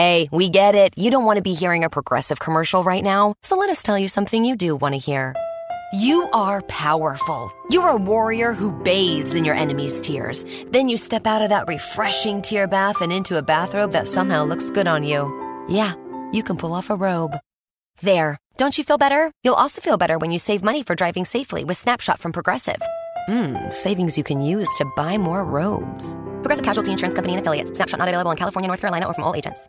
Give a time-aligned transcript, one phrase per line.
[0.00, 0.94] Hey, we get it.
[0.96, 3.98] You don't want to be hearing a progressive commercial right now, so let us tell
[3.98, 5.36] you something you do want to hear.
[5.92, 7.52] You are powerful.
[7.68, 10.46] You're a warrior who bathes in your enemy's tears.
[10.68, 14.42] Then you step out of that refreshing tear bath and into a bathrobe that somehow
[14.44, 15.20] looks good on you.
[15.68, 15.92] Yeah,
[16.32, 17.36] you can pull off a robe.
[18.00, 18.38] There.
[18.56, 19.30] Don't you feel better?
[19.44, 22.80] You'll also feel better when you save money for driving safely with Snapshot from Progressive.
[23.28, 26.14] Mmm, savings you can use to buy more robes.
[26.40, 27.70] Progressive Casualty Insurance Company and affiliates.
[27.76, 29.68] Snapshot not available in California, North Carolina, or from all agents.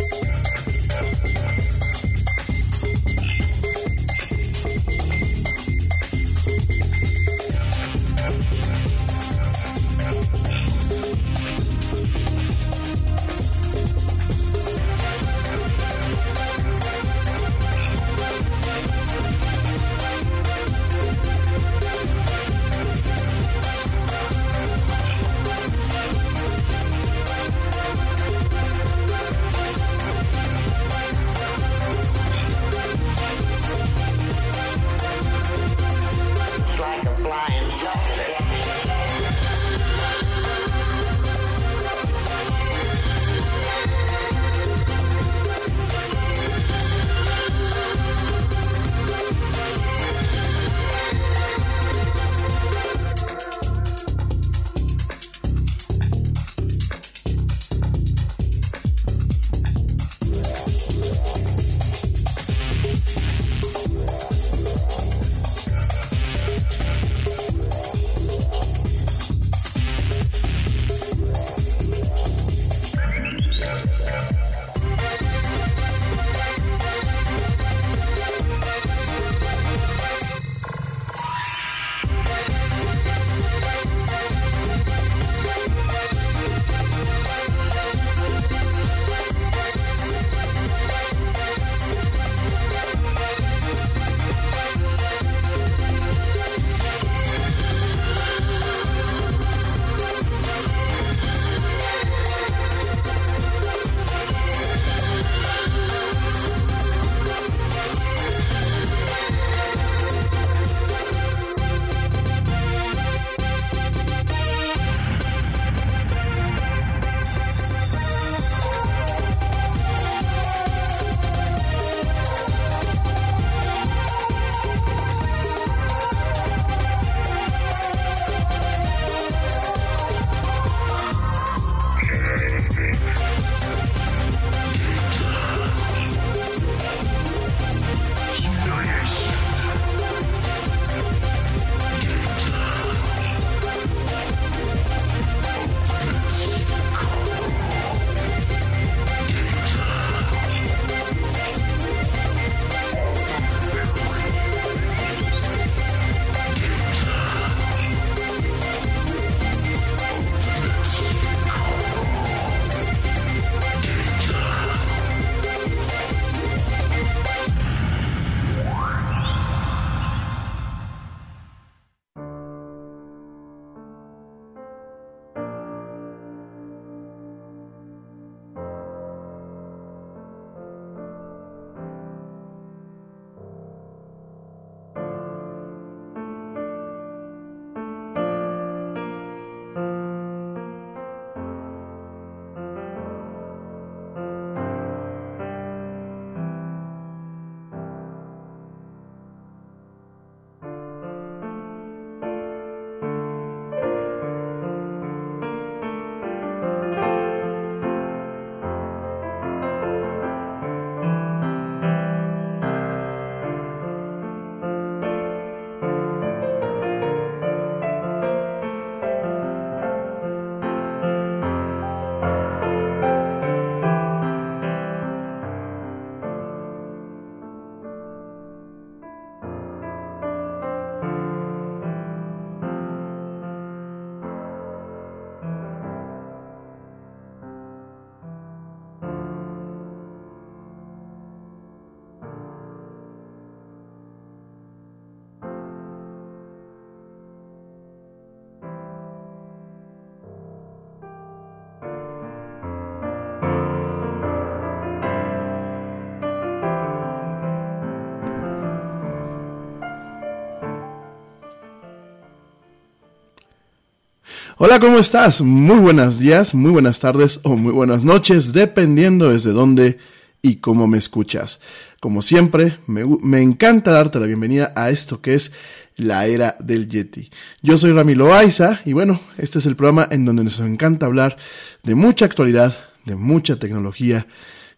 [264.63, 265.41] Hola, ¿cómo estás?
[265.41, 269.97] Muy buenos días, muy buenas tardes o muy buenas noches, dependiendo desde dónde
[270.43, 271.63] y cómo me escuchas.
[271.99, 275.51] Como siempre, me, me, encanta darte la bienvenida a esto que es
[275.95, 277.31] la era del Yeti.
[277.63, 281.37] Yo soy Ramiro Loaiza y bueno, este es el programa en donde nos encanta hablar
[281.81, 284.27] de mucha actualidad, de mucha tecnología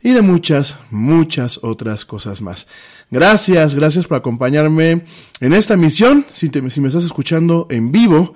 [0.02, 2.68] y de muchas, muchas otras cosas más.
[3.12, 5.04] Gracias, gracias por acompañarme
[5.42, 6.26] en esta emisión.
[6.32, 8.34] Si, te, si me estás escuchando en vivo,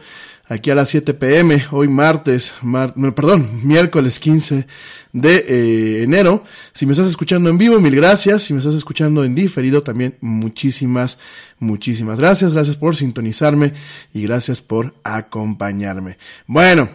[0.49, 4.65] aquí a las 7 pm, hoy martes, mar, perdón, miércoles 15
[5.13, 6.43] de eh, enero.
[6.73, 8.43] Si me estás escuchando en vivo, mil gracias.
[8.43, 11.19] Si me estás escuchando en diferido, también muchísimas,
[11.59, 12.53] muchísimas gracias.
[12.53, 13.73] Gracias por sintonizarme
[14.13, 16.17] y gracias por acompañarme.
[16.45, 16.89] Bueno,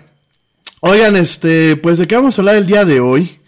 [0.81, 3.42] oigan, este, pues de qué vamos a hablar el día de hoy.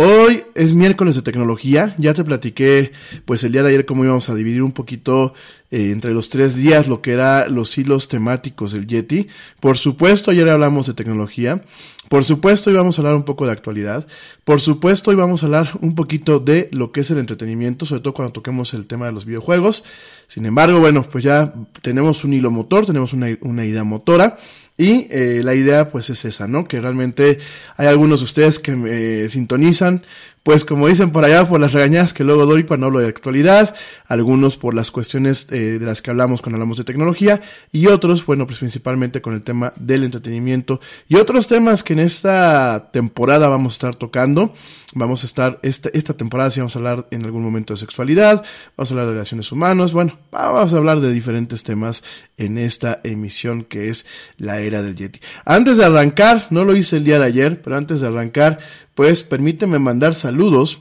[0.00, 1.96] Hoy es miércoles de tecnología.
[1.98, 2.92] Ya te platiqué,
[3.24, 5.34] pues el día de ayer, cómo íbamos a dividir un poquito
[5.72, 9.26] eh, entre los tres días lo que era los hilos temáticos del Yeti.
[9.58, 11.64] Por supuesto, ayer hablamos de tecnología.
[12.08, 14.06] Por supuesto, íbamos a hablar un poco de actualidad.
[14.44, 18.14] Por supuesto, íbamos a hablar un poquito de lo que es el entretenimiento, sobre todo
[18.14, 19.82] cuando toquemos el tema de los videojuegos.
[20.28, 21.52] Sin embargo, bueno, pues ya
[21.82, 24.38] tenemos un hilo motor, tenemos una, una idea motora.
[24.80, 26.68] Y eh, la idea pues es esa, ¿no?
[26.68, 27.40] Que realmente
[27.76, 30.04] hay algunos de ustedes que me sintonizan,
[30.44, 33.74] pues como dicen por allá, por las regañadas que luego doy cuando hablo de actualidad,
[34.06, 37.42] algunos por las cuestiones eh, de las que hablamos cuando hablamos de tecnología,
[37.72, 41.98] y otros, bueno, pues principalmente con el tema del entretenimiento y otros temas que en
[41.98, 44.54] esta temporada vamos a estar tocando.
[44.94, 48.42] Vamos a estar, esta, esta temporada sí vamos a hablar en algún momento de sexualidad,
[48.74, 52.02] vamos a hablar de relaciones humanas, bueno, vamos a hablar de diferentes temas
[52.38, 54.06] en esta emisión que es
[54.38, 55.20] la era del Yeti.
[55.44, 58.58] Antes de arrancar, no lo hice el día de ayer, pero antes de arrancar,
[58.94, 60.80] pues permíteme mandar saludos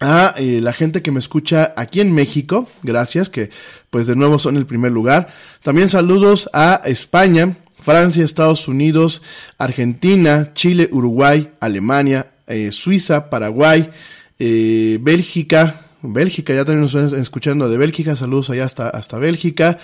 [0.00, 3.50] a eh, la gente que me escucha aquí en México, gracias, que
[3.90, 5.28] pues de nuevo son el primer lugar.
[5.62, 9.22] También saludos a España, Francia, Estados Unidos,
[9.58, 13.90] Argentina, Chile, Uruguay, Alemania, eh, Suiza, Paraguay,
[14.38, 19.78] eh, Bélgica, Bélgica, ya también nos están escuchando de Bélgica, saludos allá hasta, hasta Bélgica,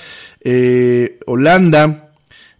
[1.26, 2.01] Holanda,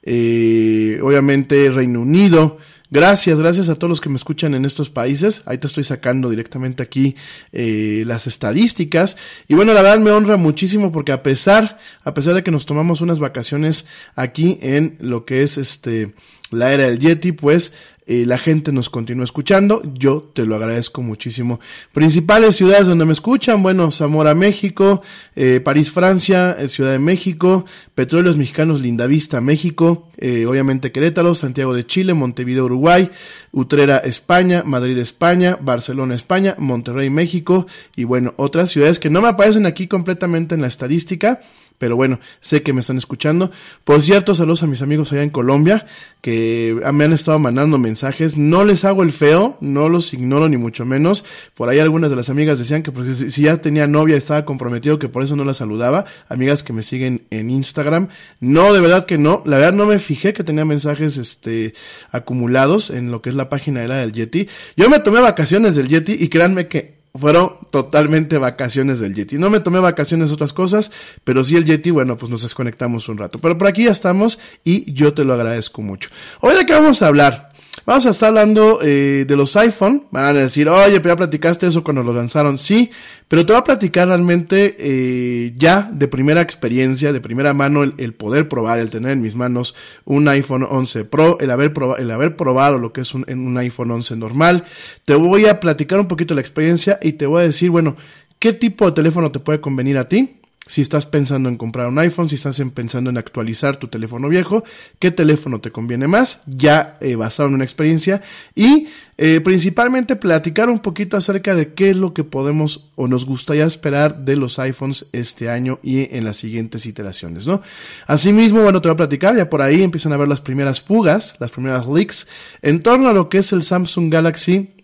[0.02, 2.58] eh, obviamente Reino Unido,
[2.92, 5.40] Gracias, gracias a todos los que me escuchan en estos países.
[5.46, 7.16] Ahí te estoy sacando directamente aquí
[7.50, 9.16] eh, las estadísticas.
[9.48, 12.66] Y bueno, la verdad me honra muchísimo porque a pesar, a pesar de que nos
[12.66, 16.12] tomamos unas vacaciones aquí en lo que es este
[16.50, 17.72] la era del Yeti, pues
[18.06, 21.60] eh, la gente nos continúa escuchando, yo te lo agradezco muchísimo.
[21.92, 25.02] Principales ciudades donde me escuchan, bueno, Zamora, México,
[25.36, 31.74] eh, París, Francia, eh, Ciudad de México, Petróleos Mexicanos, Lindavista, México, eh, obviamente Querétaro, Santiago
[31.74, 33.10] de Chile, Montevideo, Uruguay,
[33.52, 39.28] Utrera, España, Madrid, España, Barcelona, España, Monterrey, México, y bueno, otras ciudades que no me
[39.28, 41.40] aparecen aquí completamente en la estadística,
[41.82, 43.50] pero bueno, sé que me están escuchando.
[43.82, 45.84] Por cierto, saludos a mis amigos allá en Colombia,
[46.20, 48.36] que me han estado mandando mensajes.
[48.36, 51.24] No les hago el feo, no los ignoro ni mucho menos.
[51.56, 55.00] Por ahí algunas de las amigas decían que porque si ya tenía novia estaba comprometido,
[55.00, 56.04] que por eso no la saludaba.
[56.28, 58.10] Amigas que me siguen en Instagram.
[58.38, 59.42] No, de verdad que no.
[59.44, 61.74] La verdad no me fijé que tenía mensajes este
[62.12, 64.46] acumulados en lo que es la página de la del Yeti.
[64.76, 69.38] Yo me tomé vacaciones del Yeti y créanme que fueron totalmente vacaciones del Yeti.
[69.38, 70.90] No me tomé vacaciones otras cosas,
[71.24, 73.38] pero sí el Yeti, bueno, pues nos desconectamos un rato.
[73.38, 76.10] Pero por aquí ya estamos y yo te lo agradezco mucho.
[76.40, 77.51] Hoy de qué vamos a hablar?
[77.84, 80.04] Vamos a estar hablando eh, de los iPhone.
[80.12, 82.56] Van a decir, oye, pero ya platicaste eso cuando lo lanzaron.
[82.56, 82.90] Sí,
[83.26, 87.94] pero te voy a platicar realmente eh, ya de primera experiencia, de primera mano, el,
[87.96, 89.74] el, poder probar, el tener en mis manos
[90.04, 93.56] un iPhone 11 Pro, el haber, proba, el haber probado lo que es un, un
[93.58, 94.64] iPhone 11 normal.
[95.04, 97.96] Te voy a platicar un poquito la experiencia y te voy a decir, bueno,
[98.38, 100.41] ¿qué tipo de teléfono te puede convenir a ti?
[100.64, 104.62] Si estás pensando en comprar un iPhone, si estás pensando en actualizar tu teléfono viejo,
[105.00, 106.42] ¿qué teléfono te conviene más?
[106.46, 108.22] Ya eh, basado en una experiencia
[108.54, 108.86] y
[109.18, 113.66] eh, principalmente platicar un poquito acerca de qué es lo que podemos o nos gustaría
[113.66, 117.60] esperar de los iPhones este año y en las siguientes iteraciones, ¿no?
[118.06, 121.34] Asimismo, bueno, te voy a platicar, ya por ahí empiezan a ver las primeras fugas,
[121.40, 122.28] las primeras leaks
[122.62, 124.81] en torno a lo que es el Samsung Galaxy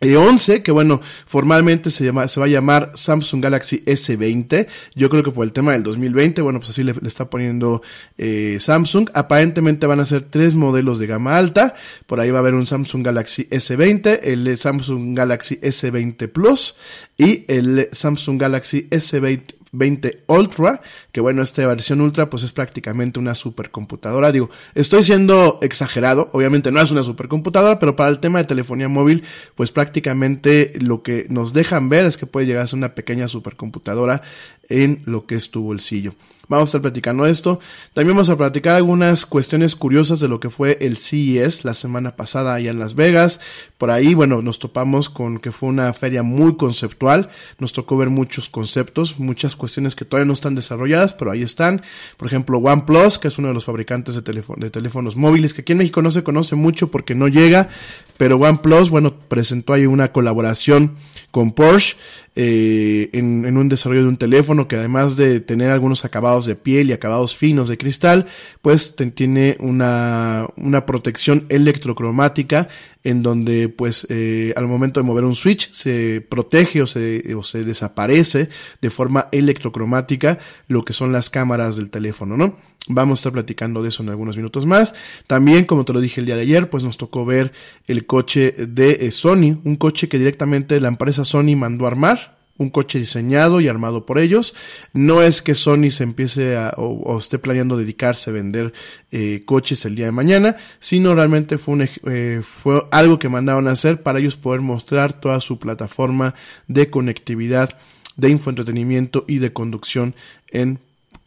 [0.00, 4.66] e11, que bueno, formalmente se, llama, se va a llamar Samsung Galaxy S20.
[4.94, 7.82] Yo creo que por el tema del 2020, bueno, pues así le, le está poniendo
[8.16, 9.10] eh, Samsung.
[9.14, 11.74] Aparentemente van a ser tres modelos de gama alta.
[12.06, 16.76] Por ahí va a haber un Samsung Galaxy S20, el Samsung Galaxy S20 Plus
[17.18, 20.80] y el Samsung Galaxy S20 20 Ultra,
[21.12, 24.32] que bueno, esta versión Ultra pues es prácticamente una supercomputadora.
[24.32, 28.88] Digo, estoy siendo exagerado, obviamente no es una supercomputadora, pero para el tema de telefonía
[28.88, 29.24] móvil,
[29.54, 33.28] pues prácticamente lo que nos dejan ver es que puede llegar a ser una pequeña
[33.28, 34.22] supercomputadora
[34.68, 36.14] en lo que es tu bolsillo.
[36.50, 37.60] Vamos a estar platicando esto.
[37.94, 42.16] También vamos a platicar algunas cuestiones curiosas de lo que fue el CES la semana
[42.16, 43.38] pasada allá en Las Vegas.
[43.78, 47.30] Por ahí, bueno, nos topamos con que fue una feria muy conceptual.
[47.60, 51.82] Nos tocó ver muchos conceptos, muchas cuestiones que todavía no están desarrolladas, pero ahí están.
[52.16, 55.70] Por ejemplo, OnePlus, que es uno de los fabricantes de, de teléfonos móviles, que aquí
[55.70, 57.68] en México no se conoce mucho porque no llega,
[58.16, 60.96] pero OnePlus, bueno, presentó ahí una colaboración
[61.30, 61.96] con Porsche
[62.36, 66.88] eh, en, un desarrollo de un teléfono que además de tener algunos acabados de piel
[66.88, 68.26] y acabados finos de cristal,
[68.62, 72.68] pues tiene una, una protección electrocromática
[73.02, 77.42] en donde pues eh, al momento de mover un switch se protege o se, o
[77.42, 78.48] se desaparece
[78.80, 82.69] de forma electrocromática lo que son las cámaras del teléfono, ¿no?
[82.88, 84.94] Vamos a estar platicando de eso en algunos minutos más.
[85.26, 87.52] También, como te lo dije el día de ayer, pues nos tocó ver
[87.86, 92.38] el coche de eh, Sony, un coche que directamente la empresa Sony mandó a armar,
[92.56, 94.54] un coche diseñado y armado por ellos.
[94.92, 98.72] No es que Sony se empiece a, o, o esté planeando dedicarse a vender
[99.10, 103.68] eh, coches el día de mañana, sino realmente fue, un, eh, fue algo que mandaban
[103.68, 106.34] a hacer para ellos poder mostrar toda su plataforma
[106.66, 107.78] de conectividad,
[108.16, 110.14] de infoentretenimiento y de conducción
[110.50, 110.80] en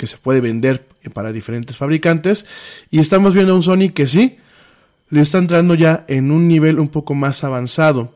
[0.03, 2.45] que se puede vender para diferentes fabricantes.
[2.91, 4.36] Y estamos viendo un Sony que sí,
[5.07, 8.13] le está entrando ya en un nivel un poco más avanzado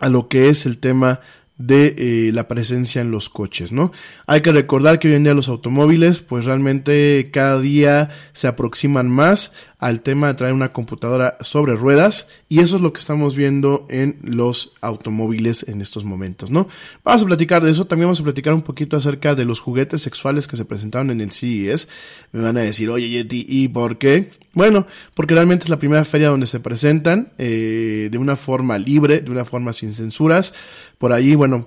[0.00, 1.20] a lo que es el tema
[1.58, 3.90] de eh, la presencia en los coches, ¿no?
[4.26, 9.10] Hay que recordar que hoy en día los automóviles, pues realmente cada día se aproximan
[9.10, 13.36] más al tema de traer una computadora sobre ruedas y eso es lo que estamos
[13.36, 16.68] viendo en los automóviles en estos momentos, ¿no?
[17.04, 20.02] Vamos a platicar de eso, también vamos a platicar un poquito acerca de los juguetes
[20.02, 21.88] sexuales que se presentaron en el CES.
[22.32, 24.30] Me van a decir, oye Yeti, ¿y por qué?
[24.52, 29.20] Bueno, porque realmente es la primera feria donde se presentan eh, de una forma libre,
[29.20, 30.54] de una forma sin censuras.
[30.98, 31.66] Por ahí, bueno,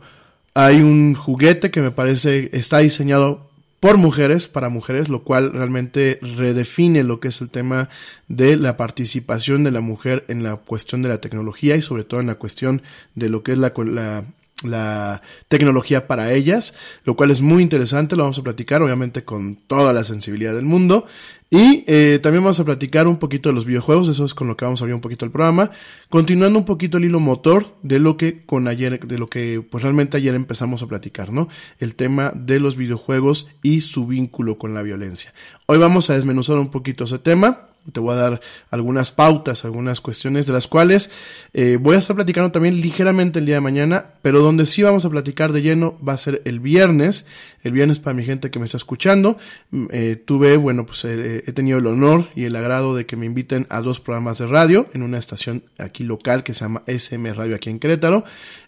[0.53, 6.19] hay un juguete que me parece está diseñado por mujeres, para mujeres, lo cual realmente
[6.21, 7.89] redefine lo que es el tema
[8.27, 12.19] de la participación de la mujer en la cuestión de la tecnología y sobre todo
[12.19, 12.83] en la cuestión
[13.15, 14.23] de lo que es la, la
[14.63, 19.55] la tecnología para ellas, lo cual es muy interesante, lo vamos a platicar obviamente con
[19.67, 21.05] toda la sensibilidad del mundo
[21.53, 24.55] y eh, también vamos a platicar un poquito de los videojuegos, eso es con lo
[24.55, 25.71] que vamos a abrir un poquito el programa,
[26.07, 29.83] continuando un poquito el hilo motor de lo que con ayer, de lo que pues
[29.83, 31.49] realmente ayer empezamos a platicar, ¿no?
[31.77, 35.33] El tema de los videojuegos y su vínculo con la violencia.
[35.65, 40.01] Hoy vamos a desmenuzar un poquito ese tema, te voy a dar algunas pautas, algunas
[40.01, 41.11] cuestiones de las cuales
[41.53, 45.03] eh, voy a estar platicando también ligeramente el día de mañana, pero donde sí vamos
[45.05, 47.25] a platicar de lleno va a ser el viernes,
[47.63, 49.37] el viernes para mi gente que me está escuchando.
[49.71, 53.15] Mm, eh, tuve, bueno, pues eh, he tenido el honor y el agrado de que
[53.15, 56.83] me inviten a dos programas de radio en una estación aquí local que se llama
[56.85, 58.23] SM Radio aquí en Querétaro.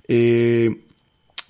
[0.07, 0.81] Eh,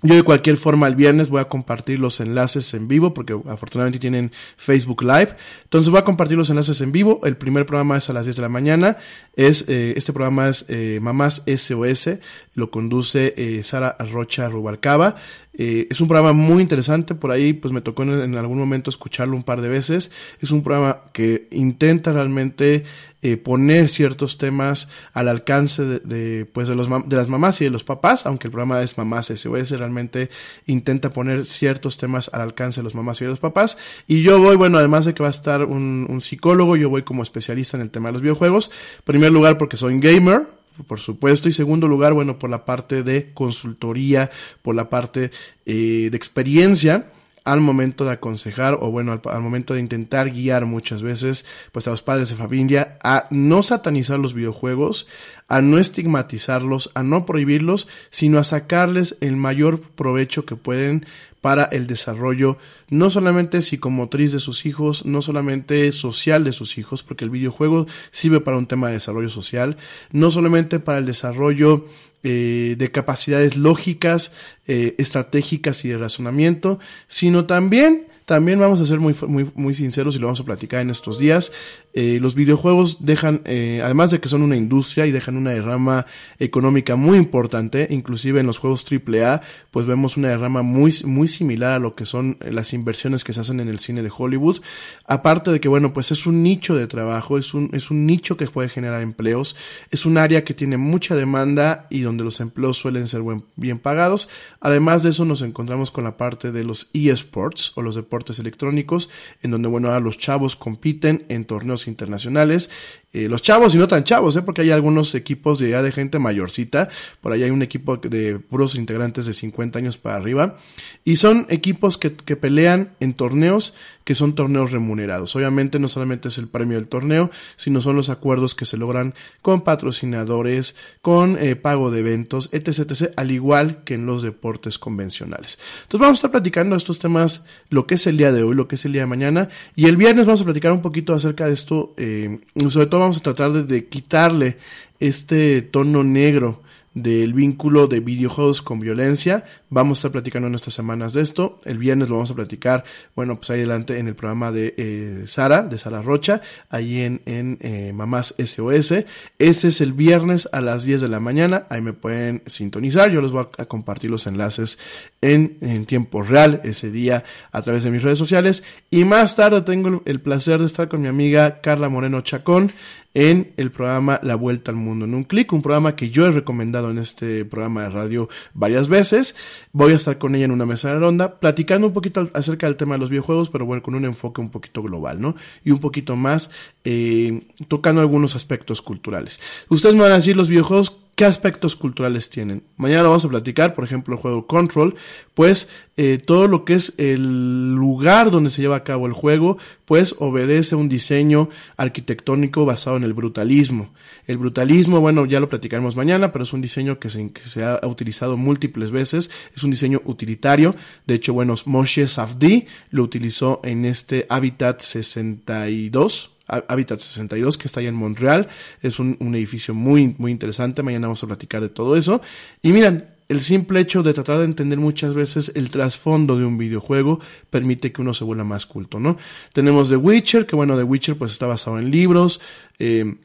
[0.03, 3.99] yo de cualquier forma el viernes voy a compartir los enlaces en vivo porque afortunadamente
[3.99, 5.29] tienen Facebook Live.
[5.63, 7.21] Entonces voy a compartir los enlaces en vivo.
[7.23, 8.97] El primer programa es a las 10 de la mañana.
[9.35, 12.09] Es, eh, este programa es eh, Mamás SOS.
[12.53, 15.15] Lo conduce eh, Sara Rocha Rubalcaba.
[15.55, 19.43] Es un programa muy interesante, por ahí pues me tocó en, algún momento escucharlo un
[19.43, 20.11] par de veces.
[20.41, 22.85] Es un programa que intenta realmente
[23.25, 27.63] eh, poner ciertos temas al alcance de, de pues de, los, de las mamás y
[27.63, 30.29] de los papás, aunque el programa es Mamás SOS, realmente
[30.65, 33.77] intenta poner ciertos temas al alcance de los mamás y de los papás.
[34.07, 37.03] Y yo voy, bueno, además de que va a estar un, un psicólogo, yo voy
[37.03, 38.71] como especialista en el tema de los videojuegos.
[39.05, 40.45] Primer lugar porque soy gamer,
[40.85, 41.47] por supuesto.
[41.47, 45.31] Y segundo lugar, bueno, por la parte de consultoría, por la parte
[45.65, 47.07] eh, de experiencia
[47.43, 51.91] al momento de aconsejar o bueno, al, momento de intentar guiar muchas veces pues a
[51.91, 55.07] los padres de familia a no satanizar los videojuegos,
[55.47, 61.05] a no estigmatizarlos, a no prohibirlos, sino a sacarles el mayor provecho que pueden
[61.41, 62.57] para el desarrollo
[62.89, 67.85] no solamente psicomotriz de sus hijos, no solamente social de sus hijos, porque el videojuego
[68.11, 69.75] sirve para un tema de desarrollo social,
[70.11, 71.85] no solamente para el desarrollo
[72.23, 74.33] eh, de capacidades lógicas,
[74.67, 80.15] eh, estratégicas y de razonamiento, sino también también vamos a ser muy, muy, muy sinceros
[80.15, 81.51] y lo vamos a platicar en estos días.
[81.93, 86.07] Eh, los videojuegos dejan, eh, además de que son una industria y dejan una derrama
[86.39, 91.73] económica muy importante, inclusive en los juegos AAA, pues vemos una derrama muy, muy similar
[91.73, 94.61] a lo que son las inversiones que se hacen en el cine de Hollywood.
[95.05, 98.37] Aparte de que, bueno, pues es un nicho de trabajo, es un, es un nicho
[98.37, 99.55] que puede generar empleos,
[99.91, 103.79] es un área que tiene mucha demanda y donde los empleos suelen ser buen, bien
[103.79, 104.29] pagados.
[104.59, 109.09] Además de eso nos encontramos con la parte de los eSports o los deportes electrónicos,
[109.41, 112.69] en donde, bueno, ahora los chavos compiten en torneos internacionales
[113.13, 114.41] eh, los chavos y no tan chavos, ¿eh?
[114.41, 116.89] porque hay algunos equipos de, de gente mayorcita,
[117.21, 120.57] por ahí hay un equipo de puros integrantes de 50 años para arriba,
[121.05, 125.35] y son equipos que, que pelean en torneos que son torneos remunerados.
[125.35, 129.13] Obviamente no solamente es el premio del torneo, sino son los acuerdos que se logran
[129.41, 134.77] con patrocinadores, con eh, pago de eventos, etc, etc, al igual que en los deportes
[134.77, 135.59] convencionales.
[135.83, 138.67] Entonces vamos a estar platicando estos temas, lo que es el día de hoy, lo
[138.67, 141.47] que es el día de mañana, y el viernes vamos a platicar un poquito acerca
[141.47, 142.39] de esto, eh,
[142.69, 144.57] sobre todo vamos a tratar de, quitarle
[144.99, 146.61] este tono negro
[146.93, 149.45] del vínculo de videojuegos con violencia.
[149.69, 151.59] Vamos a estar platicando en estas semanas de esto.
[151.65, 152.83] El viernes lo vamos a platicar,
[153.15, 157.21] bueno, pues ahí adelante en el programa de eh, Sara, de Sara Rocha, ahí en,
[157.25, 158.93] en eh, Mamás SOS.
[159.39, 161.65] Ese es el viernes a las 10 de la mañana.
[161.69, 163.09] Ahí me pueden sintonizar.
[163.09, 164.77] Yo les voy a, compartir los enlaces
[165.21, 168.63] en, en, tiempo real ese día a través de mis redes sociales.
[168.91, 172.71] Y más tarde tengo el placer de estar con mi amiga Carla Moreno Chacón
[173.13, 176.31] en el programa La Vuelta al Mundo en un clic, un programa que yo he
[176.31, 179.35] recomendado en este programa de radio varias veces.
[179.71, 182.75] Voy a estar con ella en una mesa de ronda, platicando un poquito acerca del
[182.75, 185.35] tema de los videojuegos, pero bueno, con un enfoque un poquito global, ¿no?
[185.63, 186.51] Y un poquito más
[186.83, 189.39] eh, tocando algunos aspectos culturales.
[189.69, 192.63] Ustedes me van a decir los videojuegos ¿Qué aspectos culturales tienen?
[192.75, 194.95] Mañana vamos a platicar, por ejemplo, el juego Control,
[195.35, 199.59] pues eh, todo lo que es el lugar donde se lleva a cabo el juego,
[199.85, 203.93] pues obedece a un diseño arquitectónico basado en el brutalismo.
[204.25, 207.63] El brutalismo, bueno, ya lo platicaremos mañana, pero es un diseño que se, que se
[207.63, 210.75] ha utilizado múltiples veces, es un diseño utilitario.
[211.05, 217.79] De hecho, bueno, Moshe Safdie lo utilizó en este Habitat 62, Habitat 62, que está
[217.79, 218.49] allá en Montreal.
[218.81, 220.83] Es un, un, edificio muy, muy interesante.
[220.83, 222.21] Mañana vamos a platicar de todo eso.
[222.61, 226.57] Y miren, el simple hecho de tratar de entender muchas veces el trasfondo de un
[226.57, 229.17] videojuego permite que uno se vuelva más culto, ¿no?
[229.53, 232.41] Tenemos The Witcher, que bueno, The Witcher pues está basado en libros.
[232.79, 233.15] Eh,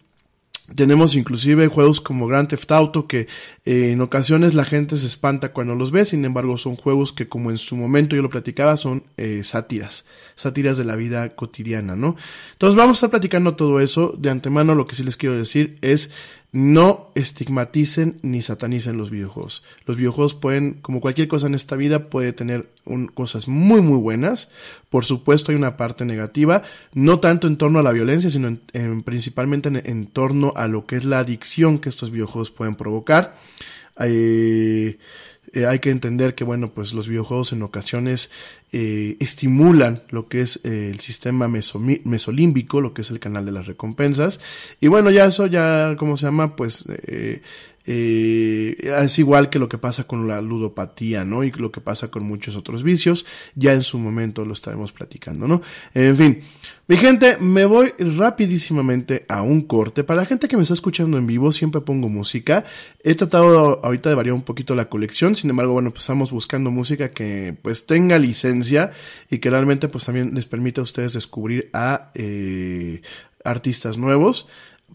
[0.75, 3.27] tenemos inclusive juegos como Grand Theft Auto que
[3.65, 7.29] eh, en ocasiones la gente se espanta cuando los ve, sin embargo son juegos que
[7.29, 10.07] como en su momento yo lo platicaba son eh, sátiras,
[10.39, 12.17] sátiras de la vida cotidiana, ¿no?
[12.53, 14.15] Entonces vamos a estar platicando todo eso.
[14.17, 16.13] De antemano lo que sí les quiero decir es
[16.53, 19.65] no estigmaticen ni satanicen los videojuegos.
[19.85, 22.71] Los videojuegos pueden, como cualquier cosa en esta vida, puede tener
[23.15, 24.51] cosas muy muy buenas.
[24.89, 26.63] Por supuesto hay una parte negativa,
[26.95, 30.69] no tanto en torno a la violencia, sino en, en, principalmente en, en, torno a
[30.69, 33.37] lo que es la adicción que estos videojuegos pueden provocar.
[34.01, 34.99] Eh,
[35.53, 38.31] eh, hay que entender que, bueno, pues los videojuegos en ocasiones
[38.73, 43.47] eh, estimulan lo que es eh, el sistema meso mesolímbico, lo que es el canal
[43.47, 44.41] de las recompensas.
[44.81, 46.57] Y bueno, ya eso ya, ¿cómo se llama?
[46.57, 46.85] Pues
[47.91, 51.43] eh, es igual que lo que pasa con la ludopatía, ¿no?
[51.43, 53.25] Y lo que pasa con muchos otros vicios.
[53.55, 55.63] Ya en su momento lo estaremos platicando, ¿no?
[55.95, 56.43] En fin,
[56.87, 60.05] mi gente, me voy rapidísimamente a un corte.
[60.05, 62.67] Para la gente que me está escuchando en vivo, siempre pongo música.
[63.03, 65.35] He tratado ahorita de variar un poquito la colección.
[65.35, 68.93] Sin embargo, bueno, pues estamos buscando música que pues tenga licencia
[69.31, 73.01] y que realmente pues también les permita a ustedes descubrir a eh,
[73.45, 74.47] artistas nuevos.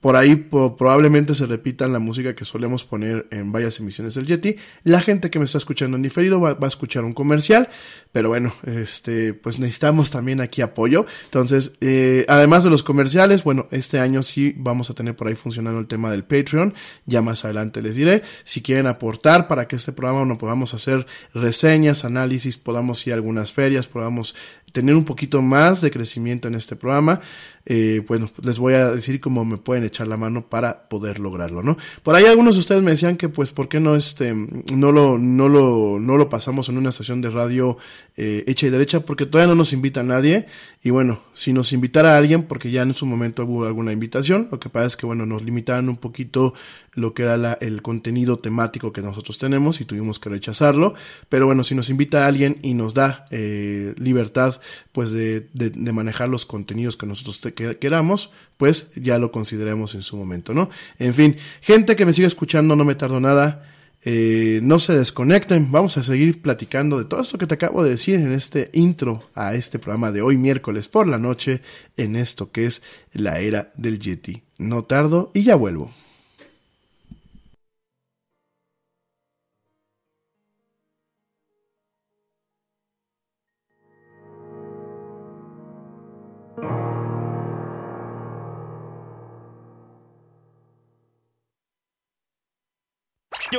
[0.03, 4.57] Por ahí probablemente se repitan la música que solemos poner en varias emisiones del Yeti.
[4.83, 7.69] La gente que me está escuchando en diferido va, va, a escuchar un comercial,
[8.11, 11.05] pero bueno, este, pues necesitamos también aquí apoyo.
[11.23, 15.35] Entonces, eh, además de los comerciales, bueno, este año sí vamos a tener por ahí
[15.35, 16.73] funcionando el tema del Patreon.
[17.05, 18.23] Ya más adelante les diré.
[18.43, 23.15] Si quieren aportar para que este programa no podamos hacer reseñas, análisis, podamos ir a
[23.15, 24.35] algunas ferias, podamos
[24.73, 27.21] tener un poquito más de crecimiento en este programa,
[27.65, 31.63] eh, bueno, les voy a decir cómo me pueden echar la mano para poder lograrlo,
[31.63, 31.78] ¿no?
[32.04, 35.17] Por ahí algunos de ustedes me decían que, pues, ¿por qué no este, no lo,
[35.17, 37.78] no lo, no lo pasamos en una estación de radio
[38.17, 38.99] eh, hecha y derecha?
[38.99, 40.47] Porque todavía no nos invita a nadie.
[40.84, 44.49] Y bueno, si nos invitara a alguien, porque ya en su momento hubo alguna invitación,
[44.52, 46.54] lo que pasa es que, bueno, nos limitaban un poquito
[46.95, 50.95] lo que era el contenido temático que nosotros tenemos y tuvimos que rechazarlo.
[51.30, 54.60] Pero bueno, si nos invita a alguien y nos da eh, libertad,
[54.91, 59.31] pues, de, de, de manejar los contenidos que nosotros te que queramos, pues ya lo
[59.31, 60.69] consideremos en su momento, ¿no?
[60.99, 63.69] En fin, gente que me sigue escuchando, no me tardo nada.
[64.05, 67.91] Eh, no se desconecten, vamos a seguir platicando de todo esto que te acabo de
[67.91, 71.61] decir en este intro a este programa de hoy miércoles por la noche
[71.95, 74.43] en esto que es la era del Yeti.
[74.57, 75.91] No tardo y ya vuelvo.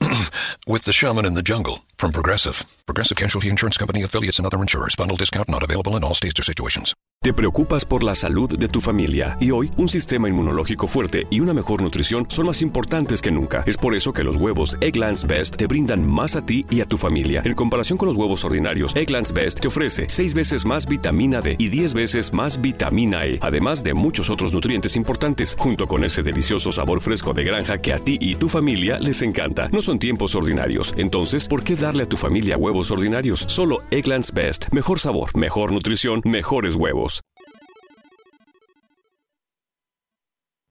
[0.66, 2.64] with the Shaman in the Jungle from Progressive.
[2.86, 4.96] Progressive Casualty Insurance Company affiliates and other insurers.
[4.96, 6.94] Bundle discount not available in all states or situations.
[7.20, 11.40] Te preocupas por la salud de tu familia y hoy un sistema inmunológico fuerte y
[11.40, 13.64] una mejor nutrición son más importantes que nunca.
[13.66, 16.84] Es por eso que los huevos Egglands Best te brindan más a ti y a
[16.84, 17.42] tu familia.
[17.44, 21.56] En comparación con los huevos ordinarios, Egglands Best te ofrece 6 veces más vitamina D
[21.58, 26.22] y 10 veces más vitamina E, además de muchos otros nutrientes importantes, junto con ese
[26.22, 29.68] delicioso sabor fresco de granja que a ti y tu familia les encanta.
[29.88, 33.46] Son tiempos ordinarios, entonces, ¿por qué darle a tu familia huevos ordinarios?
[33.48, 34.66] Solo Egglands Best.
[34.70, 37.22] Mejor sabor, mejor nutrición, mejores huevos.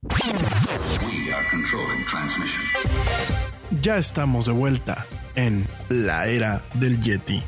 [0.03, 2.63] We are controlling transmission.
[3.81, 7.41] Ya estamos de vuelta en la era del Yeti.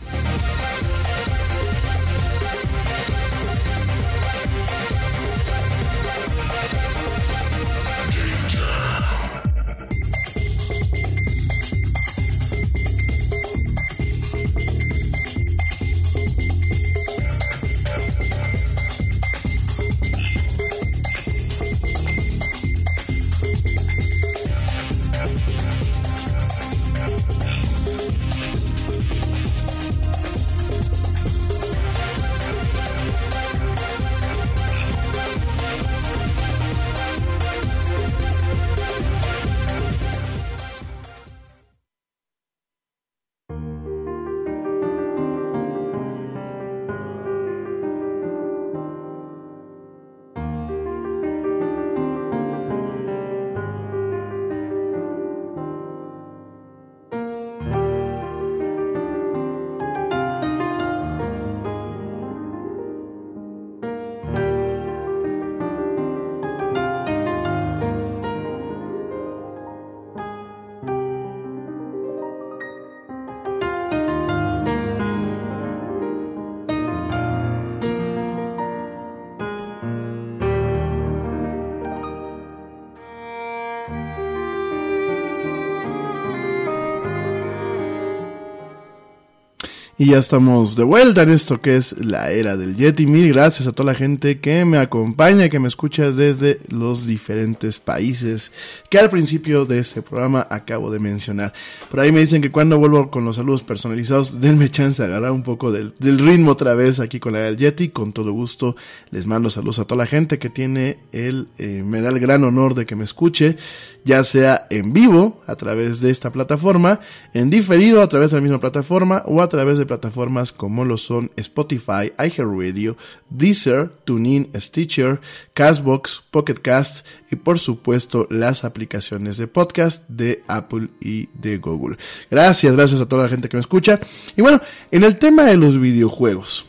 [90.01, 93.05] Y ya estamos de vuelta en esto que es la era del Yeti.
[93.05, 97.81] Mil gracias a toda la gente que me acompaña, que me escucha desde los diferentes
[97.81, 98.53] países
[98.89, 101.51] que al principio de este programa acabo de mencionar.
[101.91, 105.31] Por ahí me dicen que cuando vuelvo con los saludos personalizados, denme chance de agarrar
[105.31, 107.89] un poco del, del ritmo otra vez aquí con la era del Yeti.
[107.89, 108.77] Con todo gusto
[109.11, 112.45] les mando saludos a toda la gente que tiene el, eh, me da el gran
[112.45, 113.57] honor de que me escuche,
[114.05, 117.01] ya sea en vivo a través de esta plataforma,
[117.33, 120.97] en diferido a través de la misma plataforma o a través de plataformas como lo
[120.97, 122.95] son Spotify, iHeartRadio,
[123.29, 125.19] Deezer, TuneIn, Stitcher,
[125.53, 131.97] Castbox, Pocket Casts y por supuesto las aplicaciones de podcast de Apple y de Google.
[132.29, 133.99] Gracias, gracias a toda la gente que me escucha.
[134.37, 136.65] Y bueno, en el tema de los videojuegos.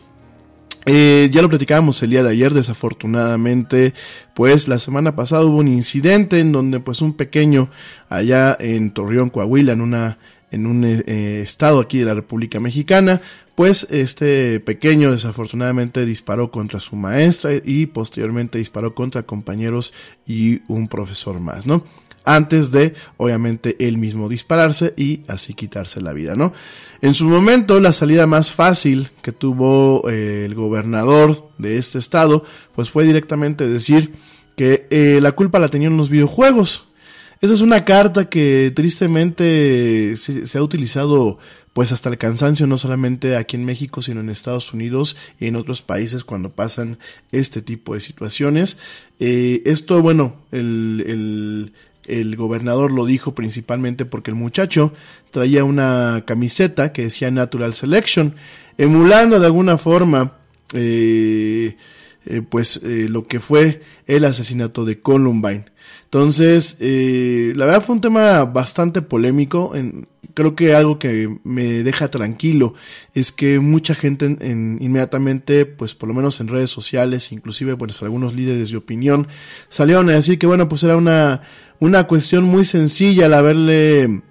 [0.87, 3.93] Eh, ya lo platicábamos el día de ayer, desafortunadamente,
[4.35, 7.69] pues la semana pasada hubo un incidente en donde pues un pequeño
[8.09, 10.19] allá en Torreón, Coahuila, en una
[10.51, 13.21] en un eh, estado aquí de la República Mexicana,
[13.55, 19.93] pues este pequeño desafortunadamente disparó contra su maestra y posteriormente disparó contra compañeros
[20.27, 21.85] y un profesor más, ¿no?
[22.25, 26.53] Antes de, obviamente, él mismo dispararse y así quitarse la vida, ¿no?
[27.01, 32.45] En su momento, la salida más fácil que tuvo eh, el gobernador de este estado,
[32.75, 34.13] pues fue directamente decir
[34.55, 36.90] que eh, la culpa la tenían los videojuegos,
[37.41, 41.39] esa es una carta que tristemente se, ha utilizado
[41.73, 45.57] pues hasta el cansancio, no solamente aquí en México, sino en Estados Unidos y en
[45.57, 46.99] otros países cuando pasan
[47.33, 48.79] este tipo de situaciones.
[49.21, 51.73] Eh, esto, bueno, el,
[52.07, 54.93] el, gobernador lo dijo principalmente porque el muchacho
[55.31, 58.35] traía una camiseta que decía Natural Selection,
[58.77, 60.35] emulando de alguna forma
[60.75, 61.77] eh,
[62.27, 65.65] eh, pues lo que fue el asesinato de Columbine.
[66.13, 69.73] Entonces, eh, la verdad fue un tema bastante polémico.
[70.35, 72.75] Creo que algo que me deja tranquilo
[73.15, 77.77] es que mucha gente en, en, inmediatamente, pues por lo menos en redes sociales, inclusive
[77.77, 79.29] pues algunos líderes de opinión,
[79.69, 81.43] salieron a decir que bueno, pues era una,
[81.79, 84.23] una cuestión muy sencilla el haberle,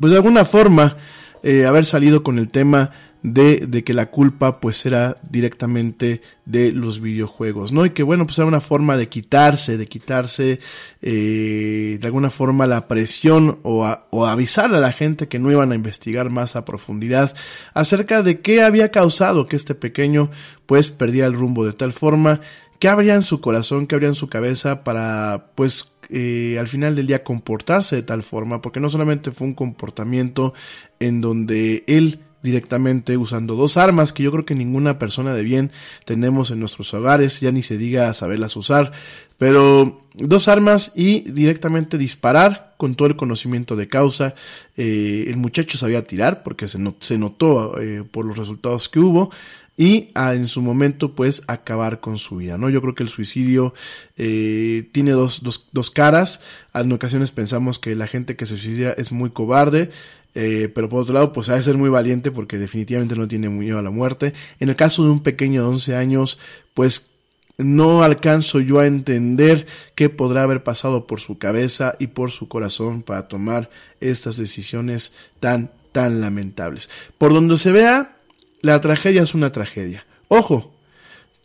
[0.00, 0.96] pues de alguna forma,
[1.42, 2.90] eh, haber salido con el tema
[3.26, 7.84] de, de, que la culpa pues era directamente de los videojuegos, ¿no?
[7.84, 10.60] Y que bueno, pues era una forma de quitarse, de quitarse
[11.02, 15.50] eh, de alguna forma la presión o, a, o avisarle a la gente que no
[15.50, 17.34] iban a investigar más a profundidad
[17.74, 20.30] acerca de qué había causado que este pequeño
[20.66, 22.40] pues perdía el rumbo de tal forma,
[22.78, 26.94] qué habría en su corazón, qué habría en su cabeza para pues eh, al final
[26.94, 30.54] del día comportarse de tal forma, porque no solamente fue un comportamiento
[31.00, 35.72] en donde él directamente usando dos armas que yo creo que ninguna persona de bien
[36.04, 38.92] tenemos en nuestros hogares, ya ni se diga saberlas usar,
[39.38, 44.34] pero dos armas y directamente disparar con todo el conocimiento de causa.
[44.76, 49.30] Eh, el muchacho sabía tirar porque se, notó eh, por los resultados que hubo
[49.76, 52.70] y a, en su momento pues acabar con su vida, ¿no?
[52.70, 53.74] Yo creo que el suicidio
[54.16, 58.92] eh, tiene dos, dos, dos caras, en ocasiones pensamos que la gente que se suicida
[58.92, 59.90] es muy cobarde,
[60.34, 63.48] eh, pero por otro lado, pues ha de ser muy valiente porque definitivamente no tiene
[63.48, 64.34] miedo a la muerte.
[64.60, 66.38] En el caso de un pequeño de 11 años,
[66.74, 67.16] pues
[67.58, 72.48] no alcanzo yo a entender qué podrá haber pasado por su cabeza y por su
[72.48, 76.90] corazón para tomar estas decisiones tan, tan lamentables.
[77.16, 78.16] Por donde se vea,
[78.60, 80.06] la tragedia es una tragedia.
[80.28, 80.75] Ojo,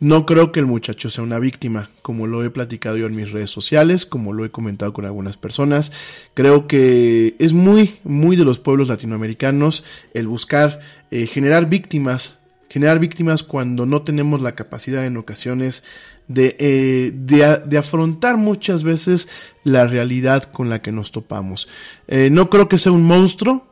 [0.02, 3.32] no creo que el muchacho sea una víctima, como lo he platicado yo en mis
[3.32, 5.92] redes sociales, como lo he comentado con algunas personas.
[6.34, 9.86] Creo que es muy, muy de los pueblos latinoamericanos
[10.16, 10.80] el buscar
[11.12, 15.84] eh, generar víctimas, generar víctimas cuando no tenemos la capacidad en ocasiones
[16.28, 19.30] de, eh, de, afrontar muchas veces
[19.64, 21.70] la realidad con la que nos topamos.
[22.08, 23.68] Eh, no creo que sea un monstruo,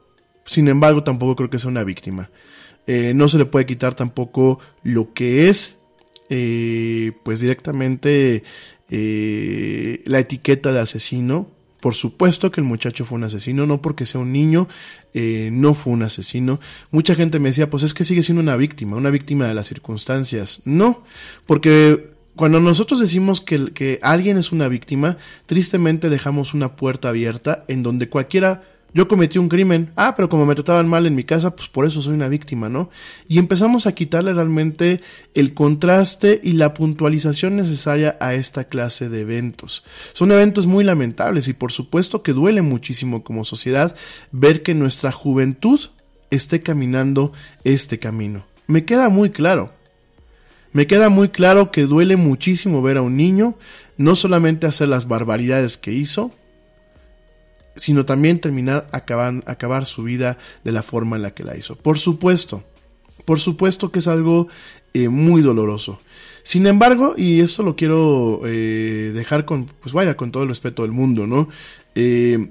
[0.45, 2.29] sin embargo tampoco creo que sea una víctima.
[2.87, 5.78] No se le puede quitar tampoco lo que es
[6.29, 8.43] eh, pues directamente
[8.89, 11.49] eh, la etiqueta de asesino.
[11.79, 14.67] Por supuesto que el muchacho fue un asesino, no porque sea un niño,
[15.13, 16.59] eh, no fue un asesino.
[16.91, 19.67] Mucha gente me decía, pues es que sigue siendo una víctima, una víctima de las
[19.67, 20.61] circunstancias.
[20.65, 21.03] No,
[21.45, 27.63] porque cuando nosotros decimos que, que alguien es una víctima, tristemente dejamos una puerta abierta
[27.69, 31.23] en donde cualquiera yo cometí un crimen, ah, pero como me trataban mal en mi
[31.23, 32.89] casa, pues por eso soy una víctima, ¿no?
[33.27, 35.01] Y empezamos a quitarle realmente
[35.35, 39.83] el contraste y la puntualización necesaria a esta clase de eventos.
[40.13, 43.95] Son eventos muy lamentables y por supuesto que duele muchísimo como sociedad
[44.31, 45.79] ver que nuestra juventud
[46.31, 47.31] esté caminando
[47.63, 48.45] este camino.
[48.67, 49.73] Me queda muy claro.
[50.71, 53.55] Me queda muy claro que duele muchísimo ver a un niño
[53.97, 56.31] no solamente hacer las barbaridades que hizo,
[57.79, 61.75] sino también terminar acaban, acabar su vida de la forma en la que la hizo.
[61.75, 62.63] Por supuesto,
[63.25, 64.49] por supuesto que es algo
[64.93, 66.01] eh, muy doloroso.
[66.43, 70.81] Sin embargo, y esto lo quiero eh, dejar con, pues vaya, con todo el respeto
[70.83, 71.47] del mundo, ¿no?
[71.95, 72.49] Eh,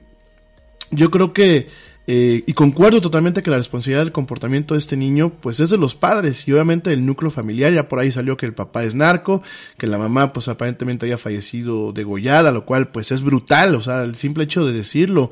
[0.90, 1.68] yo creo que
[2.10, 5.76] eh, y concuerdo totalmente que la responsabilidad del comportamiento de este niño, pues es de
[5.76, 7.70] los padres y obviamente del núcleo familiar.
[7.70, 9.42] Ya por ahí salió que el papá es narco,
[9.76, 13.74] que la mamá, pues aparentemente haya fallecido degollada, lo cual, pues es brutal.
[13.74, 15.30] O sea, el simple hecho de decirlo.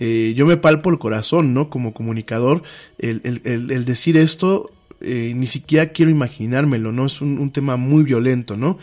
[0.00, 1.70] Eh, yo me palpo el corazón, ¿no?
[1.70, 2.64] Como comunicador,
[2.98, 7.06] el, el, el, decir esto, eh, ni siquiera quiero imaginármelo, ¿no?
[7.06, 8.78] Es un, tema muy violento, ¿no?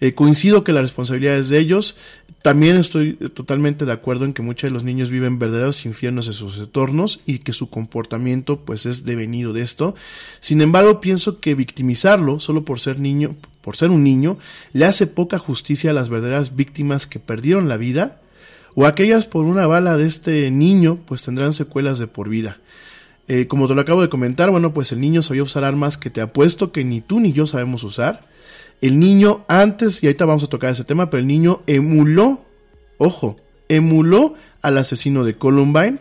[0.00, 1.96] Eh, coincido que la responsabilidad es de ellos.
[2.42, 6.32] También estoy totalmente de acuerdo en que muchos de los niños viven verdaderos infiernos en
[6.32, 9.94] sus entornos y que su comportamiento pues es devenido de esto.
[10.40, 14.38] Sin embargo, pienso que victimizarlo solo por ser niño, por ser un niño,
[14.72, 18.20] le hace poca justicia a las verdaderas víctimas que perdieron la vida
[18.74, 22.58] o aquellas por una bala de este niño pues tendrán secuelas de por vida.
[23.28, 26.10] Eh, como te lo acabo de comentar, bueno, pues el niño sabía usar armas que
[26.10, 28.31] te apuesto que ni tú ni yo sabemos usar
[28.82, 32.42] el niño antes, y ahorita vamos a tocar ese tema, pero el niño emuló,
[32.98, 33.36] ojo,
[33.68, 35.98] emuló al asesino de Columbine.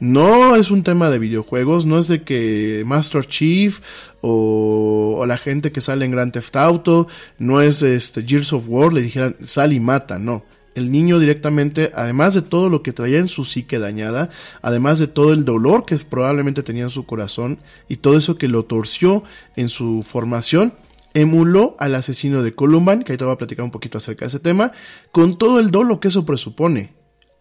[0.00, 3.80] No es un tema de videojuegos, no es de que Master Chief
[4.22, 7.08] o, o la gente que sale en Grand Theft Auto,
[7.38, 10.44] no es este Gears of War, le dijeran sal y mata, no.
[10.74, 14.28] El niño directamente, además de todo lo que traía en su psique dañada,
[14.60, 17.58] además de todo el dolor que probablemente tenía en su corazón
[17.88, 19.24] y todo eso que lo torció
[19.56, 20.74] en su formación,
[21.16, 24.38] emuló al asesino de Columbine, que te voy a platicar un poquito acerca de ese
[24.38, 24.72] tema,
[25.12, 26.92] con todo el dolo que eso presupone.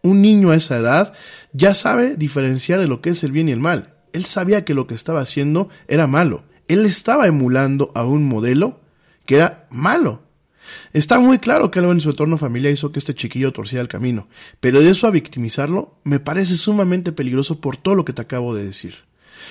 [0.01, 1.13] Un niño a esa edad
[1.51, 3.95] ya sabe diferenciar de lo que es el bien y el mal.
[4.13, 6.45] Él sabía que lo que estaba haciendo era malo.
[6.69, 8.79] Él estaba emulando a un modelo
[9.25, 10.23] que era malo.
[10.93, 13.89] Está muy claro que algo en su entorno familiar hizo que este chiquillo torciera el
[13.89, 14.29] camino,
[14.61, 18.55] pero de eso a victimizarlo me parece sumamente peligroso por todo lo que te acabo
[18.55, 19.03] de decir.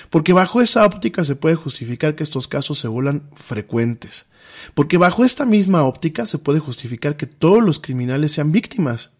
[0.09, 4.27] Porque bajo esa óptica se puede justificar que estos casos se vuelan frecuentes.
[4.73, 9.11] Porque bajo esta misma óptica se puede justificar que todos los criminales sean víctimas.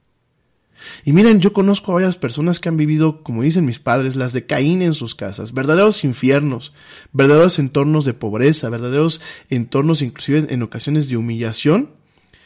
[1.03, 4.33] Y miren, yo conozco a varias personas que han vivido, como dicen mis padres, las
[4.33, 6.73] de Caín en sus casas, verdaderos infiernos,
[7.13, 11.91] verdaderos entornos de pobreza, verdaderos entornos inclusive en ocasiones de humillación.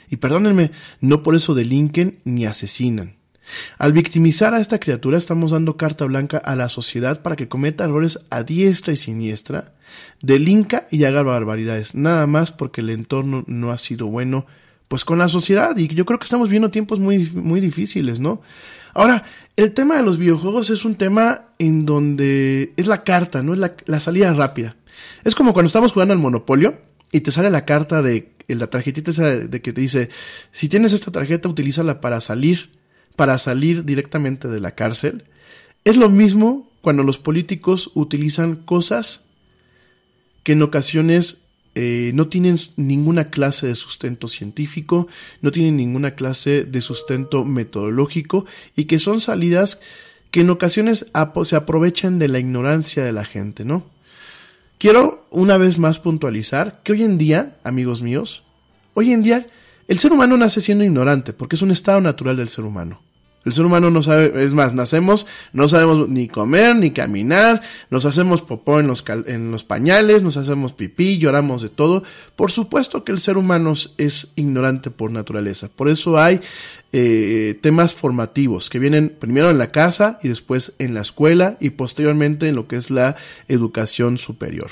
[0.10, 3.18] Y perdónenme, no por eso delinquen ni asesinan.
[3.77, 7.83] Al victimizar a esta criatura estamos dando carta blanca a la sociedad para que cometa
[7.83, 9.73] errores a diestra y siniestra,
[10.21, 14.45] delinca y haga barbaridades, nada más porque el entorno no ha sido bueno
[14.88, 18.41] pues con la sociedad y yo creo que estamos viendo tiempos muy, muy difíciles, ¿no?
[18.93, 19.23] Ahora,
[19.55, 23.53] el tema de los videojuegos es un tema en donde es la carta, ¿no?
[23.53, 24.75] Es la, salida rápida.
[25.23, 26.79] Es como cuando estamos jugando al Monopolio
[27.12, 30.09] y te sale la carta de la tarjetita esa de que te dice,
[30.51, 32.71] si tienes esta tarjeta, utilízala para salir,
[33.19, 35.25] para salir directamente de la cárcel.
[35.84, 39.25] Es lo mismo cuando los políticos utilizan cosas
[40.43, 41.43] que en ocasiones
[41.75, 45.10] eh, no tienen ninguna clase de sustento científico,
[45.41, 49.82] no tienen ninguna clase de sustento metodológico y que son salidas
[50.32, 51.12] que en ocasiones
[51.43, 53.84] se aprovechan de la ignorancia de la gente, ¿no?
[54.77, 58.43] Quiero una vez más puntualizar que hoy en día, amigos míos,
[58.93, 59.47] hoy en día
[59.89, 63.09] el ser humano nace siendo ignorante porque es un estado natural del ser humano.
[63.45, 68.06] El ser humano no sabe, es más, nacemos, no sabemos ni comer, ni caminar, nos
[68.06, 72.04] hacemos popó en los, en los pañales, nos hacemos pipí, lloramos de todo.
[72.36, 75.69] Por supuesto que el ser humano es ignorante por naturaleza.
[75.73, 76.41] Por eso hay
[76.91, 81.71] eh, temas formativos que vienen primero en la casa y después en la escuela y
[81.71, 83.15] posteriormente en lo que es la
[83.47, 84.69] educación superior.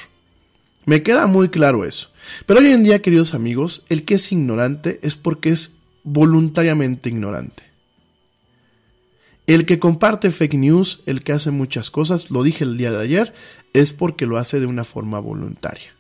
[0.85, 2.09] Me queda muy claro eso.
[2.45, 7.63] Pero hoy en día, queridos amigos, el que es ignorante es porque es voluntariamente ignorante.
[9.47, 13.01] El que comparte fake news, el que hace muchas cosas, lo dije el día de
[13.01, 13.33] ayer,
[13.73, 15.93] es porque lo hace de una forma voluntaria.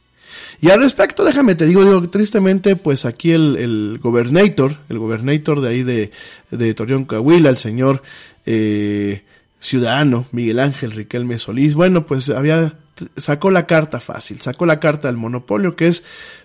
[0.61, 5.61] Y al respecto, déjame te digo, digo, tristemente, pues aquí el, el gobernator, el gobernator
[5.61, 6.11] de ahí de,
[6.51, 8.03] de Torreón Coahuila, el señor
[8.45, 9.23] eh,
[9.59, 12.75] ciudadano Miguel Ángel Riquelme Solís, bueno, pues había,
[13.15, 16.03] sacó la carta fácil, sacó la carta del monopolio, que es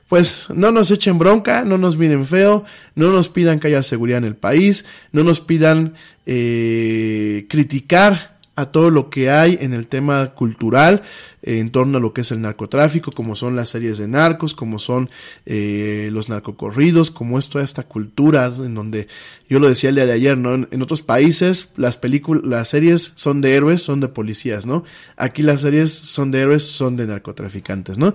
[0.08, 4.18] pues no nos echen bronca, no nos miren feo, no nos pidan que haya seguridad
[4.18, 5.94] en el país, no nos pidan
[6.26, 11.02] eh, criticar a todo lo que hay en el tema cultural
[11.42, 14.54] eh, en torno a lo que es el narcotráfico, como son las series de narcos,
[14.54, 15.08] como son
[15.46, 19.08] eh, los narcocorridos, como es toda esta cultura en donde
[19.48, 20.54] yo lo decía el día de ayer, ¿no?
[20.54, 24.84] En, en otros países las películas, las series son de héroes, son de policías, ¿no?
[25.16, 28.14] Aquí las series son de héroes, son de narcotraficantes, ¿no?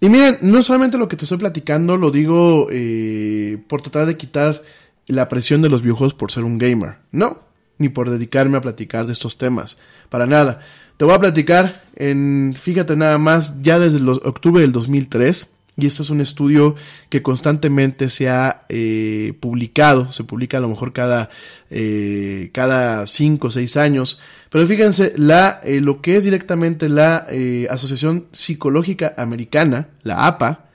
[0.00, 4.18] Y miren, no solamente lo que te estoy platicando lo digo eh, por tratar de
[4.18, 4.62] quitar
[5.06, 6.96] la presión de los videojuegos por ser un gamer.
[7.10, 7.43] No,
[7.78, 9.78] ni por dedicarme a platicar de estos temas.
[10.08, 10.60] Para nada.
[10.96, 16.02] Te voy a platicar en, fíjate nada más, ya desde octubre del 2003 y este
[16.02, 16.76] es un estudio
[17.08, 21.30] que constantemente se ha eh, publicado, se publica a lo mejor cada,
[21.68, 24.20] eh, cada cinco o seis años.
[24.50, 30.66] Pero fíjense, la, eh, lo que es directamente la eh, Asociación Psicológica Americana, la APA,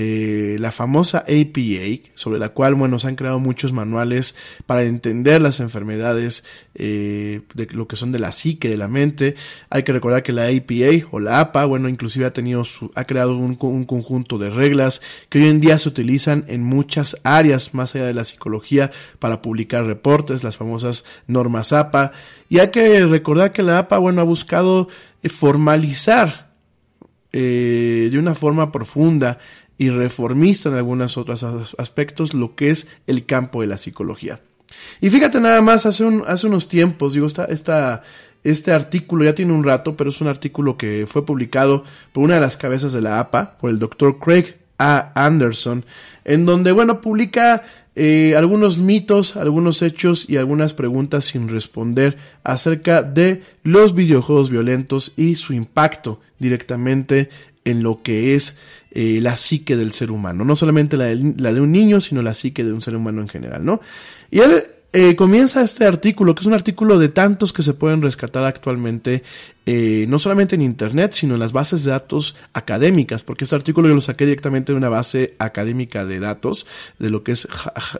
[0.00, 5.40] eh, la famosa APA, sobre la cual, bueno, se han creado muchos manuales para entender
[5.40, 6.44] las enfermedades
[6.76, 9.34] eh, de lo que son de la psique, de la mente.
[9.70, 12.62] Hay que recordar que la APA o la APA, bueno, inclusive ha tenido
[12.94, 17.16] ha creado un, un conjunto de reglas que hoy en día se utilizan en muchas
[17.24, 22.12] áreas más allá de la psicología para publicar reportes, las famosas normas APA.
[22.48, 24.86] Y hay que recordar que la APA, bueno, ha buscado
[25.28, 26.48] formalizar
[27.30, 29.38] eh, de una forma profunda
[29.78, 31.44] y reformista en algunos otros
[31.78, 34.40] aspectos lo que es el campo de la psicología.
[35.00, 38.02] Y fíjate nada más, hace, hace unos tiempos, digo, esta,
[38.44, 42.34] este artículo ya tiene un rato, pero es un artículo que fue publicado por una
[42.34, 45.12] de las cabezas de la APA, por el doctor Craig A.
[45.14, 45.84] Anderson,
[46.24, 47.62] en donde, bueno, publica
[48.00, 55.14] eh, algunos mitos, algunos hechos y algunas preguntas sin responder acerca de los videojuegos violentos
[55.16, 57.30] y su impacto directamente
[57.64, 58.58] en lo que es
[58.90, 62.64] eh, la psique del ser humano, no solamente la de, un niño, sino la psique
[62.64, 63.80] de un ser humano en general, ¿no?
[64.30, 68.00] Y él eh, comienza este artículo, que es un artículo de tantos que se pueden
[68.00, 69.22] rescatar actualmente,
[69.70, 73.86] eh, no solamente en Internet, sino en las bases de datos académicas, porque este artículo
[73.86, 76.66] yo lo saqué directamente de una base académica de datos,
[76.98, 77.46] de lo que es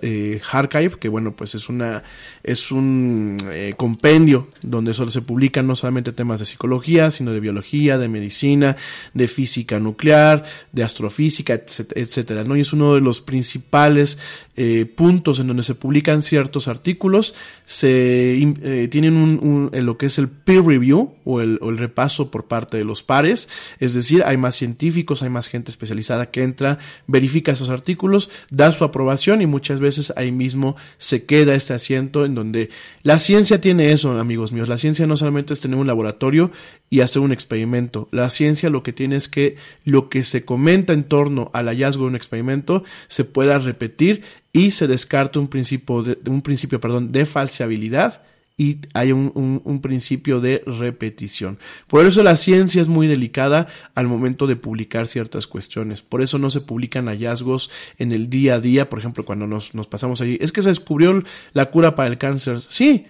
[0.01, 2.05] eh, Archive, que bueno, pues es una
[2.43, 7.41] es un eh, compendio donde solo se publican no solamente temas de psicología, sino de
[7.41, 8.79] biología, de medicina,
[9.13, 12.57] de física nuclear, de astrofísica, etcétera, ¿no?
[12.57, 14.19] Y es uno de los principales
[14.57, 17.35] eh, puntos en donde se publican ciertos artículos,
[17.69, 21.77] se eh, tienen un, un, lo que es el peer review o el, o el
[21.77, 26.31] repaso por parte de los pares, es decir, hay más científicos, hay más gente especializada
[26.31, 31.55] que entra, verifica esos artículos, da su aprobación y muchas veces ahí mismo se queda
[31.55, 32.71] este asiento en donde
[33.03, 36.51] la ciencia tiene eso, amigos míos, la ciencia no solamente es tener un laboratorio
[36.89, 40.95] y hacer un experimento, la ciencia lo que tiene es que lo que se comenta
[40.95, 46.03] en torno al hallazgo de un experimento se pueda repetir y se descarta un principio
[46.03, 48.23] de, un principio, perdón, de falseabilidad
[48.57, 51.59] y hay un, un, un, principio de repetición.
[51.87, 56.03] Por eso la ciencia es muy delicada al momento de publicar ciertas cuestiones.
[56.03, 59.77] Por eso no se publican hallazgos en el día a día, por ejemplo, cuando nos,
[59.77, 60.39] nos pasamos allí.
[60.41, 61.23] Es que se descubrió
[61.53, 62.61] la cura para el cáncer.
[62.61, 63.07] Sí,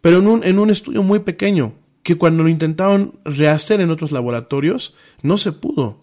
[0.00, 4.10] pero en un, en un estudio muy pequeño, que cuando lo intentaron rehacer en otros
[4.10, 6.00] laboratorios, no se pudo.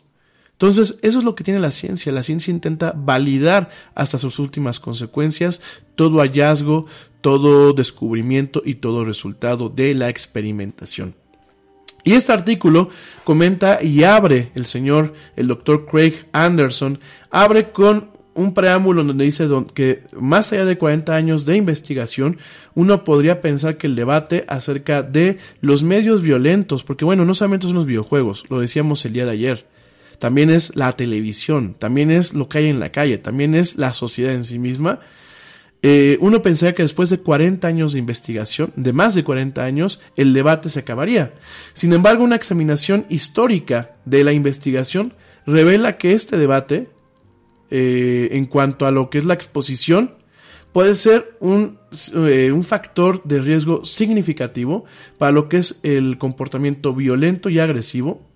[0.57, 2.11] Entonces, eso es lo que tiene la ciencia.
[2.11, 5.61] La ciencia intenta validar hasta sus últimas consecuencias
[5.93, 6.87] todo hallazgo,
[7.21, 11.13] todo descubrimiento y todo resultado de la experimentación.
[12.03, 12.89] Y este artículo
[13.23, 16.99] comenta y abre el señor, el doctor Craig Anderson,
[17.29, 22.37] abre con un preámbulo donde dice que más allá de 40 años de investigación,
[22.75, 27.67] uno podría pensar que el debate acerca de los medios violentos, porque bueno, no solamente
[27.67, 29.65] son los videojuegos, lo decíamos el día de ayer,
[30.19, 33.93] también es la televisión, también es lo que hay en la calle, también es la
[33.93, 34.99] sociedad en sí misma.
[35.83, 40.01] Eh, uno pensaría que después de 40 años de investigación, de más de 40 años,
[40.15, 41.33] el debate se acabaría.
[41.73, 45.13] Sin embargo, una examinación histórica de la investigación
[45.45, 46.89] revela que este debate,
[47.69, 50.15] eh, en cuanto a lo que es la exposición,
[50.73, 51.79] puede ser un,
[52.13, 54.85] eh, un, factor de riesgo significativo
[55.17, 58.26] para lo que es el comportamiento violento y agresivo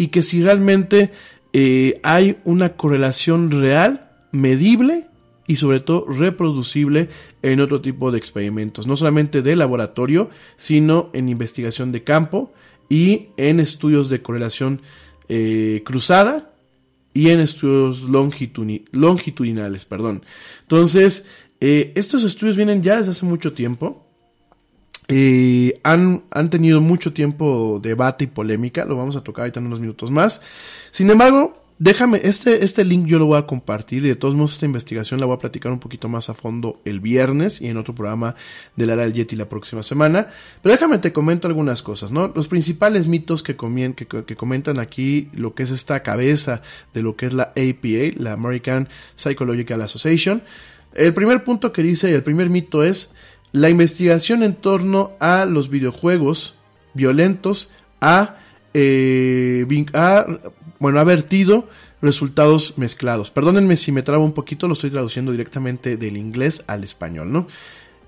[0.00, 1.12] y que si realmente
[1.52, 5.08] eh, hay una correlación real, medible
[5.46, 7.10] y sobre todo reproducible
[7.42, 12.50] en otro tipo de experimentos, no solamente de laboratorio, sino en investigación de campo
[12.88, 14.80] y en estudios de correlación
[15.28, 16.50] eh, cruzada
[17.12, 19.84] y en estudios longitudinales.
[19.84, 20.24] Perdón.
[20.62, 21.28] Entonces,
[21.60, 24.09] eh, estos estudios vienen ya desde hace mucho tiempo
[25.12, 29.66] eh, han, han, tenido mucho tiempo debate y polémica, lo vamos a tocar ahorita en
[29.66, 30.40] unos minutos más.
[30.92, 34.52] Sin embargo, déjame, este, este link yo lo voy a compartir y de todos modos
[34.52, 37.76] esta investigación la voy a platicar un poquito más a fondo el viernes y en
[37.76, 38.36] otro programa
[38.76, 40.28] de la del Yeti la próxima semana.
[40.62, 42.30] Pero déjame te comento algunas cosas, ¿no?
[42.32, 46.62] Los principales mitos que, comien, que, que comentan aquí lo que es esta cabeza
[46.94, 50.40] de lo que es la APA, la American Psychological Association.
[50.94, 53.14] El primer punto que dice, el primer mito es
[53.52, 56.56] la investigación en torno a los videojuegos
[56.94, 57.70] violentos
[58.00, 58.36] ha,
[58.74, 60.26] eh, ha,
[60.78, 61.68] bueno, ha vertido
[62.02, 63.30] resultados mezclados.
[63.30, 67.46] Perdónenme si me trabo un poquito, lo estoy traduciendo directamente del inglés al español, ¿no?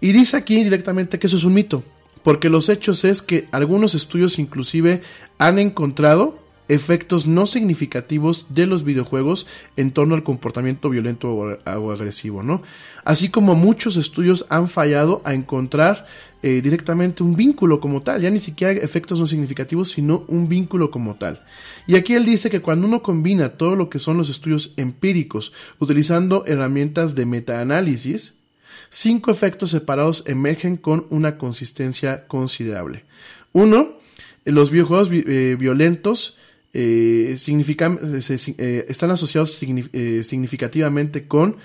[0.01, 1.85] Y dice aquí directamente que eso es un mito,
[2.23, 5.03] porque los hechos es que algunos estudios inclusive
[5.39, 6.42] han encontrado
[6.75, 9.47] efectos no significativos de los videojuegos
[9.77, 12.63] en torno al comportamiento violento o agresivo, ¿no?
[13.05, 16.07] Así como muchos estudios han fallado a encontrar
[16.43, 20.91] eh, directamente un vínculo como tal, ya ni siquiera efectos no significativos, sino un vínculo
[20.91, 21.41] como tal.
[21.87, 25.53] Y aquí él dice que cuando uno combina todo lo que son los estudios empíricos
[25.79, 28.41] utilizando herramientas de metaanálisis,
[28.89, 33.05] cinco efectos separados emergen con una consistencia considerable.
[33.53, 33.99] Uno,
[34.45, 36.39] los videojuegos eh, violentos
[36.75, 41.57] eh, significan, eh, están asociados eh, significativamente con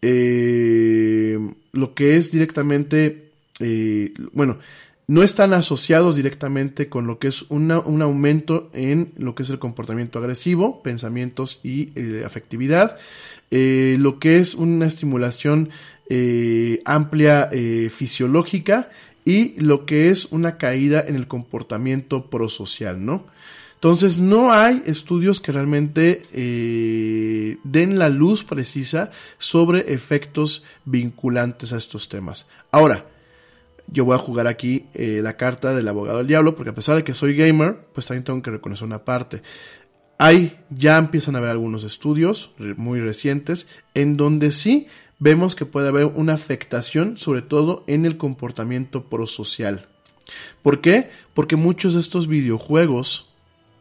[0.00, 3.30] lo que es directamente,
[4.32, 4.58] bueno,
[5.06, 9.58] no están asociados directamente con lo que es un aumento en lo que es el
[9.58, 11.88] comportamiento agresivo, pensamientos y
[12.22, 12.98] afectividad,
[13.50, 15.70] lo que es una estimulación
[16.84, 17.48] amplia
[17.88, 18.90] fisiológica
[19.24, 23.24] y lo que es una caída en el comportamiento prosocial, ¿no?
[23.84, 31.76] Entonces no hay estudios que realmente eh, den la luz precisa sobre efectos vinculantes a
[31.76, 32.48] estos temas.
[32.70, 33.04] Ahora,
[33.88, 36.96] yo voy a jugar aquí eh, la carta del abogado del diablo, porque a pesar
[36.96, 39.42] de que soy gamer, pues también tengo que reconocer una parte.
[40.16, 44.86] Hay, ya empiezan a haber algunos estudios muy recientes en donde sí
[45.18, 49.88] vemos que puede haber una afectación, sobre todo en el comportamiento prosocial.
[50.62, 51.10] ¿Por qué?
[51.34, 53.33] Porque muchos de estos videojuegos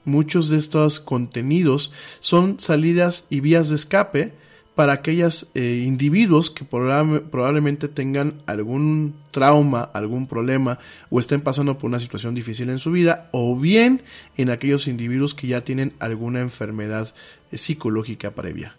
[0.05, 4.33] Muchos de estos contenidos son salidas y vías de escape
[4.75, 10.79] para aquellos eh, individuos que probablemente tengan algún trauma, algún problema
[11.09, 14.01] o estén pasando por una situación difícil en su vida o bien
[14.35, 17.13] en aquellos individuos que ya tienen alguna enfermedad
[17.51, 18.75] eh, psicológica previa.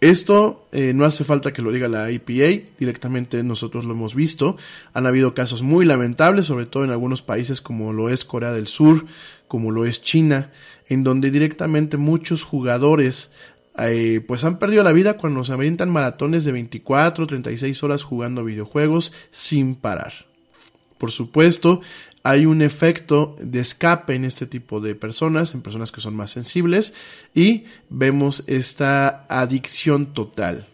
[0.00, 4.56] Esto eh, no hace falta que lo diga la EPA, directamente nosotros lo hemos visto.
[4.94, 8.66] Han habido casos muy lamentables, sobre todo en algunos países como lo es Corea del
[8.66, 9.04] Sur,
[9.46, 10.52] como lo es China,
[10.88, 13.32] en donde directamente muchos jugadores
[13.78, 18.42] eh, pues han perdido la vida cuando se avientan maratones de 24, 36 horas jugando
[18.42, 20.12] videojuegos sin parar.
[20.96, 21.80] Por supuesto,
[22.22, 26.30] hay un efecto de escape en este tipo de personas, en personas que son más
[26.30, 26.94] sensibles,
[27.34, 30.66] y vemos esta adicción total.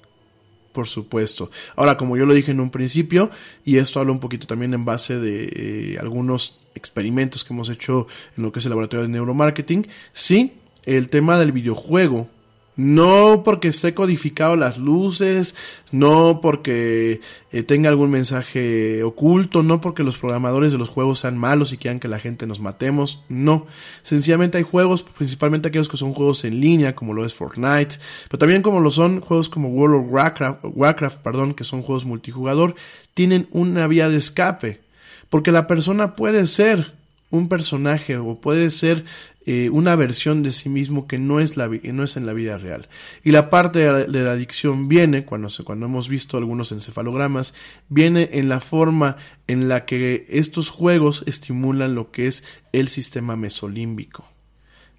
[0.72, 1.50] Por supuesto.
[1.74, 3.30] Ahora, como yo lo dije en un principio,
[3.64, 8.06] y esto habla un poquito también en base de eh, algunos experimentos que hemos hecho
[8.36, 10.52] en lo que es el laboratorio de neuromarketing, sí,
[10.84, 12.28] el tema del videojuego
[12.76, 15.56] no porque esté codificado las luces,
[15.92, 17.20] no porque
[17.50, 21.78] eh, tenga algún mensaje oculto, no porque los programadores de los juegos sean malos y
[21.78, 23.66] quieran que la gente nos matemos, no.
[24.02, 27.96] Sencillamente hay juegos, principalmente aquellos que son juegos en línea, como lo es Fortnite,
[28.28, 32.04] pero también como lo son juegos como World of Warcraft, Warcraft perdón, que son juegos
[32.04, 32.74] multijugador,
[33.14, 34.80] tienen una vía de escape.
[35.28, 36.94] Porque la persona puede ser
[37.30, 39.04] un personaje o puede ser
[39.46, 42.58] eh, una versión de sí mismo que no es, la, no es en la vida
[42.58, 42.88] real.
[43.22, 47.54] Y la parte de la, adicción viene, cuando, cuando hemos visto algunos encefalogramas,
[47.88, 49.16] viene en la forma
[49.46, 54.26] en la que estos juegos estimulan lo que es el sistema mesolímbico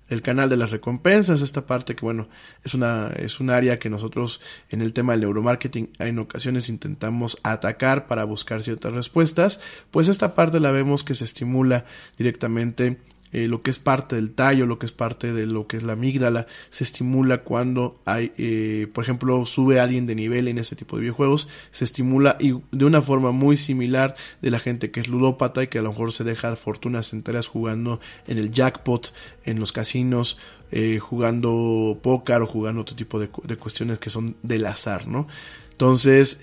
[0.09, 2.29] el canal de las recompensas, esta parte que bueno,
[2.63, 7.37] es una es un área que nosotros en el tema del neuromarketing en ocasiones intentamos
[7.43, 9.59] atacar para buscar ciertas respuestas,
[9.91, 11.85] pues esta parte la vemos que se estimula
[12.17, 12.99] directamente
[13.33, 15.83] eh, lo que es parte del tallo, lo que es parte de lo que es
[15.83, 20.75] la amígdala, se estimula cuando hay, eh, por ejemplo, sube alguien de nivel en ese
[20.77, 25.01] tipo de videojuegos, se estimula y de una forma muy similar de la gente que
[25.01, 29.13] es ludópata y que a lo mejor se deja fortunas enteras jugando en el jackpot,
[29.43, 30.37] en los casinos,
[30.71, 35.27] eh, jugando póker o jugando otro tipo de, cuestiones que son del azar, ¿no?
[35.71, 36.37] Entonces,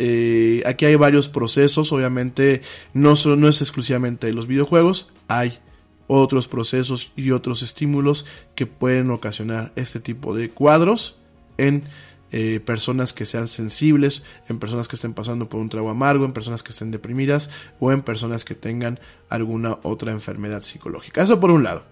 [0.64, 2.62] aquí hay varios procesos, obviamente
[2.92, 5.58] no, no es exclusivamente los videojuegos, hay
[6.06, 11.18] otros procesos y otros estímulos que pueden ocasionar este tipo de cuadros
[11.56, 11.84] en
[12.32, 16.32] eh, personas que sean sensibles, en personas que estén pasando por un trago amargo, en
[16.32, 18.98] personas que estén deprimidas o en personas que tengan
[19.28, 21.22] alguna otra enfermedad psicológica.
[21.22, 21.84] Eso por un lado.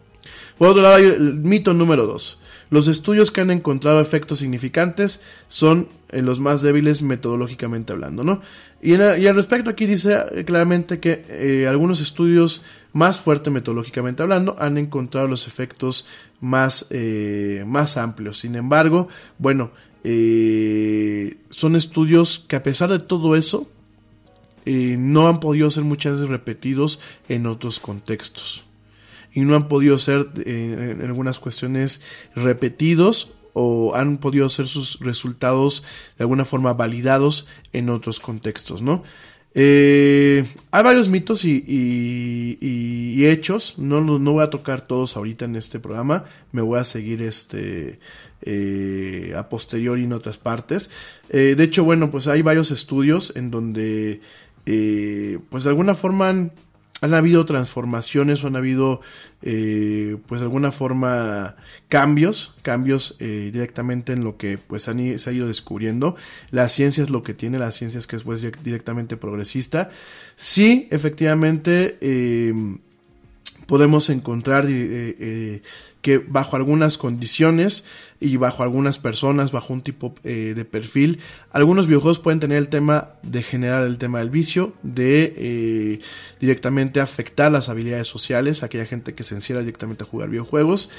[0.59, 2.41] Por otro lado, hay el mito número dos.
[2.73, 8.41] Los estudios que han encontrado efectos significantes son eh, los más débiles metodológicamente hablando, ¿no?
[8.81, 12.63] Y, al respecto aquí dice eh, claramente que eh, algunos estudios
[12.95, 16.07] más fuertes metodológicamente hablando han encontrado los efectos
[16.41, 16.89] más,
[17.67, 18.39] más amplios.
[18.39, 19.71] Sin embargo, bueno,
[20.03, 23.69] son estudios que a pesar de todo eso,
[24.65, 28.65] no han podido ser muchas veces repetidos en otros contextos
[29.33, 32.01] y no han podido ser eh, en algunas cuestiones
[32.35, 35.85] repetidos o han podido ser sus resultados
[36.17, 39.03] de alguna forma validados en otros contextos, ¿no?
[39.55, 45.57] Eh, hay varios mitos y, y, hechos, no, no, voy a tocar todos ahorita en
[45.57, 47.99] este programa, me voy a seguir este
[48.41, 50.91] eh, a posteriori en otras partes.
[51.31, 54.23] de hecho, bueno, pues hay varios estudios en donde
[54.65, 56.53] pues de alguna forma han
[57.03, 59.01] han habido transformaciones o han habido,
[59.43, 61.57] eh, pues de alguna forma,
[61.89, 66.15] cambios, cambios eh, directamente en lo que pues han, se ha ido descubriendo.
[66.53, 69.91] La ciencia es lo que tiene, la ciencia es que es pues, directamente progresista.
[70.37, 72.55] Sí, efectivamente, eh,
[73.67, 74.67] podemos encontrar
[76.03, 77.87] que bajo algunas condiciones
[78.21, 81.21] y bajo algunas personas, bajo un tipo eh, de perfil,
[81.51, 86.01] algunos videojuegos pueden tener el tema de generar el tema del vicio, de eh,
[86.41, 90.91] directamente afectar las habilidades sociales, aquella gente que se encierra directamente a jugar videojuegos.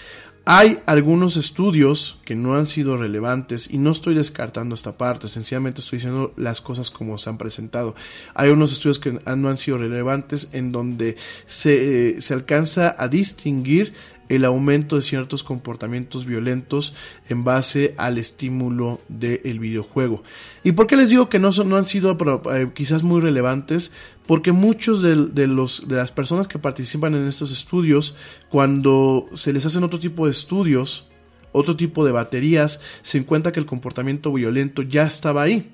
[0.46, 5.80] Hay algunos estudios que no han sido relevantes y no estoy descartando esta parte, sencillamente
[5.80, 7.96] estoy diciendo las cosas como se han presentado.
[8.34, 11.16] Hay unos estudios que no han sido relevantes en donde
[11.46, 13.94] se, eh, se alcanza a distinguir
[14.30, 16.96] el aumento de ciertos comportamientos violentos
[17.30, 20.24] en base al estímulo del videojuego.
[20.64, 22.18] ¿Y por qué les digo que no, son, no han sido
[22.54, 23.94] eh, quizás muy relevantes?
[24.26, 28.16] Porque muchos de, los, de las personas que participan en estos estudios,
[28.50, 31.10] cuando se les hacen otro tipo de estudios,
[31.52, 35.72] otro tipo de baterías, se encuentra que el comportamiento violento ya estaba ahí.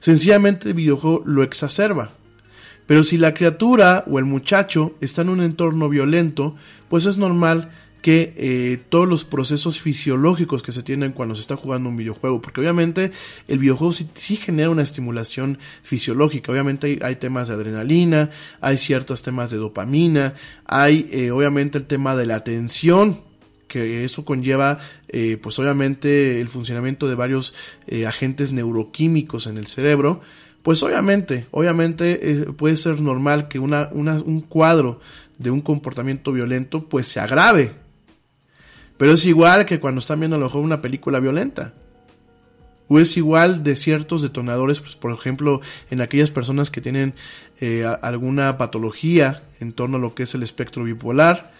[0.00, 2.12] Sencillamente el videojuego lo exacerba.
[2.86, 6.56] Pero si la criatura o el muchacho está en un entorno violento,
[6.88, 7.70] pues es normal
[8.02, 12.40] que eh, todos los procesos fisiológicos que se tienen cuando se está jugando un videojuego,
[12.40, 13.12] porque obviamente
[13.48, 18.30] el videojuego sí, genera una estimulación fisiológica, obviamente hay, temas de adrenalina,
[18.60, 20.34] hay ciertos temas de dopamina,
[20.64, 23.20] hay eh, obviamente el tema de la atención,
[23.68, 27.54] que eso conlleva, eh, pues obviamente, el funcionamiento de varios
[28.06, 30.20] agentes neuroquímicos en el cerebro,
[30.62, 35.00] pues obviamente, obviamente puede ser normal que un cuadro
[35.38, 37.74] de un comportamiento violento pues se agrave.
[39.00, 41.72] Pero es igual que cuando están viendo a lo mejor una película violenta.
[42.86, 47.14] O es igual de ciertos detonadores, pues, por ejemplo, en aquellas personas que tienen
[47.62, 51.50] eh, alguna patología en torno a lo que es el espectro bipolar,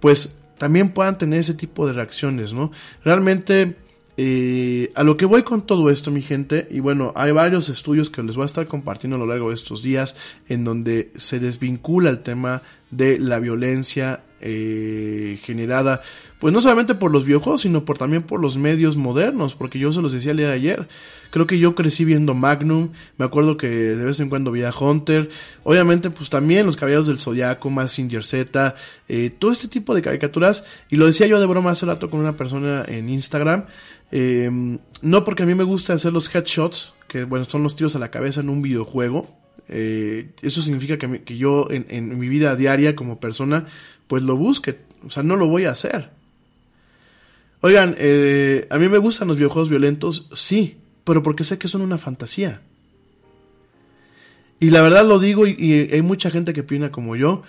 [0.00, 2.72] pues también puedan tener ese tipo de reacciones, ¿no?
[3.04, 3.76] Realmente
[4.16, 8.10] eh, a lo que voy con todo esto, mi gente, y bueno, hay varios estudios
[8.10, 10.16] que les voy a estar compartiendo a lo largo de estos días
[10.48, 16.02] en donde se desvincula el tema de la violencia eh, generada,
[16.42, 19.92] pues no solamente por los videojuegos, sino por también por los medios modernos, porque yo
[19.92, 20.88] se los decía el día de ayer,
[21.30, 25.30] creo que yo crecí viendo Magnum, me acuerdo que de vez en cuando veía Hunter,
[25.62, 28.74] obviamente pues también los Caballeros del Zodiaco, Massinger Z,
[29.08, 32.20] eh, todo este tipo de caricaturas, y lo decía yo de broma hace rato con
[32.20, 33.64] una persona en Instagram,
[34.12, 37.96] Em, no porque a mí me gusta hacer los headshots, que bueno, son los tiros
[37.96, 39.34] a la cabeza en un videojuego.
[39.68, 43.66] Eh, eso significa que, yo en, mi vida diaria como persona,
[44.06, 44.80] pues lo busque.
[45.04, 46.10] O sea, no lo voy a hacer.
[47.62, 51.80] Oigan, eh, a mí me gustan los videojuegos violentos, sí, pero porque sé que son
[51.80, 52.60] una fantasía.
[54.60, 57.42] Y la verdad lo digo y hay mucha gente que opina como yo.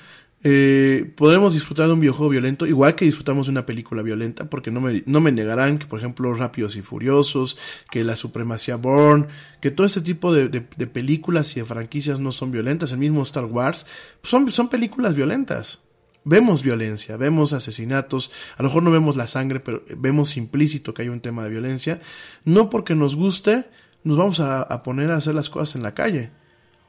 [0.46, 4.72] Eh, podremos disfrutar de un videojuego violento, igual que disfrutamos de una película violenta, porque
[4.72, 7.58] no me, no me negarán que, por ejemplo, Rápidos y Furiosos,
[7.90, 9.28] que la Supremacía Born,
[9.62, 13.46] que todo este tipo de, películas y de franquicias no son violentas, el mismo Star
[13.46, 13.86] Wars,
[14.22, 15.83] son, son películas violentas.
[16.26, 21.02] Vemos violencia, vemos asesinatos, a lo mejor no vemos la sangre, pero vemos implícito que
[21.02, 22.02] hay un tema de violencia.
[22.46, 23.66] No porque nos guste,
[24.06, 26.32] nos vamos a, poner a hacer las cosas en la calle.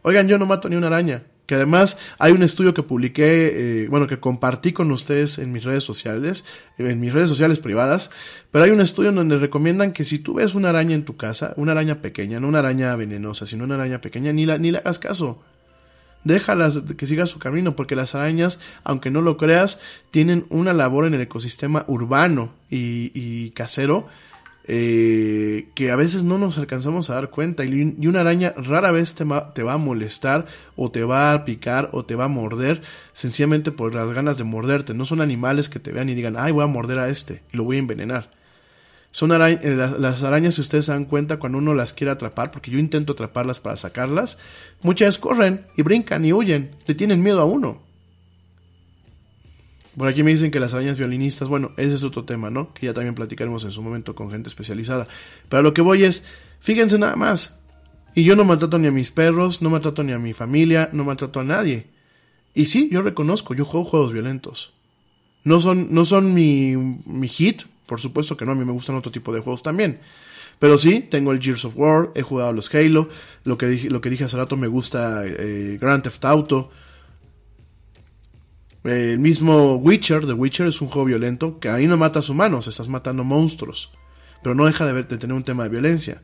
[0.03, 3.89] Oigan, yo no mato ni una araña, que además hay un estudio que publiqué, eh,
[3.89, 6.45] bueno, que compartí con ustedes en mis redes sociales,
[6.79, 8.11] en mis redes sociales privadas,
[8.53, 11.17] pero hay un estudio en donde recomiendan que si tú ves una araña en tu
[11.17, 14.71] casa, una araña pequeña, no una araña venenosa, sino una araña pequeña, ni, la, ni
[14.71, 15.43] le hagas caso.
[16.25, 21.07] Déjalas que siga su camino, porque las arañas, aunque no lo creas, tienen una labor
[21.07, 24.09] en el ecosistema urbano y, y casero
[24.67, 29.15] eh, que a veces no nos alcanzamos a dar cuenta y una araña rara vez
[29.15, 32.29] te va, te va, a molestar o te va a picar o te va a
[32.29, 32.81] morder
[33.13, 34.95] sencillamente por las ganas de morderte.
[34.95, 37.59] No son animales que te vean y digan, ay, voy a morder a este y
[37.59, 38.31] lo voy a envenenar.
[39.15, 42.73] Son eh, las, arañas, si ustedes se dan cuenta, cuando uno las quiere atrapar, porque
[42.73, 44.39] yo intento atraparlas para sacarlas,
[44.83, 47.81] muchas corren y brincan y huyen, le tienen miedo a uno.
[49.97, 52.75] Por aquí me dicen que las arañas violinistas, bueno, ese es otro tema, ¿no?
[52.75, 55.07] Que ya también platicaremos en su momento con gente especializada.
[55.49, 56.27] Pero lo que voy es,
[56.59, 57.63] fíjense nada más.
[58.17, 61.05] Y yo no maltrato ni a mis perros, no maltrato ni a mi familia, no
[61.05, 61.87] maltrato a nadie.
[62.53, 64.73] Y sí, yo reconozco, yo juego juegos violentos.
[65.45, 68.97] No son, no son mi, mi hit, por supuesto que no, a mí me gustan
[68.97, 70.01] otro tipo de juegos también.
[70.59, 73.09] Pero sí, tengo el Gears of War, he jugado los Halo,
[73.45, 76.71] lo que dije, lo que dije hace rato me gusta eh, Grand Theft Auto,
[78.85, 82.89] el mismo Witcher, The Witcher es un juego violento que ahí no matas humanos, estás
[82.89, 83.91] matando monstruos.
[84.43, 86.21] Pero no deja de, de tener un tema de violencia.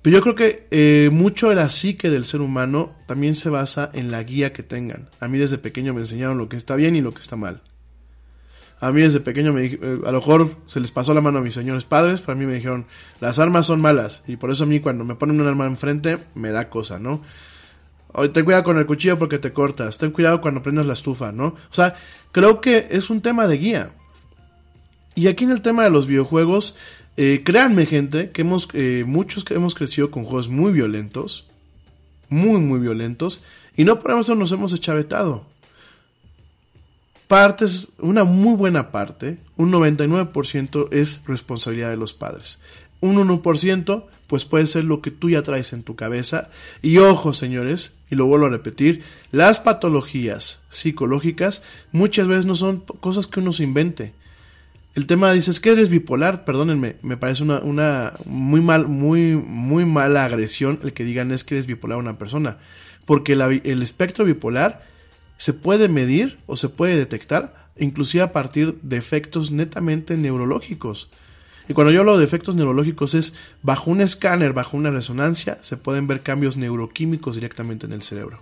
[0.00, 3.90] Pero yo creo que eh, mucho de la psique del ser humano también se basa
[3.92, 5.10] en la guía que tengan.
[5.18, 7.62] A mí desde pequeño me enseñaron lo que está bien y lo que está mal.
[8.80, 11.42] A mí desde pequeño me eh, a lo mejor se les pasó la mano a
[11.42, 12.86] mis señores padres, para mí me dijeron,
[13.20, 14.24] las armas son malas.
[14.26, 17.20] Y por eso a mí cuando me ponen un arma enfrente me da cosa, ¿no?
[18.32, 19.98] ten cuidado con el cuchillo porque te cortas.
[19.98, 21.46] Ten cuidado cuando prendas la estufa, ¿no?
[21.46, 21.96] O sea,
[22.32, 23.90] creo que es un tema de guía.
[25.14, 26.76] Y aquí en el tema de los videojuegos,
[27.16, 31.46] eh, créanme gente, que hemos, eh, muchos que hemos crecido con juegos muy violentos,
[32.28, 33.42] muy, muy violentos,
[33.76, 35.46] y no por eso nos hemos echavetado.
[37.30, 42.60] Partes, una muy buena parte, un 99% es responsabilidad de los padres.
[43.00, 46.50] Un 1% pues puede ser lo que tú ya traes en tu cabeza.
[46.82, 51.62] Y ojo, señores, y lo vuelvo a repetir, las patologías psicológicas
[51.92, 54.12] muchas veces no son cosas que uno se invente.
[54.96, 59.84] El tema dices que eres bipolar, perdónenme, me parece una, una muy mal, muy, muy
[59.84, 62.58] mala agresión el que digan es que eres bipolar a una persona.
[63.04, 64.89] Porque el espectro bipolar
[65.40, 71.08] se puede medir o se puede detectar, inclusive a partir de efectos netamente neurológicos.
[71.66, 75.78] Y cuando yo hablo de efectos neurológicos es bajo un escáner, bajo una resonancia, se
[75.78, 78.38] pueden ver cambios neuroquímicos directamente en el cerebro.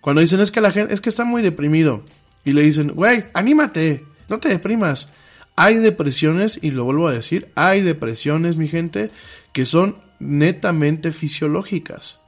[0.00, 2.02] Cuando dicen es que la gente es que está muy deprimido
[2.42, 5.12] y le dicen, "Güey, anímate, no te deprimas."
[5.54, 9.10] Hay depresiones y lo vuelvo a decir, hay depresiones, mi gente,
[9.52, 12.22] que son netamente fisiológicas,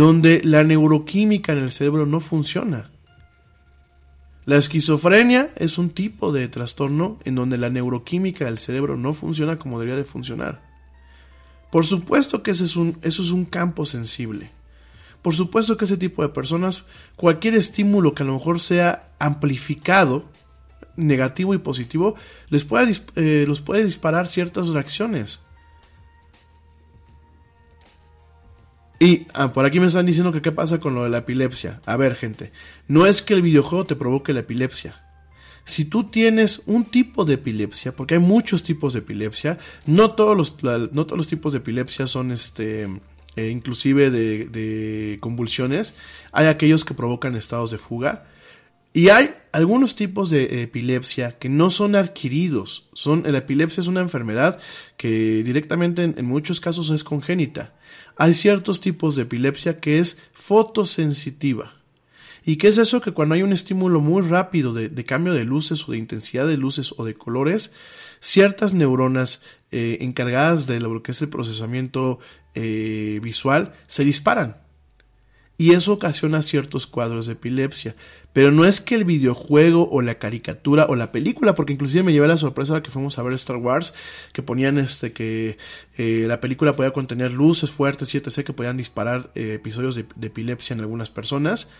[0.00, 2.90] donde la neuroquímica en el cerebro no funciona.
[4.46, 9.58] La esquizofrenia es un tipo de trastorno en donde la neuroquímica del cerebro no funciona
[9.58, 10.62] como debería de funcionar.
[11.70, 14.50] Por supuesto que ese es un, eso es un campo sensible.
[15.20, 20.24] Por supuesto que ese tipo de personas, cualquier estímulo que a lo mejor sea amplificado,
[20.96, 22.14] negativo y positivo,
[22.48, 22.66] les
[23.16, 25.42] eh, los puede disparar ciertas reacciones.
[29.02, 31.80] Y ah, por aquí me están diciendo que qué pasa con lo de la epilepsia.
[31.86, 32.52] A ver, gente,
[32.86, 35.02] no es que el videojuego te provoque la epilepsia.
[35.64, 40.36] Si tú tienes un tipo de epilepsia, porque hay muchos tipos de epilepsia, no todos
[40.36, 42.88] los, no todos los tipos de epilepsia son este,
[43.36, 45.96] eh, inclusive de, convulsiones.
[46.32, 48.26] Hay aquellos que provocan estados de fuga.
[48.92, 52.90] Y hay algunos tipos de epilepsia que no son adquiridos.
[52.92, 54.58] Son, la epilepsia es una enfermedad
[54.98, 57.72] que directamente en muchos casos es congénita
[58.20, 61.72] hay ciertos tipos de epilepsia que es fotosensitiva.
[62.44, 63.00] ¿Y qué es eso?
[63.00, 66.58] Que cuando hay un estímulo muy rápido de, cambio de luces o de intensidad de
[66.58, 67.74] luces o de colores,
[68.20, 72.18] ciertas neuronas eh, encargadas de lo que es el procesamiento
[72.54, 74.58] eh, visual se disparan.
[75.56, 77.96] Y eso ocasiona ciertos cuadros de epilepsia.
[78.32, 82.12] Pero no es que el videojuego o la caricatura o la película, porque inclusive me
[82.12, 83.92] llevé la sorpresa que fuimos a ver Star Wars,
[84.32, 85.58] que ponían este que
[85.96, 88.44] eh, la película podía contener luces fuertes etc.
[88.44, 91.72] que podían disparar eh, episodios de, epilepsia en algunas personas.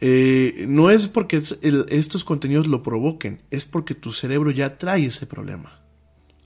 [0.00, 1.42] Eh, no es porque
[1.88, 5.80] estos contenidos lo provoquen, es porque tu cerebro ya trae ese problema.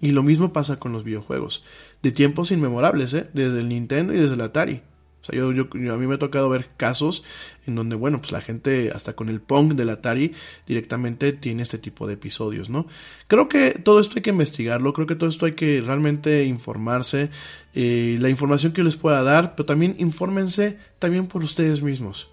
[0.01, 1.65] Y lo mismo pasa con los videojuegos,
[2.03, 4.83] de tiempos inmemorables, desde el Nintendo y desde el Atari.
[5.23, 7.25] O sea, yo, yo, a mí me ha tocado ver casos
[7.67, 10.33] en donde, bueno, pues la gente, hasta con el Pong del Atari,
[10.67, 12.87] directamente tiene este tipo de episodios, ¿no?
[13.29, 17.31] Creo que todo esto hay que investigarlo, creo que todo esto hay que realmente informarse,
[17.75, 22.31] eh, la información que les pueda dar, pero también infórmense también por ustedes mismos.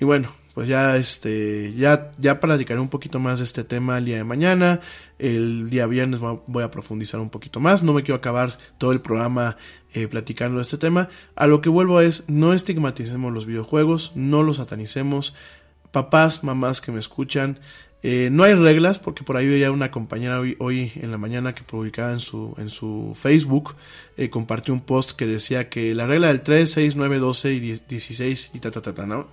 [0.00, 4.04] Y bueno, pues ya este ya ya platicaré un poquito más de este tema el
[4.04, 4.80] día de mañana.
[5.18, 7.82] El día viernes voy a profundizar un poquito más.
[7.82, 9.56] No me quiero acabar todo el programa
[9.94, 11.08] eh, platicando de este tema.
[11.36, 15.36] A lo que vuelvo es no estigmaticemos los videojuegos no los satanicemos.
[15.90, 17.60] Papás mamás que me escuchan
[18.04, 21.62] eh, no hay reglas porque por ahí veía una compañera hoy, en la mañana que
[21.62, 23.76] publicaba en su, en su Facebook,
[24.16, 27.60] eh, compartió un post que decía que la regla del 3, 6, 9, 12 y
[27.60, 29.28] 16 y ta, ta, ta, ta, ¿no?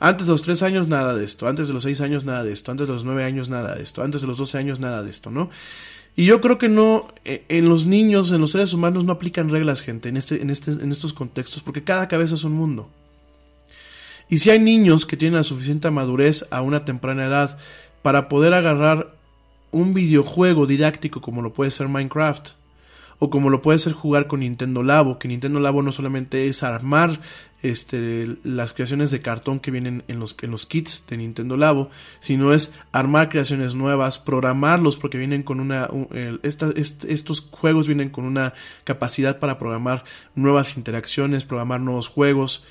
[0.00, 2.52] Antes de los 3 años nada de esto, antes de los 6 años nada de
[2.52, 5.02] esto, antes de los 9 años nada de esto, antes de los 12 años nada
[5.02, 5.50] de esto, ¿no?
[6.16, 9.50] Y yo creo que no, eh, en los niños, en los seres humanos no aplican
[9.50, 12.90] reglas, gente, en, este, en, este, en estos contextos, porque cada cabeza es un mundo.
[14.30, 17.58] Y si hay niños que tienen la suficiente madurez a una temprana edad
[18.00, 19.14] para poder agarrar
[19.70, 22.52] un videojuego didáctico como lo puede ser Minecraft,
[23.18, 26.62] o como lo puede ser jugar con Nintendo Labo, que Nintendo Labo no solamente es
[26.62, 27.20] armar
[27.62, 31.90] este, las creaciones de cartón que vienen en los, en los kits de Nintendo Labo,
[32.20, 35.88] sino es armar creaciones nuevas, programarlos, porque vienen con una,
[36.42, 38.54] estos juegos vienen con una
[38.84, 40.04] capacidad para programar
[40.34, 42.64] nuevas interacciones, programar nuevos juegos.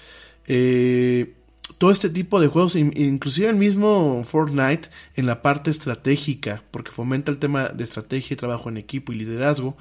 [0.47, 1.35] Eh,
[1.77, 7.31] todo este tipo de juegos, inclusive el mismo Fortnite en la parte estratégica, porque fomenta
[7.31, 9.77] el tema de estrategia y trabajo en equipo y liderazgo,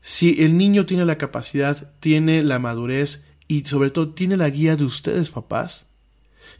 [0.00, 4.76] si el niño tiene la capacidad, tiene la madurez y sobre todo tiene la guía
[4.76, 5.90] de ustedes, papás,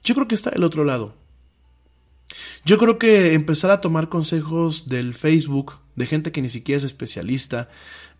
[0.02, 1.14] yo creo que está del otro lado.
[2.64, 6.84] Yo creo que empezar a tomar consejos del Facebook, de gente que ni siquiera es
[6.84, 7.68] especialista,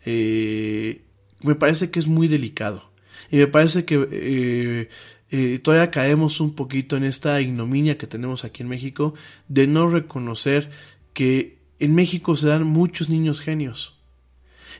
[0.05, 1.03] eh,
[1.43, 2.91] me parece que es muy delicado.
[3.31, 4.89] Y me parece que eh,
[5.31, 9.14] eh, todavía caemos un poquito en esta ignominia que tenemos aquí en México
[9.49, 10.71] de no reconocer
[11.12, 13.98] que en México se dan muchos niños genios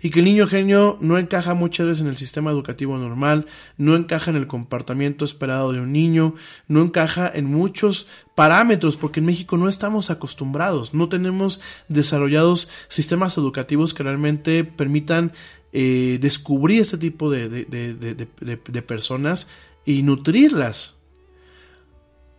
[0.03, 3.47] y que el niño genio no encaja muchas veces en el sistema educativo normal,
[3.77, 6.35] no encaja en el comportamiento esperado de un niño,
[6.67, 13.37] no encaja en muchos parámetros, porque en México no estamos acostumbrados, no tenemos desarrollados sistemas
[13.39, 15.33] educativos que realmente permitan
[15.73, 19.49] eh, descubrir este tipo de, de personas
[19.85, 20.98] y nutrirlas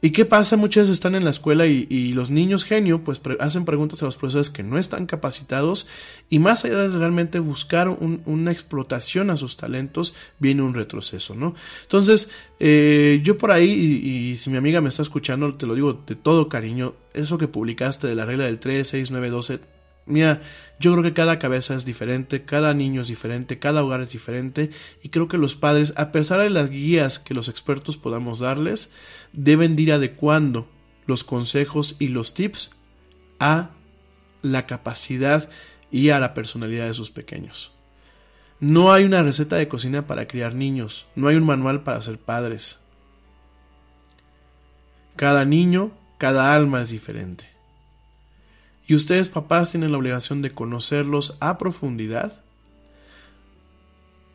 [0.02, 0.56] ¿Y qué pasa?
[0.56, 4.16] Muchas veces están en la escuela y, los niños genio pues hacen preguntas a los
[4.16, 5.88] profesores que no están capacitados
[6.30, 11.54] y más allá de realmente buscar una explotación a sus talentos, viene un retroceso, ¿no?
[11.84, 16.02] Entonces, eh, yo por ahí, y, si mi amiga me está escuchando, te lo digo
[16.08, 19.60] de todo cariño, eso que publicaste de la regla del 3, 6, 9, 12,
[20.06, 20.41] mira,
[20.80, 24.70] yo creo que cada cabeza es diferente, cada niño es diferente, cada hogar es diferente
[25.04, 28.91] y creo que los padres, a pesar de las guías que los expertos podamos darles,
[29.34, 30.68] deben ir adecuando
[31.06, 32.72] los consejos y los tips
[33.40, 33.72] a
[34.42, 35.50] la capacidad
[35.92, 37.72] y a la personalidad de sus pequeños.
[38.60, 42.18] No hay una receta de cocina para criar niños, no hay un manual para ser
[42.20, 42.80] padres.
[45.16, 47.46] Cada niño Cada alma es diferente.
[48.86, 52.44] Y ustedes, papás, tienen la obligación de conocerlos a profundidad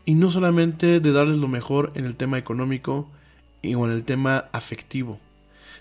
[0.06, 3.10] y no solamente de darles lo mejor en el tema económico
[3.74, 5.20] o en el tema afectivo,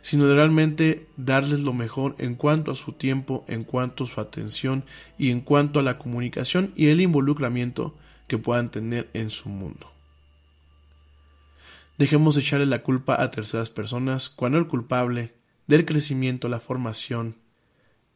[0.02, 4.22] sino de realmente darles lo mejor en cuanto a su tiempo, en cuanto a su
[4.22, 4.86] atención
[5.18, 7.96] y en cuanto a la comunicación y el involucramiento
[8.28, 9.92] que puedan tener en su mundo.
[11.98, 15.34] Dejemos de echarle la culpa a terceras personas cuando el culpable
[15.68, 17.38] del crecimiento, la formación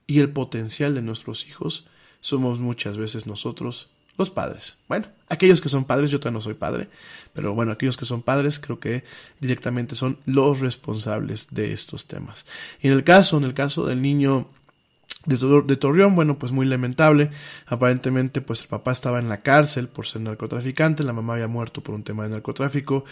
[0.07, 1.87] y el potencial de nuestros hijos
[2.19, 4.79] somos muchas veces nosotros los padres.
[4.87, 6.89] Bueno, aquellos que son padres, yo todavía no soy padre,
[7.33, 9.03] pero bueno, aquellos que son padres creo que
[9.39, 12.45] directamente son los responsables de estos temas.
[12.81, 14.49] Y en el caso, en el caso del niño
[15.25, 17.31] de, Torreón, bueno, pues muy lamentable.
[17.65, 21.81] Aparentemente, pues el papá estaba en la cárcel por ser narcotraficante, la mamá había muerto
[21.81, 23.03] por un tema de narcotráfico.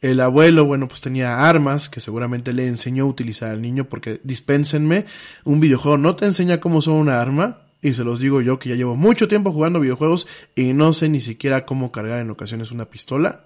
[0.00, 4.20] El abuelo, bueno, pues tenía armas que seguramente le enseñó a utilizar al niño porque
[4.22, 5.06] dispénsenme,
[5.44, 8.70] un videojuego no te enseña cómo usar una arma, y se los digo yo que
[8.70, 10.26] ya llevo mucho tiempo jugando videojuegos
[10.56, 13.44] y no sé ni siquiera cómo cargar en ocasiones una pistola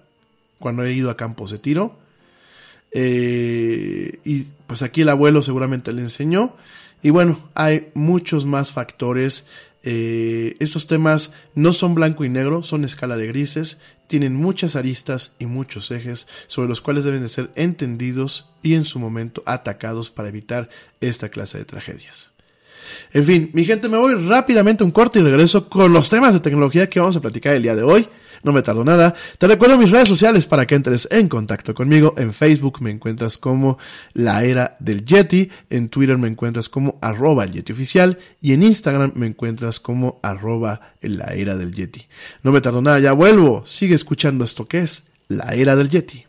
[0.59, 1.99] cuando he ido a campos de tiro.
[2.93, 6.55] Eh, y pues aquí el abuelo seguramente le enseñó.
[7.03, 9.49] Y bueno, hay muchos más factores.
[9.83, 15.35] Eh, estos temas no son blanco y negro, son escala de grises, tienen muchas aristas
[15.37, 20.11] y muchos ejes sobre los cuales deben de ser entendidos y en su momento atacados
[20.11, 20.69] para evitar
[21.01, 22.31] esta clase de tragedias.
[23.13, 26.33] En fin, mi gente, me voy rápidamente a un corte y regreso con los temas
[26.33, 28.07] de tecnología que vamos a platicar el día de hoy.
[28.43, 29.15] No me tardo nada.
[29.37, 32.13] Te recuerdo mis redes sociales para que entres en contacto conmigo.
[32.17, 33.77] En Facebook me encuentras como
[34.13, 35.49] La Era del Yeti.
[35.69, 38.17] En Twitter me encuentras como arroba el Yeti oficial.
[38.41, 42.07] Y en Instagram me encuentras como arroba La Era del Yeti.
[42.43, 43.63] No me tardo nada, ya vuelvo.
[43.65, 46.28] Sigue escuchando esto que es La Era del Yeti.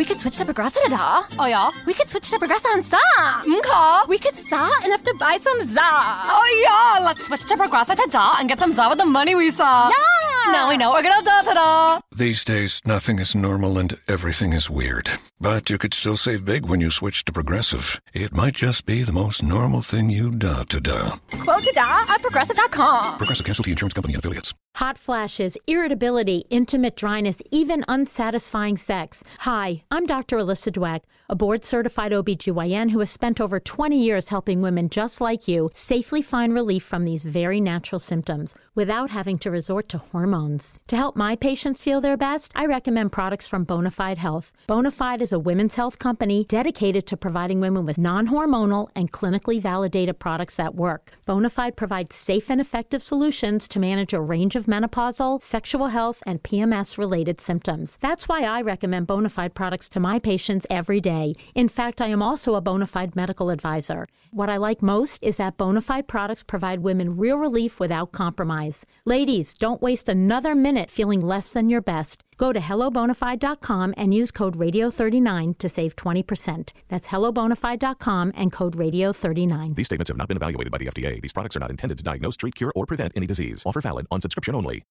[0.00, 1.24] We could switch to Progressa da.
[1.38, 1.68] Oh yeah.
[1.84, 2.96] We could switch to Progressa and sa.
[3.44, 4.08] Okay.
[4.08, 5.90] We could sa enough to buy some za.
[6.36, 7.04] Oh yeah.
[7.04, 9.90] Let's switch to Progressa to da and get some za with the money we saw.
[9.90, 10.39] Yeah.
[10.46, 12.00] Now we know we're gonna da da da.
[12.12, 15.10] These days, nothing is normal and everything is weird.
[15.40, 18.00] But you could still save big when you switch to Progressive.
[18.12, 21.16] It might just be the most normal thing you da to da.
[21.44, 23.16] Quote to da at progressive.com.
[23.18, 24.52] Progressive Casualty Insurance Company and affiliates.
[24.76, 29.22] Hot flashes, irritability, intimate dryness, even unsatisfying sex.
[29.40, 30.36] Hi, I'm Dr.
[30.38, 35.20] Alyssa Dweck, a board certified OBGYN who has spent over 20 years helping women just
[35.20, 39.98] like you safely find relief from these very natural symptoms without having to resort to
[39.98, 40.39] hormones.
[40.86, 44.52] To help my patients feel their best, I recommend products from Bonafide Health.
[44.66, 49.60] Bonafide is a women's health company dedicated to providing women with non hormonal and clinically
[49.60, 51.12] validated products that work.
[51.26, 56.42] Bonafide provides safe and effective solutions to manage a range of menopausal, sexual health, and
[56.42, 57.98] PMS related symptoms.
[58.00, 61.34] That's why I recommend Bonafide products to my patients every day.
[61.54, 64.06] In fact, I am also a Bonafide medical advisor.
[64.30, 68.86] What I like most is that Bonafide products provide women real relief without compromise.
[69.04, 72.22] Ladies, don't waste another minute feeling less than your best.
[72.36, 76.72] Go to hellobonafide.com and use code radio39 to save 20%.
[76.88, 79.74] That's hellobonafide.com and code radio39.
[79.74, 81.20] These statements have not been evaluated by the FDA.
[81.20, 83.62] These products are not intended to diagnose, treat, cure, or prevent any disease.
[83.66, 84.84] Offer valid on subscription only.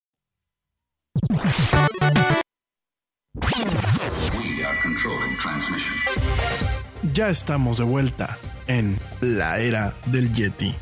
[4.42, 5.94] We are controlling transmission.
[7.14, 10.76] Ya estamos de vuelta en la era del Yeti.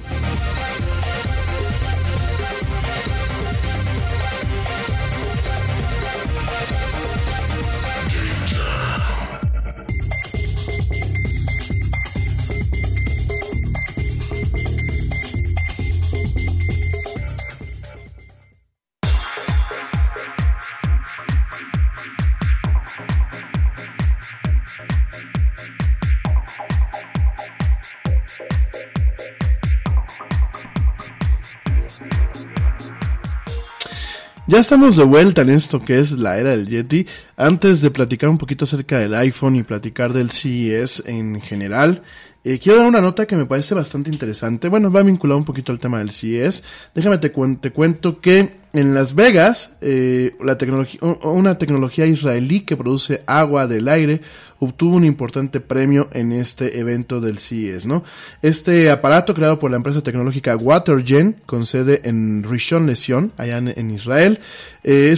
[34.49, 37.05] Ya estamos de vuelta en esto que es la era del Yeti.
[37.35, 42.01] Antes de platicar un poquito acerca del iPhone y platicar del CES en general,
[42.47, 44.69] eh, quiero dar una nota que me parece bastante interesante.
[44.69, 46.63] Bueno, va vinculado un poquito al tema del CES.
[46.95, 50.57] Déjame te, te cuento que en Las Vegas, eh, la
[51.23, 54.21] una tecnología israelí que produce agua del aire
[54.59, 58.03] obtuvo un importante premio en este evento del CES, ¿no?
[58.41, 63.91] Este aparato creado por la empresa tecnológica WaterGen, con sede en Rishon LeZion, allá en,
[63.91, 64.39] Israel,
[64.83, 65.15] eh,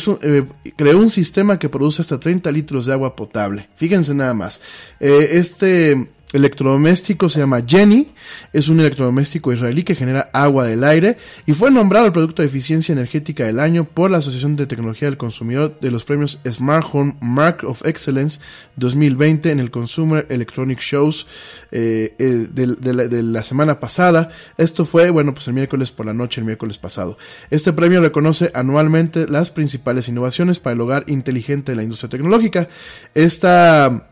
[0.75, 3.69] creó un sistema que produce hasta 30 litros de agua potable.
[3.75, 4.61] Fíjense nada más.
[4.99, 8.11] este electrodoméstico se llama Jenny,
[8.53, 12.47] es un electrodoméstico israelí que genera agua del aire y fue nombrado el producto de
[12.47, 16.85] eficiencia energética del año por la Asociación de Tecnología del Consumidor de los premios Smart
[16.91, 18.39] Home Mark of Excellence
[18.75, 21.27] 2020 en el Consumer Electronic Shows
[21.71, 24.31] eh, eh, de, la, semana pasada.
[24.57, 27.17] Esto fue, bueno, pues el miércoles por la noche, el miércoles pasado.
[27.49, 32.69] Este premio reconoce anualmente las principales innovaciones para el hogar inteligente de la industria tecnológica.
[33.13, 34.08] Esta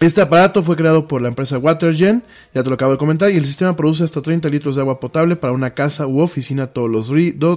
[0.00, 2.22] este aparato fue creado por la empresa Watergen,
[2.54, 4.98] ya te lo acabo de comentar, y el sistema produce hasta 30 litros de agua
[4.98, 7.12] potable para una casa u oficina todos los,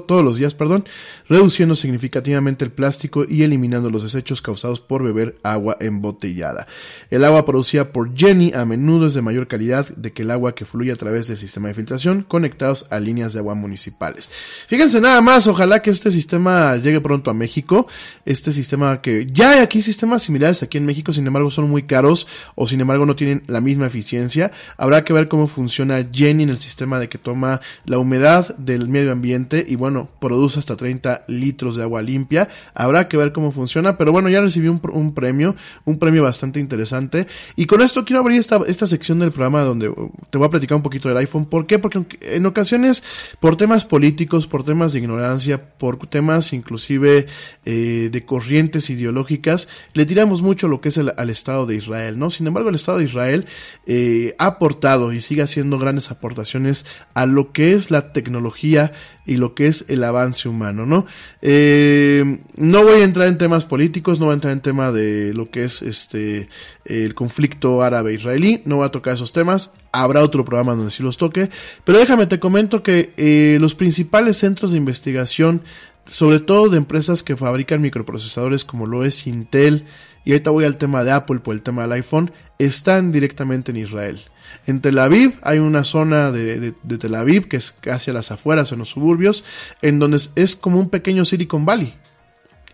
[0.05, 0.83] todos los días, perdón,
[1.29, 6.67] reduciendo significativamente el plástico y eliminando los desechos causados por beber agua embotellada.
[7.09, 10.53] El agua producida por Jenny a menudo es de mayor calidad de que el agua
[10.53, 14.29] que fluye a través del sistema de filtración conectados a líneas de agua municipales.
[14.67, 17.87] Fíjense nada más, ojalá que este sistema llegue pronto a México.
[18.25, 21.83] Este sistema que ya hay aquí sistemas similares aquí en México, sin embargo son muy
[21.83, 24.51] caros o sin embargo no tienen la misma eficiencia.
[24.77, 28.89] Habrá que ver cómo funciona Jenny en el sistema de que toma la humedad del
[28.89, 32.49] medio ambiente y bueno, produce hasta 30 litros de agua limpia.
[32.73, 34.79] Habrá que ver cómo funciona, pero bueno, ya recibí un,
[35.13, 35.55] premio,
[35.86, 37.27] un premio bastante interesante.
[37.55, 40.49] Y con esto quiero abrir esta, esta sección del programa donde uh, te voy a
[40.49, 41.45] platicar un poquito del iPhone.
[41.45, 41.79] ¿Por qué?
[41.79, 43.03] Porque en ocasiones,
[43.39, 47.27] por temas políticos, por temas de ignorancia, por temas inclusive
[47.65, 52.17] eh, de corrientes ideológicas, le tiramos mucho lo que es el, al Estado de Israel,
[52.17, 52.22] ¿no?
[52.30, 53.45] Sin embargo, el Estado de Israel
[53.86, 58.93] eh, ha aportado y sigue haciendo grandes aportaciones a lo que es la tecnología
[59.26, 61.05] y lo que es el avance humano, ¿no?
[61.41, 65.34] Eh, no voy a entrar en temas políticos, no voy a entrar en tema de
[65.34, 66.49] lo que es este
[66.86, 71.17] el conflicto árabe-israelí, no voy a tocar esos temas, habrá otro programa donde sí los
[71.17, 71.49] toque,
[71.86, 75.61] pero déjame te comento que eh, los principales centros de investigación,
[76.05, 79.86] sobre todo de empresas que fabrican microprocesadores como lo es Intel,
[80.26, 83.78] y ahorita voy al tema de Apple por el tema del iPhone, están directamente en
[83.78, 84.21] Israel.
[84.65, 88.71] En Tel Aviv hay una zona de, Tel Aviv que es casi a las afueras,
[88.71, 89.43] en los suburbios,
[89.82, 91.95] en donde es como un pequeño Silicon Valley.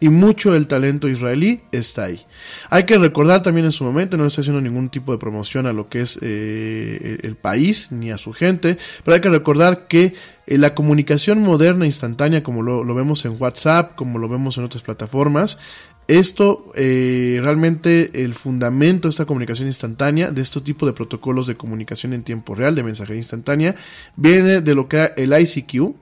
[0.02, 2.26] Y mucho del talento israelí está ahí.
[2.70, 5.74] Hay que recordar también en su momento, no estoy haciendo ningún tipo de promoción a
[5.74, 10.14] lo que es eh, el país ni a su gente, pero hay que recordar que
[10.48, 14.64] eh, la comunicación moderna instantánea, como lo, lo, vemos en WhatsApp, como lo vemos en
[14.64, 15.60] otras plataformas,
[16.10, 21.56] esto eh, realmente el fundamento de esta comunicación instantánea, de este tipo de protocolos de
[21.56, 23.76] comunicación en tiempo real, de mensajería instantánea,
[24.16, 25.94] viene de lo que era el ICQ,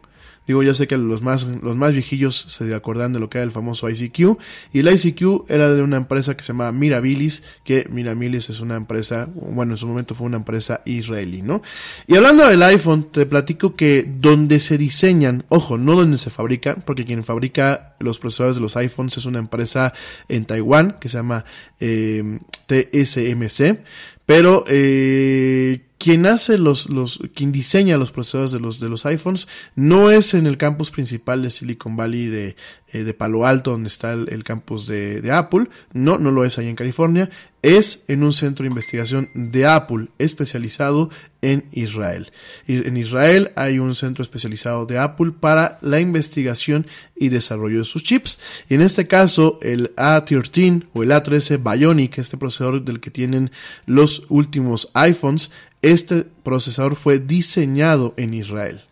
[0.48, 3.46] Digo, yo sé que los más, los más viejillos se acordan de lo que era
[3.46, 4.38] el famoso ICQ.
[4.74, 8.76] Y el ICQ era de una empresa que se llama Mirabilis, que Mirabilis es una
[8.76, 11.62] empresa, bueno, en su momento fue una empresa israelí, ¿no?
[12.08, 16.76] Y hablando del iPhone, te platico que donde se diseñan, ojo, no donde se fabrica,
[16.76, 19.94] porque quien fabrica los procesadores de los iPhones es una empresa
[20.30, 21.44] en Taiwán que se llama
[21.80, 23.80] eh, TSMC.
[24.26, 29.48] Pero eh, quien hace los, los, quien diseña los procesadores de los, de los iPhones
[29.76, 32.56] no es en el campus principal de Silicon Valley de,
[32.94, 35.68] eh, de Palo Alto, donde está el, campus de, de, Apple.
[35.94, 37.30] No, no lo es ahí en California.
[37.64, 41.10] Es en un centro de investigación de Apple especializado
[41.42, 42.32] en Israel.
[42.66, 47.84] Y en Israel hay un centro especializado de Apple para la investigación y desarrollo de
[47.84, 48.40] sus chips.
[48.70, 53.52] Y en este caso, el A13 o el A13 Bionic, este procesador del que tienen
[53.86, 58.87] los últimos iPhones, este procesador fue diseñado en Israel.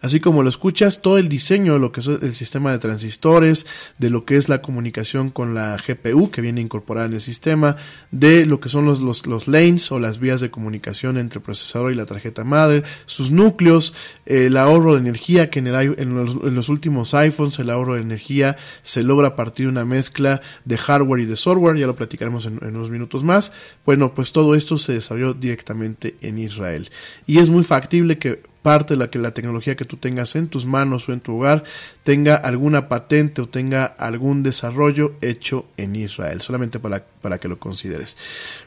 [0.00, 3.66] Así como lo escuchas, todo el diseño de lo que es el sistema de transistores,
[3.98, 7.76] de lo que es la comunicación con la GPU que viene incorporada en el sistema,
[8.12, 11.92] de lo que son los, los, lanes o las vías de comunicación entre el procesador
[11.92, 13.94] y la tarjeta madre, sus núcleos,
[14.24, 19.28] el ahorro de energía que en, los, últimos iPhones el ahorro de energía se logra
[19.28, 22.76] a partir de una mezcla de hardware y de software, ya lo platicaremos en, en
[22.76, 23.52] unos minutos más.
[23.84, 26.90] Bueno, pues todo esto se desarrolló directamente en Israel.
[27.26, 30.48] Y es muy factible que parte de la que la tecnología que tú tengas en
[30.48, 31.64] tus manos o en tu hogar
[32.02, 37.58] tenga alguna patente o tenga algún desarrollo hecho en Israel, solamente para, para que lo
[37.58, 38.18] consideres.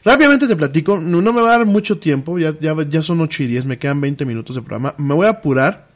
[0.04, 3.44] Rápidamente te platico, no, me va a dar mucho tiempo, ya, ya, ya son 8
[3.44, 5.91] y 10, me quedan 20 minutos de programa, me voy a apurar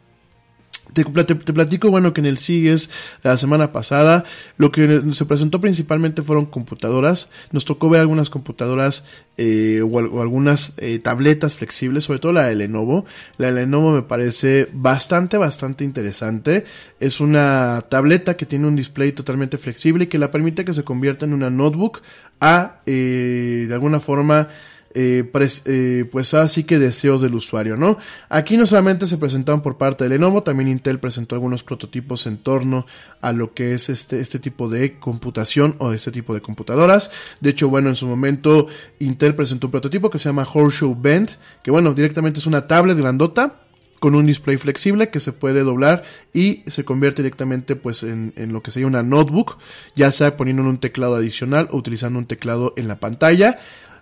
[0.96, 2.88] Te, te, platico, bueno, que en el CIGES
[3.22, 4.24] la semana pasada
[4.56, 7.28] lo que se presentó principalmente fueron computadoras.
[7.52, 9.04] Nos tocó ver algunas computadoras
[9.36, 13.04] eh, o, o, algunas eh, tabletas flexibles, sobre todo la de Lenovo.
[13.36, 16.64] La de Lenovo me parece bastante, bastante interesante.
[16.98, 20.82] Es una tableta que tiene un display totalmente flexible y que la permite que se
[20.82, 22.00] convierta en una notebook
[22.40, 24.48] a, eh, de alguna forma,
[24.98, 25.30] eh,
[25.66, 27.98] eh, pues así que deseos del usuario, ¿no?
[28.30, 32.38] Aquí no solamente se presentaron por parte de Lenovo, también Intel presentó algunos prototipos en
[32.38, 32.86] torno
[33.20, 37.10] a lo que es este, este tipo de computación o este tipo de computadoras.
[37.42, 38.68] De hecho, bueno, en su momento
[38.98, 41.32] Intel presentó un prototipo que se llama Horseshoe Bend,
[41.62, 43.56] que bueno, directamente es una tablet grandota
[44.00, 48.52] con un display flexible que se puede doblar y se convierte directamente pues en, en,
[48.52, 49.58] lo que sería una notebook,
[49.94, 53.58] ya sea poniendo un teclado adicional o utilizando un teclado en la pantalla.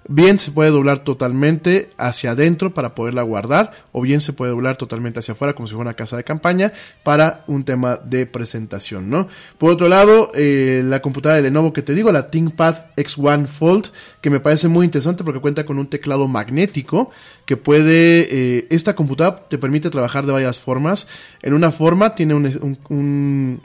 [0.07, 4.77] Bien se puede doblar totalmente hacia adentro para poderla guardar o bien se puede doblar
[4.77, 9.09] totalmente hacia afuera como si fuera una casa de campaña para un tema de presentación,
[9.09, 9.29] ¿no?
[9.57, 13.87] Por otro lado, eh, la computadora de Lenovo que te digo, la ThinkPad X1 Fold,
[14.25, 17.11] que me parece muy interesante porque cuenta con un teclado magnético
[17.45, 21.09] que puede, eh, esta computadora te permite trabajar de varias formas.
[21.43, 23.61] En una forma tiene un, un,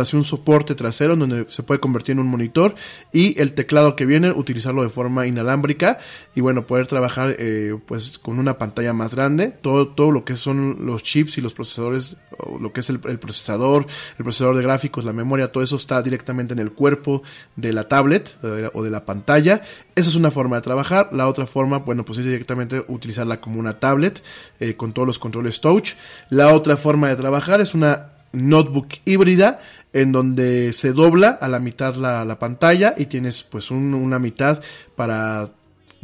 [0.00, 2.76] así, un soporte trasero donde se puede convertir en un monitor
[3.12, 5.98] y el teclado que viene, utilizarlo de forma inalámbrica
[6.36, 10.36] y bueno, poder trabajar eh, pues con una pantalla más grande, todo, todo lo que
[10.36, 12.16] son los chips y los procesadores,
[12.60, 13.88] lo que es el, el procesador,
[14.18, 17.24] el procesador de gráficos, la memoria, todo eso está directamente en el cuerpo
[17.56, 19.62] de la tablet eh, o de la pantalla.
[19.96, 21.08] Esa es una forma de trabajar.
[21.12, 24.22] La otra forma, bueno, pues es directamente utilizarla como una tablet
[24.60, 25.94] eh, con todos los controles touch.
[26.28, 29.60] La otra forma de trabajar es una notebook híbrida
[29.94, 34.18] en donde se dobla a la mitad la, la pantalla y tienes pues un, una
[34.18, 34.60] mitad
[34.94, 35.52] para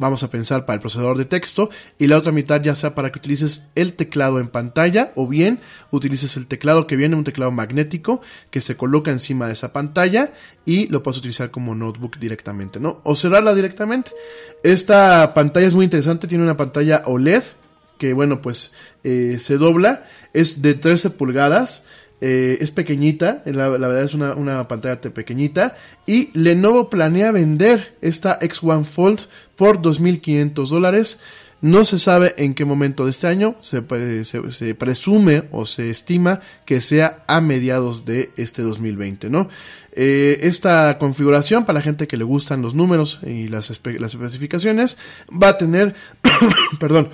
[0.03, 3.13] vamos a pensar para el procesador de texto y la otra mitad ya sea para
[3.13, 7.53] que utilices el teclado en pantalla o bien utilices el teclado que viene un teclado
[7.53, 10.33] magnético que se coloca encima de esa pantalla
[10.67, 13.01] y lo puedes utilizar como notebook directamente, ¿no?
[13.05, 14.11] O cerrarla directamente.
[14.63, 17.45] Esta pantalla es muy interesante, tiene una pantalla OLED
[17.99, 18.73] que bueno pues
[19.05, 21.85] eh, se dobla, es de 13 pulgadas,
[22.25, 25.77] eh, es pequeñita, la, verdad es una, una pantalla pequeñita.
[26.07, 29.23] Y Lenovo planea vender esta X1 Fold
[29.57, 31.19] por 2.500 dólares.
[31.63, 33.83] No se sabe en qué momento de este año, se,
[34.25, 39.49] se, presume o se estima que sea a mediados de este 2020, ¿no?
[39.93, 44.99] Eh, esta configuración, para la gente que le gustan los números y las, las especificaciones,
[45.31, 45.95] va a tener,
[46.81, 47.11] perdón,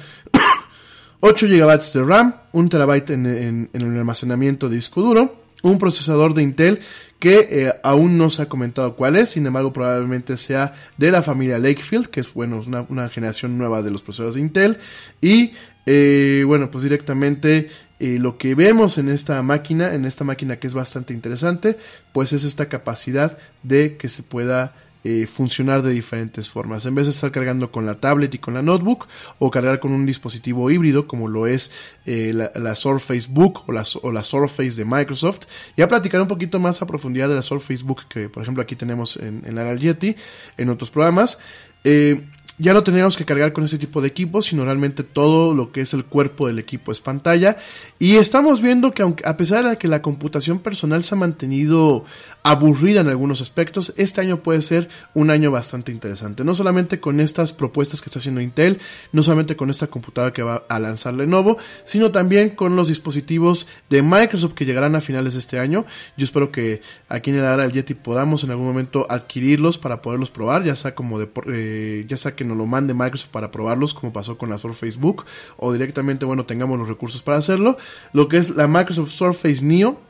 [1.21, 5.79] 8 GB de RAM, 1 TB en, en, en, el almacenamiento de disco duro, un
[5.79, 6.81] procesador de Intel
[7.19, 11.23] que eh, aún no se ha comentado cuál es, sin embargo probablemente sea de la
[11.23, 14.79] familia Lakefield, que es bueno, una, una generación nueva de los procesadores de Intel,
[15.21, 15.53] y
[15.87, 20.69] eh, bueno, pues directamente eh, lo que vemos en esta máquina, en esta máquina que
[20.69, 21.77] es bastante interesante,
[22.13, 24.75] pues es esta capacidad de que se pueda
[25.09, 26.85] eh, funcionar de diferentes formas.
[26.85, 29.07] En vez de estar cargando con la tablet y con la notebook
[29.39, 31.71] o cargar con un dispositivo híbrido como lo es
[32.05, 35.47] eh, la, la, Surface Book o la, o la, Surface de Microsoft.
[35.79, 38.77] Ya platicaré un poquito más a profundidad de la Surface Book que por ejemplo aquí
[38.77, 40.15] tenemos en, en la Yeti,
[40.59, 41.39] en otros programas.
[41.85, 42.27] Eh,
[42.59, 45.81] ya no tenemos que cargar con ese tipo de equipos, sino realmente todo lo que
[45.81, 47.59] es el cuerpo del equipo es pantalla.
[47.99, 52.05] Y estamos viendo que aunque, a pesar de que la computación personal se ha mantenido
[52.43, 56.45] aburrida en algunos aspectos, este año puede ser un año bastante interesante.
[56.45, 58.79] No solamente con estas propuestas que está haciendo Intel,
[59.13, 63.69] no solamente con esta computadora que va a lanzar Lenovo, sino también con los dispositivos
[63.91, 65.85] de Microsoft que llegarán a finales de este año.
[66.17, 70.03] Yo espero que aquí en el área del Yeti podamos en algún momento adquirirlos para
[70.03, 73.51] poderlos probar, ya sea como de, eh, ya sea que nos lo mande Microsoft para
[73.51, 75.25] probarlos, como pasó con la Surface Book,
[75.57, 77.77] o directamente, bueno, tengamos los recursos para hacerlo.
[78.13, 80.01] Lo que es la Microsoft Surface Neo,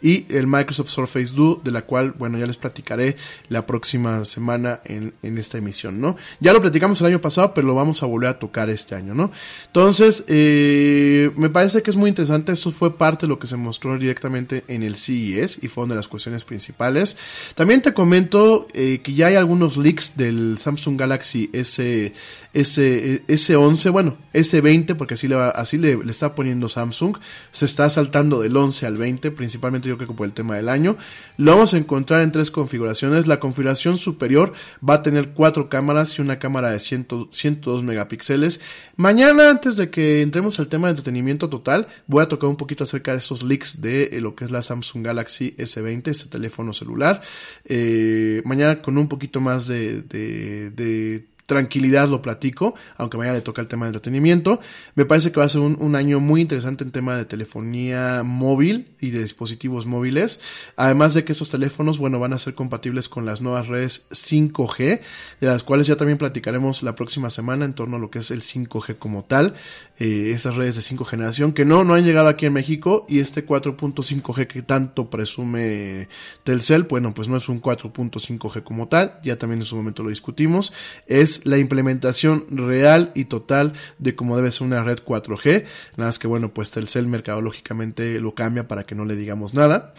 [0.00, 3.16] y el Microsoft Surface Duo, de la cual, bueno, ya les platicaré
[3.48, 6.16] la próxima semana en, en, esta emisión, ¿no?
[6.40, 9.14] Ya lo platicamos el año pasado, pero lo vamos a volver a tocar este año,
[9.14, 9.30] ¿no?
[9.66, 13.56] Entonces, eh, me parece que es muy interesante, esto fue parte de lo que se
[13.56, 17.16] mostró directamente en el CES y fue una de las cuestiones principales.
[17.54, 22.12] También te comento eh, que ya hay algunos leaks del Samsung Galaxy S
[22.56, 27.18] ese, S11, bueno, S20, porque así le, va, así le, está poniendo Samsung,
[27.52, 30.70] se está saltando del 11 al 20, principalmente yo creo que por el tema del
[30.70, 30.96] año.
[31.36, 33.26] Lo vamos a encontrar en tres configuraciones.
[33.26, 34.54] La configuración superior
[34.86, 38.60] va a tener cuatro cámaras y una cámara de 100, 102 megapíxeles.
[38.96, 42.84] Mañana, antes de que entremos al tema de entretenimiento total, voy a tocar un poquito
[42.84, 47.20] acerca de esos leaks de lo que es la Samsung Galaxy S20, este teléfono celular.
[47.66, 53.62] Eh, mañana con un poquito más de, de tranquilidad lo platico, aunque mañana le toca
[53.62, 54.60] el tema de entretenimiento.
[54.94, 58.88] Me parece que va a ser un, año muy interesante en tema de telefonía móvil
[59.00, 60.40] y de dispositivos móviles.
[60.76, 65.00] Además de que estos teléfonos, bueno, van a ser compatibles con las nuevas redes 5G,
[65.40, 68.30] de las cuales ya también platicaremos la próxima semana en torno a lo que es
[68.30, 69.54] el 5G como tal.
[69.98, 73.20] Eh, esas redes de 5 generación que no, no han llegado aquí en México y
[73.20, 76.08] este 4.5G que tanto presume
[76.44, 80.10] Telcel, bueno, pues no es un 4.5G como tal, ya también en su momento lo
[80.10, 80.72] discutimos,
[81.06, 85.64] es la implementación real y total de cómo debe ser una red 4G.
[85.96, 89.94] Nada más que bueno, pues Telcel mercadológicamente lo cambia para que no le digamos nada.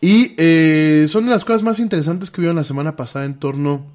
[0.00, 3.86] Y eh, son las cosas más interesantes que vieron la semana pasada en torno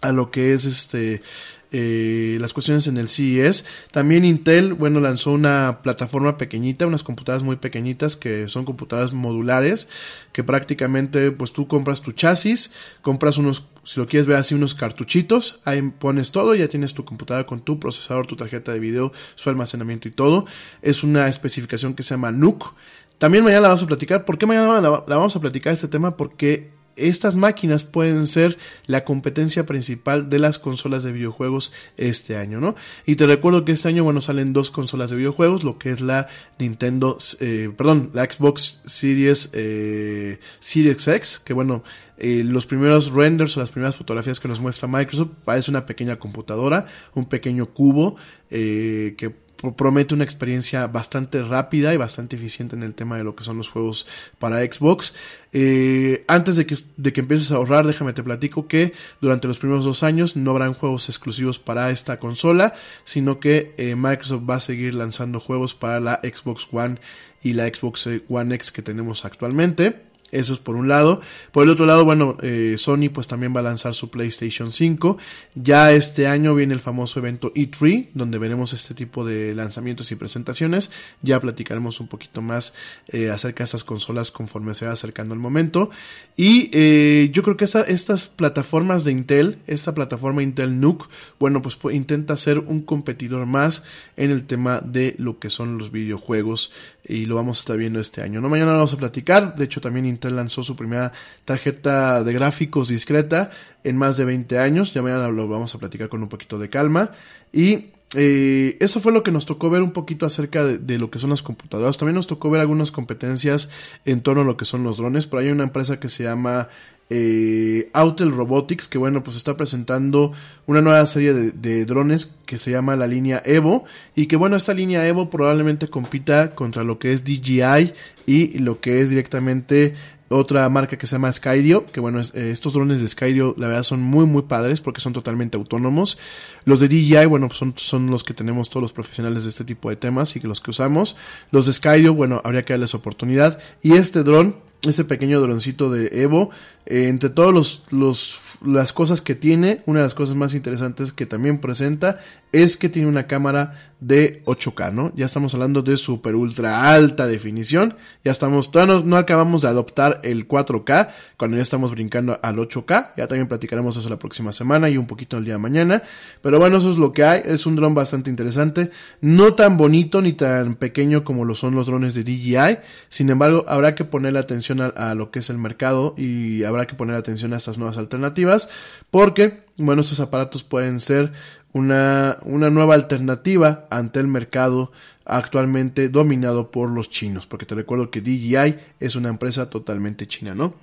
[0.00, 1.22] a lo que es este
[1.70, 3.66] eh, las cuestiones en el CES.
[3.90, 9.88] También Intel, bueno, lanzó una plataforma pequeñita, unas computadoras muy pequeñitas que son computadoras modulares,
[10.32, 12.72] que prácticamente pues tú compras tu chasis,
[13.02, 17.04] compras unos, si lo quieres ver así, unos cartuchitos, ahí pones todo, ya tienes tu
[17.04, 20.46] computadora con tu procesador, tu tarjeta de video, su almacenamiento y todo.
[20.80, 22.74] Es una especificación que se llama NUC.
[23.18, 24.24] También mañana la vamos a platicar.
[24.24, 26.16] ¿Por qué mañana la, la vamos a platicar este tema?
[26.16, 32.60] Porque estas máquinas pueden ser la competencia principal de las consolas de videojuegos este año,
[32.60, 32.74] ¿no?
[33.06, 36.00] Y te recuerdo que este año, bueno, salen dos consolas de videojuegos, lo que es
[36.00, 41.82] la Nintendo, eh, perdón, la Xbox Series, eh, Series X, que bueno,
[42.20, 46.16] eh, los primeros renders o las primeras fotografías que nos muestra Microsoft parece una pequeña
[46.16, 48.16] computadora, un pequeño cubo
[48.50, 49.32] eh, que
[49.76, 53.58] promete una experiencia bastante rápida y bastante eficiente en el tema de lo que son
[53.58, 54.06] los juegos
[54.38, 55.14] para Xbox.
[55.52, 59.58] Eh, antes de que, de que empieces a ahorrar, déjame te platico que durante los
[59.58, 62.74] primeros dos años no habrán juegos exclusivos para esta consola,
[63.04, 67.00] sino que eh, Microsoft va a seguir lanzando juegos para la Xbox One
[67.42, 70.07] y la Xbox One X que tenemos actualmente.
[70.30, 71.20] Eso es por un lado.
[71.52, 75.16] Por el otro lado, bueno, eh, Sony pues también va a lanzar su PlayStation 5.
[75.54, 80.16] Ya este año viene el famoso evento E3, donde veremos este tipo de lanzamientos y
[80.16, 80.92] presentaciones.
[81.22, 82.74] Ya platicaremos un poquito más
[83.08, 85.90] eh, acerca de estas consolas conforme se va acercando el momento.
[86.36, 91.78] Y eh, yo creo que estas plataformas de Intel, esta plataforma Intel NUC, bueno, pues
[91.94, 93.84] intenta ser un competidor más
[94.16, 96.72] en el tema de lo que son los videojuegos
[97.08, 98.40] y lo vamos a estar viendo este año.
[98.40, 101.12] No mañana lo vamos a platicar, de hecho también Intel lanzó su primera
[101.44, 103.50] tarjeta de gráficos discreta
[103.82, 106.68] en más de 20 años, ya mañana lo vamos a platicar con un poquito de
[106.68, 107.12] calma
[107.52, 111.18] y eh, eso fue lo que nos tocó ver un poquito acerca de, lo que
[111.18, 111.98] son las computadoras.
[111.98, 113.70] También nos tocó ver algunas competencias
[114.04, 115.26] en torno a lo que son los drones.
[115.26, 116.68] Por ahí hay una empresa que se llama
[117.10, 120.32] eh, Autel Robotics, que bueno, pues está presentando
[120.66, 124.74] una nueva serie de, drones que se llama la línea Evo, y que bueno, esta
[124.74, 127.94] línea Evo probablemente compita contra lo que es DJI
[128.26, 129.94] y lo que es directamente
[130.30, 133.82] otra marca que se llama Skydio, que bueno, eh, estos drones de Skydio la verdad
[133.82, 136.18] son muy muy padres porque son totalmente autónomos.
[136.64, 139.64] Los de DJI, bueno, pues son, son los que tenemos todos los profesionales de este
[139.64, 141.16] tipo de temas y que los que usamos.
[141.50, 143.58] Los de Skydio, bueno, habría que darles oportunidad.
[143.82, 146.50] Y este dron, este pequeño droncito de Evo,
[146.86, 151.12] eh, entre todos los, los las cosas que tiene, una de las cosas más interesantes
[151.12, 152.18] que también presenta
[152.52, 155.12] es que tiene una cámara de 8K, ¿no?
[155.16, 160.20] Ya estamos hablando de super ultra alta definición, ya estamos, todavía no, acabamos de adoptar
[160.22, 164.88] el 4K, cuando ya estamos brincando al 8K, ya también platicaremos eso la próxima semana
[164.88, 166.02] y un poquito el día de mañana,
[166.42, 170.22] pero bueno, eso es lo que hay, es un dron bastante interesante, no tan bonito
[170.22, 174.38] ni tan pequeño como lo son los drones de DJI, sin embargo, habrá que ponerle
[174.38, 177.78] atención a, a lo que es el mercado y habrá que poner atención a estas
[177.78, 178.70] nuevas alternativas,
[179.10, 181.32] porque, bueno, estos aparatos pueden ser
[181.72, 184.92] una, una nueva alternativa ante el mercado
[185.24, 190.54] actualmente dominado por los chinos, porque te recuerdo que DJI es una empresa totalmente china,
[190.54, 190.74] ¿no?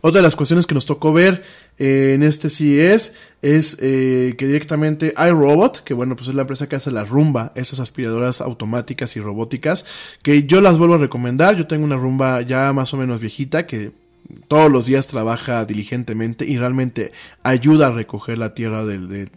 [0.00, 1.42] Otra de las cuestiones que nos tocó ver
[1.78, 6.68] eh, en este CES es eh, que directamente iRobot, que bueno, pues es la empresa
[6.68, 9.84] que hace la rumba, esas aspiradoras automáticas y robóticas,
[10.22, 11.56] que yo las vuelvo a recomendar.
[11.56, 13.92] Yo tengo una rumba ya más o menos viejita que
[14.46, 17.12] todos los días trabaja diligentemente y realmente
[17.42, 19.28] ayuda a recoger la tierra de,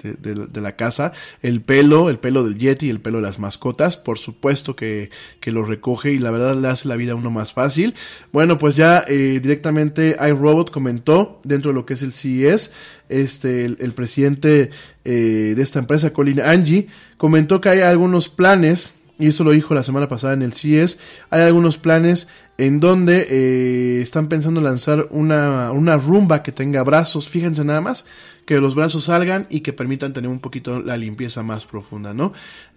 [0.54, 1.14] la casa.
[1.42, 5.10] El pelo, el pelo del Yeti, el pelo de las mascotas, por supuesto que,
[5.46, 7.94] lo recoge y la verdad le hace la vida a uno más fácil.
[8.32, 12.74] Bueno, pues ya eh, directamente iRobot comentó dentro de lo que es el CES,
[13.10, 14.72] este, el, presidente
[15.04, 16.88] eh, de esta empresa, Colin Angie,
[17.18, 21.00] comentó que hay algunos planes y eso lo dijo la semana pasada en el CES,
[21.30, 22.28] hay algunos planes
[22.62, 28.06] en donde eh, están pensando lanzar una, una rumba que tenga brazos, fíjense nada más,
[28.46, 32.34] que los brazos salgan y que permitan tener un poquito la limpieza más profunda, ¿no?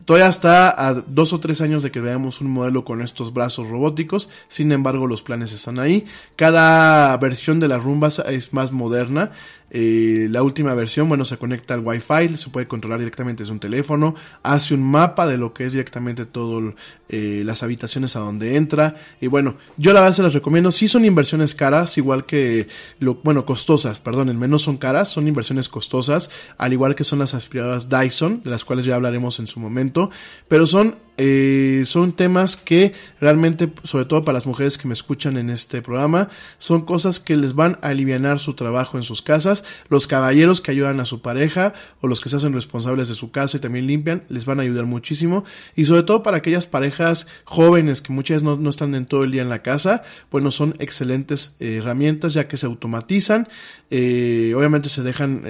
[0.06, 3.68] Todavía está a dos o tres años de que veamos un modelo con estos brazos
[3.68, 6.06] robóticos, sin embargo los planes están ahí.
[6.34, 9.32] Cada versión de las rumbas es más moderna.
[9.76, 13.58] Eh, la última versión, bueno, se conecta al Wi-Fi, se puede controlar directamente desde un
[13.58, 14.14] teléfono,
[14.44, 16.74] hace un mapa de lo que es directamente todo
[17.08, 18.94] eh, las habitaciones a donde entra.
[19.20, 20.70] Y bueno, yo la verdad se las recomiendo.
[20.70, 22.68] Sí son inversiones caras, igual que
[23.00, 27.34] lo, bueno, costosas, perdónenme, no son caras, son inversiones costosas, al igual que son las
[27.34, 30.08] aspiradoras Dyson, de las cuales ya hablaremos en su momento,
[30.46, 35.36] pero son eh, son temas que realmente, sobre todo para las mujeres que me escuchan
[35.36, 36.28] en este programa,
[36.58, 39.64] son cosas que les van a aliviar su trabajo en sus casas.
[39.88, 43.30] Los caballeros que ayudan a su pareja o los que se hacen responsables de su
[43.30, 45.44] casa y también limpian, les van a ayudar muchísimo.
[45.74, 49.32] Y sobre todo para aquellas parejas jóvenes que muchas veces no, están en todo el
[49.32, 53.48] día en la casa, bueno, son excelentes eh, herramientas ya que se automatizan.
[53.90, 55.42] Eh, obviamente se dejan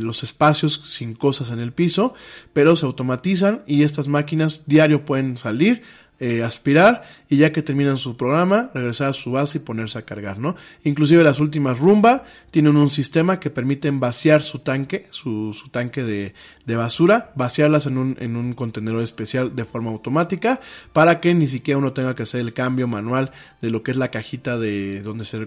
[0.00, 2.14] los espacios sin cosas en el piso,
[2.52, 5.82] pero se automatizan y estas máquinas diario pueden salir,
[6.18, 10.02] eh, aspirar y ya que terminan su programa, regresar a su base y ponerse a
[10.02, 10.56] cargar, ¿no?
[10.82, 16.02] Inclusive las últimas rumba tienen un sistema que permiten vaciar su tanque, su, su tanque
[16.02, 16.34] de,
[16.66, 20.60] de, basura, vaciarlas en un, en un contenedor especial de forma automática
[20.92, 23.30] para que ni siquiera uno tenga que hacer el cambio manual
[23.62, 25.46] de lo que es la cajita de donde se,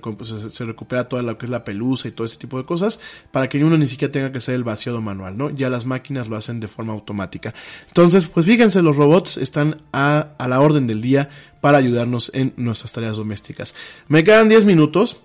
[0.49, 3.01] se, recupera toda lo que es la pelusa y todo ese tipo de cosas,
[3.31, 5.49] para que uno ni siquiera tenga que hacer el vaciado manual, ¿no?
[5.49, 7.53] Ya las máquinas lo hacen de forma automática.
[7.89, 11.29] Entonces, pues fíjense, los robots están a, a la orden del día
[11.63, 13.73] para ayudarnos en nuestras tareas domésticas.
[14.09, 15.21] Me quedan 10 minutos.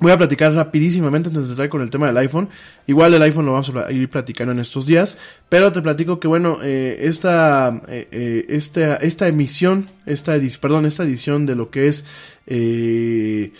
[0.00, 2.48] Voy a platicar rapidísimamente antes de entrar con el tema del iPhone.
[2.88, 5.16] Igual el iPhone lo vamos a ir platicando en estos días.
[5.48, 11.04] Pero te platico que bueno, eh, esta, eh, eh, esta, esta emisión, esta, perdón, esta
[11.04, 12.04] edición de lo que es
[12.48, 13.52] el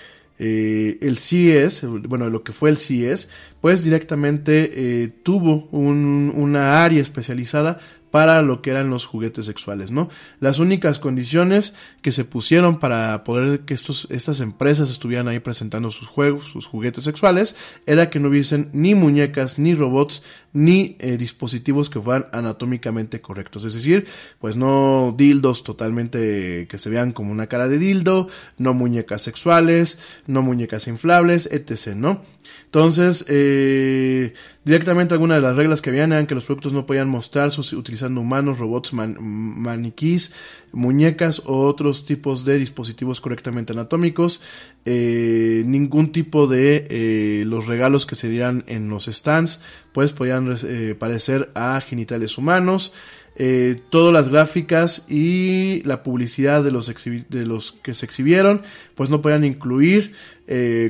[1.16, 3.31] CES, bueno, lo que fue el CES,
[3.61, 7.79] pues directamente tuvo un, una área especializada
[8.15, 10.09] para lo que eran los juguetes sexuales, ¿no?
[10.39, 15.91] Las únicas condiciones que se pusieron para poder que estos, estas empresas estuvieran ahí presentando
[15.91, 20.23] sus juegos, sus juguetes sexuales, era que no hubiesen ni muñecas, ni robots,
[20.55, 23.65] ni eh, dispositivos que fueran anatómicamente correctos.
[23.65, 24.07] Es decir,
[24.39, 30.01] pues no dildos totalmente que se vean como una cara de dildo, no muñecas sexuales,
[30.27, 32.23] no muñecas inflables, etc., ¿no?
[32.67, 37.09] Entonces, eh, directamente algunas de las reglas que habían eran que los productos no podían
[37.09, 40.33] mostrarse utilizando humanos, robots, maniquís,
[40.75, 44.43] muñecas o otros tipos de dispositivos correctamente anatómicos,
[44.85, 50.55] eh, ningún tipo de eh, los regalos que se dieran en los stands, pues podían
[50.65, 52.93] eh, parecer a genitales humanos,
[53.91, 58.63] todas las gráficas y la publicidad de los, de los que se exhibieron,
[58.95, 60.13] pues no podían incluir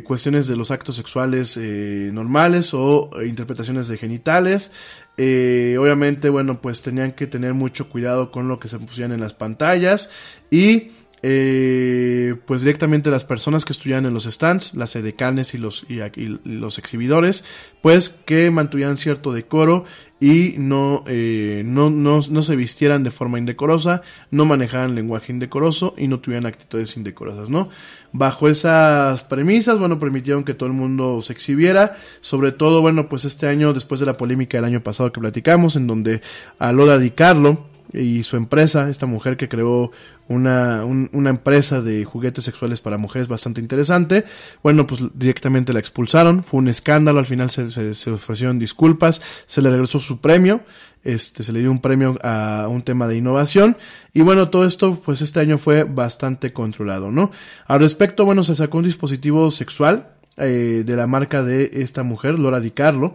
[0.05, 4.73] cuestiones de los actos sexuales normales o interpretaciones de genitales.
[5.17, 9.35] Obviamente, bueno, pues tenían que tener mucho cuidado con lo que se pusieran en las
[9.35, 10.11] pantallas
[10.51, 10.91] y
[11.27, 16.03] eh, pues directamente las personas que estuvieran en los stands, las edecanes y los, y,
[16.45, 17.45] los exhibidores,
[17.81, 19.87] pues que mantuvieran cierto decoro
[20.25, 25.95] y no, eh, no, no, no, se vistieran de forma indecorosa, no manejaran lenguaje indecoroso
[25.99, 27.69] y no tuvieran actitudes indecorosas, ¿no?
[28.11, 33.27] Bajo esas premisas, bueno, permitieron que todo el mundo se exhibiera, sobre todo, bueno, pues
[33.27, 36.23] este año, después de la polémica del año pasado que platicamos, en donde
[36.59, 39.93] a Lola Di Carlo, y su empresa, esta mujer que creó
[40.29, 44.25] una, una empresa de juguetes sexuales para mujeres bastante interesante.
[44.63, 49.63] Bueno, pues directamente la expulsaron, fue un escándalo, al final se, se, ofrecieron disculpas, se
[49.63, 50.63] le regresó su premio,
[51.05, 53.77] este, se le dio un premio a un tema de innovación
[54.13, 57.31] y bueno, todo esto pues este año fue bastante controlado, ¿no?
[57.67, 62.39] Al respecto, bueno, se sacó un dispositivo sexual eh, de la marca de esta mujer,
[62.41, 63.15] Laura Di Carlo,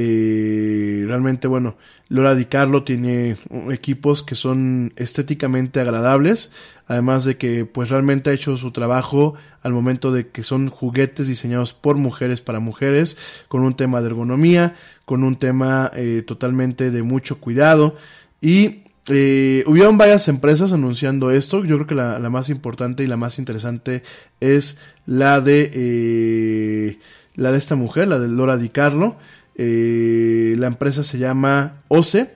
[0.00, 1.76] eh, realmente, bueno,
[2.08, 3.36] Laura Di Carlo tiene
[3.72, 6.52] equipos que son estéticamente agradables,
[6.86, 11.26] además de que pues realmente ha hecho su trabajo al momento de que son juguetes
[11.26, 13.18] diseñados por mujeres para mujeres,
[13.48, 17.96] con un tema de ergonomía, con un tema eh, totalmente de mucho cuidado
[18.40, 21.64] y eh, hubieron varias empresas anunciando esto.
[21.64, 24.04] Yo creo que la, más importante y la más interesante
[24.38, 26.98] es la de eh,
[27.34, 29.16] la de esta mujer, la de Laura Di Carlo.
[29.58, 32.30] Eh, la empresa se llama OCE.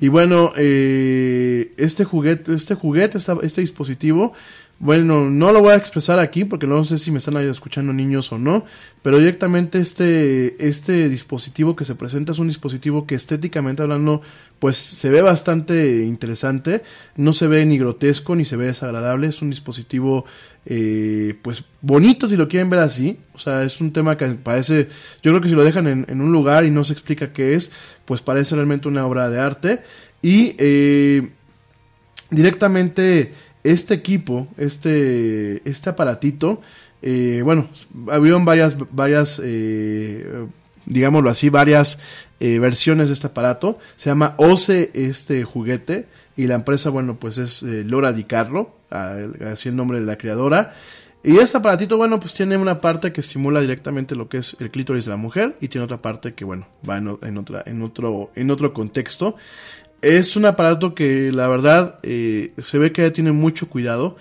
[0.00, 4.32] Y bueno, eh, este juguete, este juguete, este dispositivo,
[4.80, 8.30] bueno, no lo voy a expresar aquí porque no sé si me están escuchando niños
[8.30, 8.64] o no,
[9.02, 14.22] pero directamente este, este dispositivo que se presenta es un dispositivo que estéticamente hablando,
[14.60, 16.84] pues se ve bastante interesante,
[17.16, 20.24] no se ve ni grotesco ni se ve desagradable, es un dispositivo
[20.64, 24.88] eh, pues bonito si lo quieren ver así, o sea, es un tema que parece,
[25.22, 27.54] yo creo que si lo dejan en, en un lugar y no se explica qué
[27.54, 27.72] es,
[28.04, 29.82] pues parece realmente una obra de arte.
[30.22, 31.30] Y eh,
[32.30, 33.32] directamente
[33.64, 36.60] este equipo, este, este aparatito,
[37.02, 37.68] eh, bueno,
[38.10, 40.46] habían varias, varias, eh,
[40.86, 42.00] digámoslo así, varias
[42.40, 43.78] eh, versiones de este aparato.
[43.96, 46.06] Se llama OCE este juguete
[46.36, 50.16] y la empresa, bueno, pues es eh, Lora Di Carlo, así el nombre de la
[50.16, 50.74] creadora.
[51.24, 54.70] Y este aparatito, bueno, pues tiene una parte que estimula directamente lo que es el
[54.70, 57.08] clítoris de la mujer y tiene otra parte que, bueno, va en
[57.38, 59.34] otra, en otro, en otro contexto.
[60.00, 64.16] Es un aparato que la verdad eh, se ve que ya tiene mucho cuidado,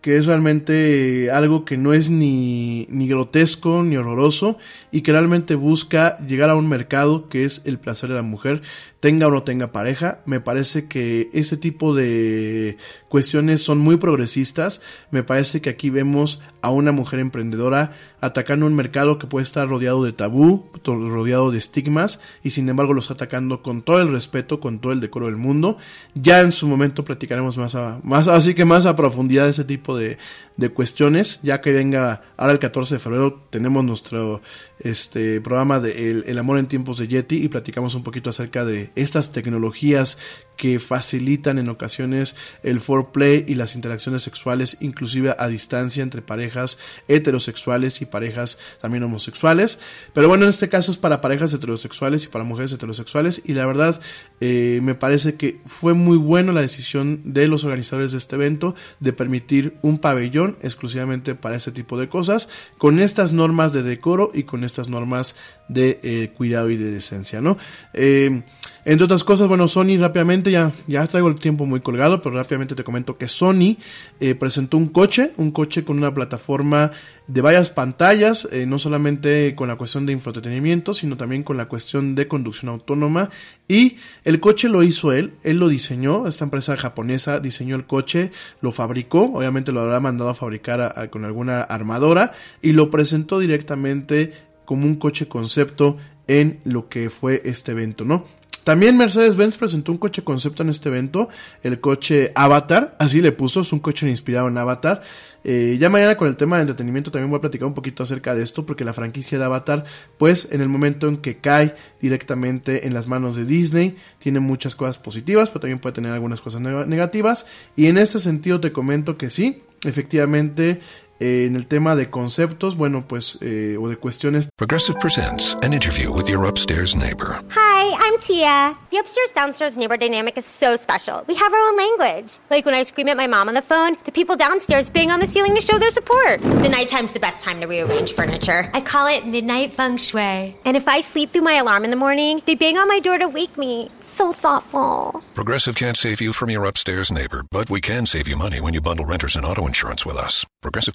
[0.00, 4.56] que es realmente algo que no es ni, ni grotesco ni horroroso
[4.90, 8.62] y que realmente busca llegar a un mercado que es el placer de la mujer,
[9.00, 10.20] tenga o no tenga pareja.
[10.26, 12.76] Me parece que este tipo de
[13.08, 14.80] cuestiones son muy progresistas.
[15.10, 19.68] Me parece que aquí vemos a una mujer emprendedora atacando un mercado que puede estar
[19.68, 24.58] rodeado de tabú, rodeado de estigmas y sin embargo los atacando con todo el respeto,
[24.58, 25.76] con todo el decoro del mundo.
[26.14, 29.64] Ya en su momento platicaremos más a, más, así que más a profundidad de ese
[29.64, 30.18] tipo de,
[30.56, 34.42] de cuestiones, ya que venga ahora el 14 de febrero tenemos nuestro
[34.80, 38.64] este programa de el, el, amor en tiempos de Yeti y platicamos un poquito acerca
[38.64, 40.18] de estas tecnologías
[40.58, 46.78] que facilitan en ocasiones el foreplay y las interacciones sexuales inclusive a distancia entre parejas
[47.06, 49.78] heterosexuales y parejas también homosexuales
[50.12, 53.64] pero bueno en este caso es para parejas heterosexuales y para mujeres heterosexuales y la
[53.66, 54.00] verdad
[54.40, 58.74] eh, me parece que fue muy bueno la decisión de los organizadores de este evento
[58.98, 62.48] de permitir un pabellón exclusivamente para ese tipo de cosas
[62.78, 65.36] con estas normas de decoro y con estas normas
[65.68, 67.58] de eh, cuidado y de decencia, ¿no?
[67.92, 68.42] Eh,
[68.88, 72.74] entre otras cosas, bueno, Sony rápidamente, ya, ya traigo el tiempo muy colgado, pero rápidamente
[72.74, 73.76] te comento que Sony
[74.18, 76.92] eh, presentó un coche, un coche con una plataforma
[77.26, 81.68] de varias pantallas, eh, no solamente con la cuestión de infoentretenimiento, sino también con la
[81.68, 83.28] cuestión de conducción autónoma.
[83.68, 88.32] Y el coche lo hizo él, él lo diseñó, esta empresa japonesa diseñó el coche,
[88.62, 92.32] lo fabricó, obviamente lo habrá mandado a fabricar con alguna armadora
[92.62, 94.32] y lo presentó directamente
[94.64, 98.37] como un coche concepto en lo que fue este evento, ¿no?
[98.68, 101.30] También Mercedes-Benz presentó un coche concepto en este evento,
[101.62, 105.00] el coche Avatar, así le puso, es un coche inspirado en Avatar.
[105.42, 108.34] Eh, ya mañana con el tema de entretenimiento también voy a platicar un poquito acerca
[108.34, 109.86] de esto, porque la franquicia de Avatar,
[110.18, 114.74] pues en el momento en que cae directamente en las manos de Disney, tiene muchas
[114.74, 117.46] cosas positivas, pero también puede tener algunas cosas negativas.
[117.74, 120.82] Y en este sentido te comento que sí, efectivamente
[121.20, 124.48] eh, en el tema de conceptos, bueno, pues, eh, o de cuestiones.
[124.56, 127.38] Progressive presents an interview with your upstairs neighbor.
[127.50, 128.76] Hi, I'm Tia.
[128.90, 131.24] The upstairs downstairs neighbor dynamic is so special.
[131.26, 132.38] We have our own language.
[132.50, 135.20] Like when I scream at my mom on the phone, the people downstairs bang on
[135.20, 136.40] the ceiling to show their support.
[136.40, 138.70] The nighttime's the best time to rearrange furniture.
[138.72, 140.56] I call it midnight feng shui.
[140.64, 143.18] And if I sleep through my alarm in the morning, they bang on my door
[143.18, 143.90] to wake me.
[144.00, 145.22] So thoughtful.
[145.34, 148.74] Progressive can't save you from your upstairs neighbor, but we can save you money when
[148.74, 150.44] you bundle renters and auto insurance with us.
[150.60, 150.94] Progressive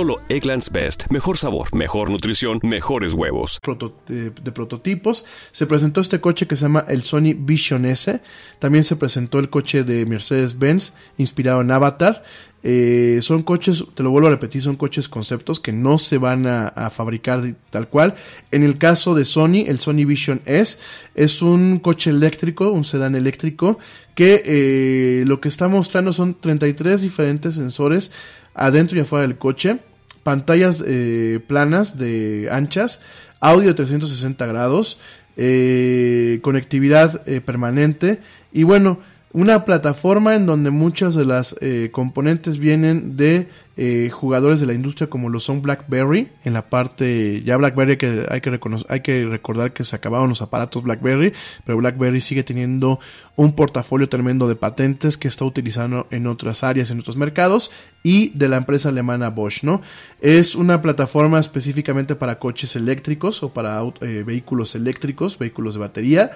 [0.01, 1.03] Solo Egglands Best.
[1.11, 3.59] Mejor sabor, mejor nutrición, mejores huevos.
[3.61, 5.25] Proto de, prototipos.
[5.51, 8.19] Se presentó este coche que se llama el Sony Vision S.
[8.57, 12.23] También se presentó el coche de Mercedes-Benz inspirado en Avatar.
[12.63, 16.47] Eh, son coches, te lo vuelvo a repetir, son coches conceptos que no se van
[16.47, 18.15] a, a, fabricar tal cual.
[18.49, 20.79] En el caso de Sony, el Sony Vision S
[21.13, 23.77] es un coche eléctrico, un sedán eléctrico,
[24.15, 28.11] que eh, lo que está mostrando son 33 diferentes sensores
[28.53, 29.79] adentro y afuera del coche,
[30.23, 33.01] pantallas eh, planas de anchas,
[33.39, 34.99] audio de 360 grados,
[35.37, 38.19] eh, conectividad eh, permanente.
[38.51, 38.99] Y bueno,
[39.33, 43.47] una plataforma en donde muchas de las eh, componentes vienen de
[43.77, 48.25] eh, jugadores de la industria como lo son BlackBerry, en la parte, ya BlackBerry que
[48.29, 48.59] hay que,
[48.89, 51.31] hay que recordar que se acabaron los aparatos BlackBerry,
[51.65, 52.99] pero BlackBerry sigue teniendo
[53.37, 57.71] un portafolio tremendo de patentes que está utilizando en otras áreas, en otros mercados,
[58.03, 59.81] y de la empresa alemana Bosch, ¿no?
[60.19, 66.31] Es una plataforma específicamente para coches eléctricos o para eh, vehículos eléctricos, vehículos de batería.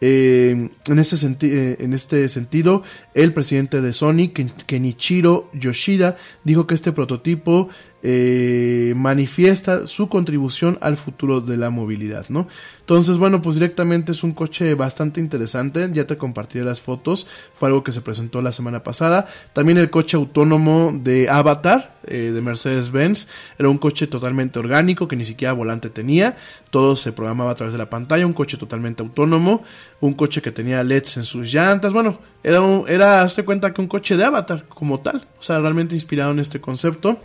[0.00, 2.82] Eh, eh, en, este sentido,
[3.14, 4.32] el presidente de Sony,
[4.66, 7.68] Kenichiro Yoshida, dijo que este prototipo
[8.02, 12.46] eh, manifiesta su contribución al futuro de la movilidad, ¿no?
[12.80, 17.68] Entonces, bueno, pues directamente es un coche bastante interesante, ya te compartiré las fotos, fue
[17.68, 19.28] algo que se presentó la semana pasada.
[19.52, 23.26] También el coche autónomo de Avatar, eh, de Mercedes-Benz,
[23.58, 26.38] era un coche totalmente orgánico que ni siquiera volante tenía,
[26.70, 29.64] todo se programaba a través de la pantalla, un coche totalmente autónomo,
[30.00, 33.88] un coche que tenía LEDs en sus llantas, bueno, era, era hazte cuenta que un
[33.88, 37.20] coche de Avatar como tal, o sea, realmente inspirado en este concepto.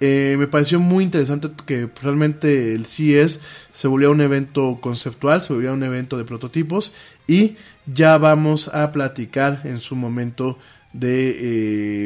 [0.00, 3.40] Eh, me pareció muy interesante que realmente el CES
[3.72, 6.94] se volvió un evento conceptual, se volvió un evento de prototipos
[7.26, 7.56] y
[7.86, 10.58] ya vamos a platicar en su momento
[10.92, 11.36] de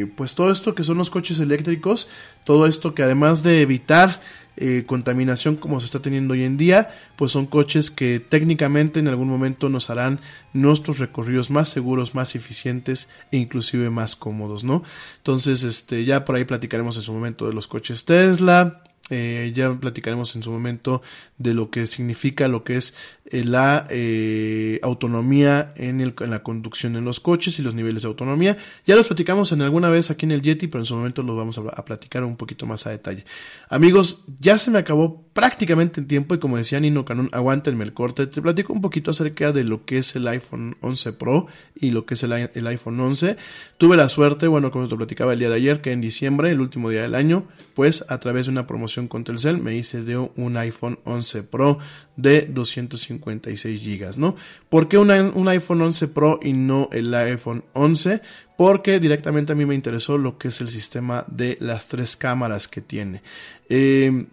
[0.02, 2.08] eh, pues todo esto que son los coches eléctricos,
[2.44, 4.20] todo esto que además de evitar
[4.56, 9.08] eh, contaminación como se está teniendo hoy en día, pues son coches que técnicamente en
[9.08, 10.20] algún momento nos harán
[10.52, 14.82] nuestros recorridos más seguros, más eficientes e inclusive más cómodos, ¿no?
[15.18, 19.74] Entonces, este, ya por ahí platicaremos en su momento de los coches Tesla, eh, ya
[19.74, 21.02] platicaremos en su momento
[21.36, 22.94] de lo que significa lo que es
[23.26, 28.08] eh, la eh, autonomía en, el, la conducción en los coches y los niveles de
[28.08, 28.56] autonomía.
[28.86, 31.36] Ya los platicamos en alguna vez aquí en el Yeti, pero en su momento los
[31.36, 33.24] vamos a, platicar un poquito más a detalle.
[33.68, 37.92] Amigos, ya se me acabó prácticamente el tiempo y como decía Nino Canon, aguántenme el
[37.92, 38.28] corte.
[38.28, 42.06] Te platico un poquito acerca de lo que es el iPhone 11 Pro y lo
[42.06, 43.36] que es el, el iPhone 11.
[43.76, 46.60] Tuve la suerte, bueno, como te platicaba el día de ayer, que en diciembre, el
[46.60, 47.44] último día del año,
[47.74, 51.78] pues a través de una promoción con Telcel me hice de un iPhone 11 Pro
[52.16, 54.36] de 256 GB, ¿no?
[54.68, 55.10] ¿Por qué un
[55.48, 58.20] iPhone 11 Pro y no el iPhone 11?
[58.56, 62.68] Porque directamente a mí me interesó lo que es el sistema de las tres cámaras
[62.68, 63.22] que tiene.
[63.68, 64.26] Eh,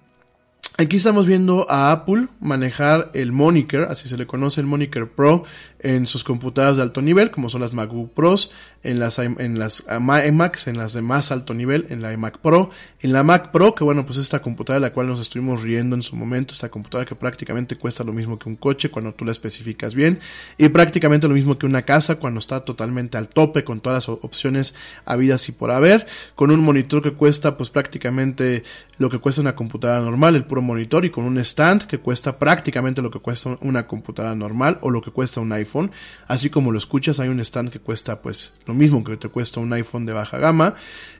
[0.80, 5.44] Aquí estamos viendo a Apple manejar el moniker, así se le conoce el moniker Pro,
[5.80, 8.52] en sus computadoras de alto nivel, como son las MacBook Pros,
[8.88, 12.70] en las, en las iMacs, en las de más alto nivel, en la iMac Pro,
[13.02, 15.96] en la Mac Pro, que bueno, pues esta computadora de la cual nos estuvimos riendo
[15.96, 19.26] en su momento, esta computadora que prácticamente cuesta lo mismo que un coche cuando tú
[19.26, 20.20] la especificas bien,
[20.58, 24.18] y prácticamente lo mismo que una casa cuando está totalmente al tope con todas las
[24.24, 24.74] opciones
[25.04, 28.64] habidas y por haber, con un monitor que cuesta pues prácticamente
[28.98, 32.40] lo que cuesta una computadora normal, el puro monitor, y con un stand que cuesta
[32.40, 35.92] prácticamente lo que cuesta una computadora normal o lo que cuesta un iPhone,
[36.28, 39.60] así como lo escuchas, hay un stand que cuesta pues lo mismo que te cuesta
[39.60, 40.76] un iPhone de baja gama.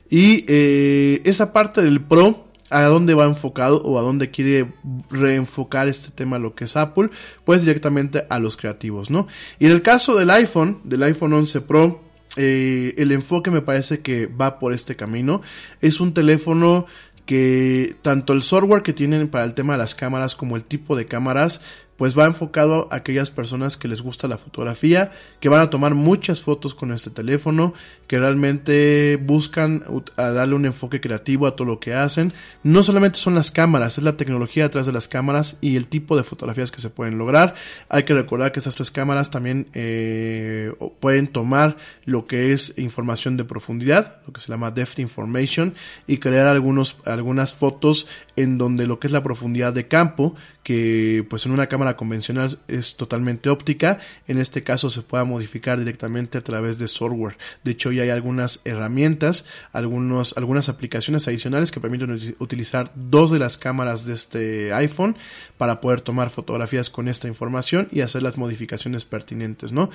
[0.08, 4.72] Y eh, esa parte del Pro, a dónde va enfocado o a dónde quiere
[5.10, 7.10] reenfocar este tema lo que es Apple,
[7.44, 9.26] pues directamente a los creativos, ¿no?
[9.58, 12.02] Y en el caso del iPhone, del iPhone 11 Pro,
[12.36, 15.42] eh, el enfoque me parece que va por este camino.
[15.80, 16.86] Es un teléfono
[17.26, 20.96] que tanto el software que tienen para el tema de las cámaras como el tipo
[20.96, 21.62] de cámaras
[21.98, 25.10] pues va enfocado a aquellas personas que les gusta la fotografía,
[25.40, 27.74] que van a tomar muchas fotos con este teléfono,
[28.06, 29.84] que realmente buscan
[30.16, 32.32] darle un enfoque creativo a todo lo que hacen.
[32.62, 36.16] No solamente son las cámaras, es la tecnología detrás de las cámaras y el tipo
[36.16, 37.56] de fotografías que se pueden lograr.
[37.88, 43.36] Hay que recordar que esas tres cámaras también eh, pueden tomar lo que es información
[43.36, 45.74] de profundidad, lo que se llama depth information,
[46.06, 48.06] y crear algunos, algunas fotos
[48.36, 52.58] en donde lo que es la profundidad de campo, que pues en una cámara convencional
[52.68, 57.36] es totalmente óptica, en este caso se pueda modificar directamente a través de software.
[57.64, 63.38] De hecho ya hay algunas herramientas, algunos, algunas aplicaciones adicionales que permiten utilizar dos de
[63.38, 65.16] las cámaras de este iPhone
[65.56, 69.90] para poder tomar fotografías con esta información y hacer las modificaciones pertinentes, ¿no?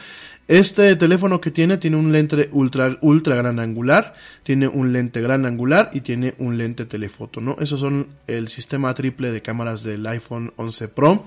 [0.47, 4.13] Este teléfono que tiene tiene un lente ultra, ultra gran angular,
[4.43, 7.55] tiene un lente gran angular y tiene un lente telefoto, ¿no?
[7.59, 11.25] Esos son el sistema triple de cámaras del iPhone 11 Pro.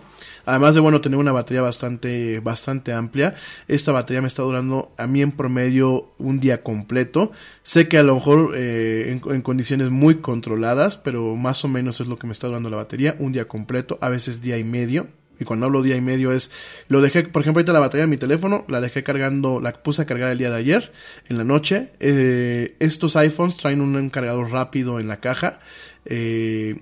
[0.56, 3.34] Además de bueno tener una batería bastante bastante amplia,
[3.68, 7.30] esta batería me está durando a mí en promedio un día completo.
[7.62, 12.06] Sé que a lo mejor eh, en, condiciones muy controladas, pero más o menos es
[12.06, 15.08] lo que me está durando la batería, un día completo, a veces día y medio.
[15.38, 16.50] Y cuando hablo día y medio es,
[16.88, 20.00] lo dejé, por ejemplo, ahorita la batería de mi teléfono, la dejé cargando, la puse
[20.00, 20.90] a cargar el día de ayer,
[21.28, 21.90] en la noche.
[22.00, 25.60] Eh, estos iPhones traen un, cargador rápido en la caja.
[26.06, 26.80] Eh,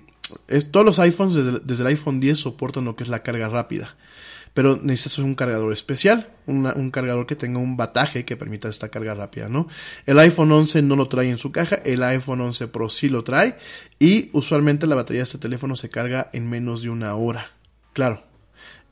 [0.71, 3.95] todos los iPhones desde, desde, el iPhone 10 soportan lo que es la carga rápida.
[4.53, 9.13] pero necesitas un cargador especial, un cargador que tenga un bataje que permita esta carga
[9.13, 9.67] rápida, ¿no?
[10.05, 13.25] El iPhone 11 no lo trae en su caja, el iPhone 11 Pro sí lo
[13.25, 13.57] trae
[13.99, 17.51] y usualmente la batería de este teléfono se carga en menos de una hora.
[17.91, 18.23] Claro,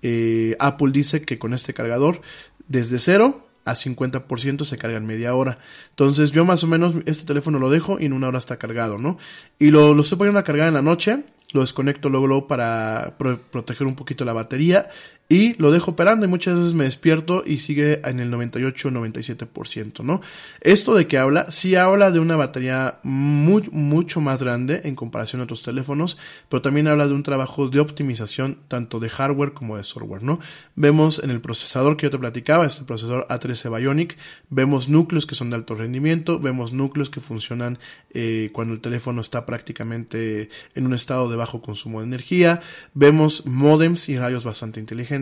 [0.02, 2.22] eh, Apple dice que con este cargador
[2.68, 5.60] desde cero a 50% se carga en media hora.
[5.90, 8.98] Entonces yo más o menos este teléfono lo dejo y en una hora está cargado,
[8.98, 9.18] ¿no?
[9.60, 11.24] Y lo, lo estoy poniendo a cargar en la noche,
[11.54, 14.90] lo desconecto luego, luego para proteger un poquito la batería
[15.30, 20.22] y lo dejo operando y muchas veces me despierto y sigue en el 98-97%, ¿no?
[20.62, 25.42] Esto de que habla, sí habla de una batería muy, mucho más grande en comparación
[25.42, 26.18] a otros teléfonos,
[26.50, 30.40] pero también habla de un trabajo de optimización tanto de hardware como de software, ¿no?
[30.76, 34.18] Vemos en el procesador que yo te platicaba, este procesador A13 Bionic,
[34.50, 37.80] vemos núcleos que son de alto rendimiento, vemos núcleos que funcionan
[38.14, 42.62] eh, cuando el teléfono está prácticamente en un estado de bajo consumo de energía,
[42.94, 45.13] vemos modems y radios bastante inteligentes,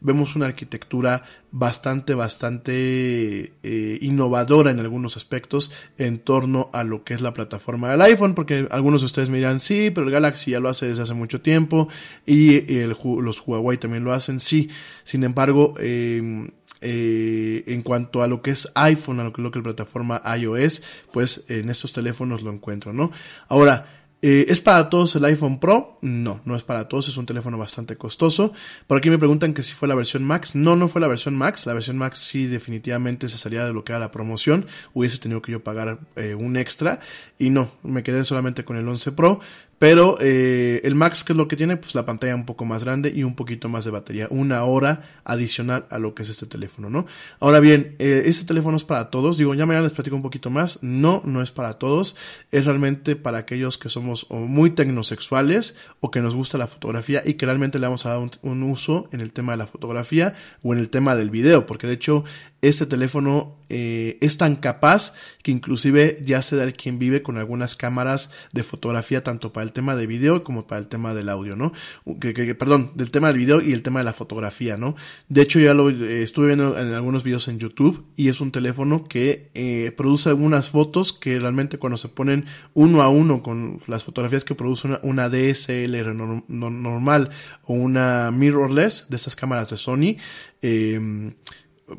[0.00, 7.14] vemos una arquitectura bastante, bastante eh, innovadora en algunos aspectos en torno a lo que
[7.14, 10.50] es la plataforma del iPhone, porque algunos de ustedes me dirán, sí, pero el Galaxy
[10.50, 11.88] ya lo hace desde hace mucho tiempo
[12.26, 14.70] y los Huawei también lo hacen, sí.
[15.04, 16.50] Sin embargo, em,
[16.82, 19.72] eh, en cuanto a lo que es iPhone, a lo que, lo que es la
[19.72, 23.12] plataforma iOS, pues en estos teléfonos lo encuentro, ¿no?
[23.48, 25.98] Ahora, eh, ¿Es para todos el iPhone Pro?
[26.00, 28.52] No, no es para todos, es un teléfono bastante costoso.
[28.86, 30.54] Por aquí me preguntan que si fue la versión Max.
[30.54, 31.66] No, no fue la versión Max.
[31.66, 34.66] La versión Max sí definitivamente se salía de lo que era la promoción.
[34.94, 37.00] Hubiese tenido que yo pagar eh, un extra.
[37.38, 39.40] Y no, me quedé solamente con el 11 Pro.
[39.78, 41.76] Pero eh, el Max, que es lo que tiene?
[41.76, 44.26] Pues la pantalla un poco más grande y un poquito más de batería.
[44.30, 47.06] Una hora adicional a lo que es este teléfono, ¿no?
[47.40, 49.36] Ahora bien, eh, este teléfono es para todos.
[49.36, 50.82] Digo, ya mañana les platico un poquito más.
[50.82, 52.16] No, no es para todos.
[52.50, 57.22] Es realmente para aquellos que somos o muy tecnosexuales o que nos gusta la fotografía
[57.24, 59.66] y que realmente le vamos a dar un, un uso en el tema de la
[59.66, 61.66] fotografía o en el tema del video.
[61.66, 62.24] Porque de hecho,
[62.62, 67.36] este teléfono eh, es tan capaz que inclusive ya se da el quien vive con
[67.36, 71.28] algunas cámaras de fotografía tanto para el tema de video como para el tema del
[71.28, 71.72] audio, ¿no?
[72.20, 74.96] Que, perdón, del tema del video y el tema de la fotografía, ¿no?
[75.28, 78.52] De hecho ya lo eh, estuve viendo en algunos videos en YouTube y es un
[78.52, 83.80] teléfono que eh, produce algunas fotos que realmente cuando se ponen uno a uno con
[83.86, 86.14] las fotografías que produce una, una DSLR
[86.48, 87.30] normal
[87.64, 90.16] o una mirrorless de estas cámaras de Sony,
[90.62, 91.32] eh,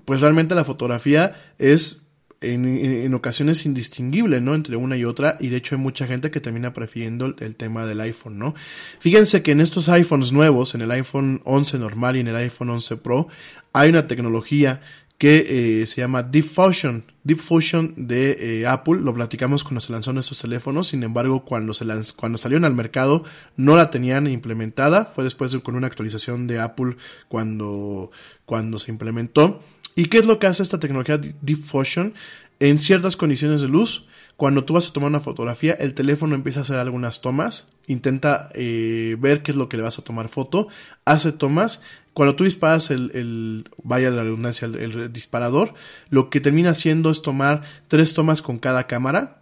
[0.05, 2.07] pues realmente la fotografía es
[2.41, 4.53] en, ocasiones indistinguible, ¿no?
[4.53, 7.85] Entre una y otra, y de hecho hay mucha gente que termina prefiriendo el, tema
[7.85, 8.55] del iPhone, ¿no?
[8.99, 12.69] Fíjense que en estos iPhones nuevos, en el iPhone 11 normal y en el iPhone
[12.69, 13.27] 11 Pro,
[13.73, 14.81] hay una tecnología
[15.17, 17.03] que eh, se llama Deep Fusion.
[17.23, 21.73] Deep Fusion de eh, Apple, lo platicamos cuando se lanzaron estos teléfonos, sin embargo, cuando,
[21.73, 21.85] se
[22.15, 23.23] cuando salieron al mercado
[23.55, 26.97] no la tenían implementada, fue después de, con una actualización de Apple
[27.27, 28.11] cuando,
[28.45, 29.63] cuando se implementó.
[29.97, 32.13] ¿Y qué es lo que hace esta tecnología Deep Fusion?
[32.59, 34.05] En ciertas condiciones de luz,
[34.35, 38.51] cuando tú vas a tomar una fotografía, el teléfono empieza a hacer algunas tomas, intenta
[38.53, 40.67] eh, ver qué es lo que le vas a tomar foto,
[41.03, 41.81] hace tomas.
[42.13, 45.73] Cuando tú disparas el, vaya la redundancia, el, disparador,
[46.11, 49.41] lo que termina haciendo es tomar tres tomas con cada cámara,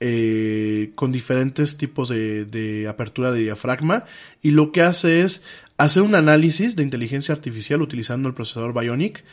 [0.00, 4.04] eh, con diferentes tipos de, de, apertura de diafragma
[4.42, 5.46] y lo que hace es
[5.78, 9.24] hacer un análisis de inteligencia artificial utilizando el procesador Bionic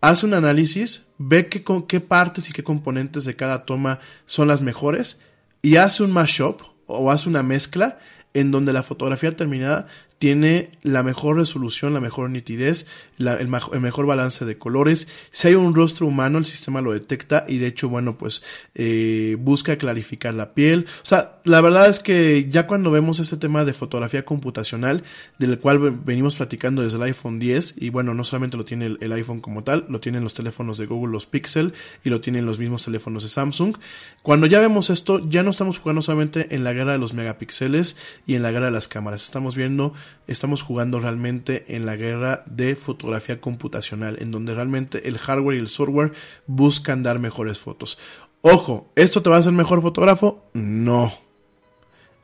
[0.00, 4.62] hace un análisis, ve qué, qué partes y qué componentes de cada toma son las
[4.62, 5.22] mejores
[5.62, 7.98] y hace un mashup o hace una mezcla
[8.34, 12.86] en donde la fotografía terminada tiene la mejor resolución, la mejor nitidez,
[13.20, 15.08] el, mejor balance de colores.
[15.30, 18.42] Si hay un rostro humano, el sistema lo detecta y de hecho, bueno, pues
[18.74, 20.86] eh, busca clarificar la piel.
[21.02, 25.04] O sea, la verdad es que ya cuando vemos este tema de fotografía computacional,
[25.38, 29.12] del cual venimos platicando desde el iPhone 10, y bueno, no solamente lo tiene el,
[29.12, 31.74] iPhone como tal, lo tienen los teléfonos de Google, los Pixel,
[32.04, 33.76] y lo tienen los mismos teléfonos de Samsung.
[34.22, 37.96] Cuando ya vemos esto, ya no estamos jugando solamente en la guerra de los megapíxeles
[38.26, 39.24] y en la guerra de las cámaras.
[39.24, 39.94] Estamos viendo
[40.30, 43.09] estamos jugando realmente en la guerra de fotografía
[43.40, 46.12] computacional, en donde realmente el hardware y el software
[46.46, 47.98] buscan dar mejores fotos.
[48.42, 50.44] Ojo, ¿esto te va a hacer mejor fotógrafo?
[50.54, 51.12] No.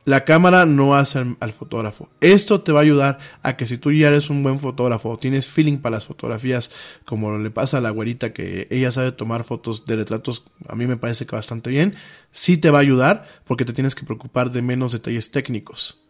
[0.05, 2.09] La cámara no hace al, fotógrafo.
[2.21, 5.19] Esto te va a ayudar a que si tú ya eres un buen fotógrafo o
[5.19, 6.71] tienes feeling para las fotografías,
[7.03, 10.87] como le pasa a la güerita que ella sabe tomar fotos de retratos, a mí
[10.87, 11.95] me parece que bastante bien,
[12.31, 16.06] sí te va a ayudar porque te tienes que preocupar de menos detalles técnicos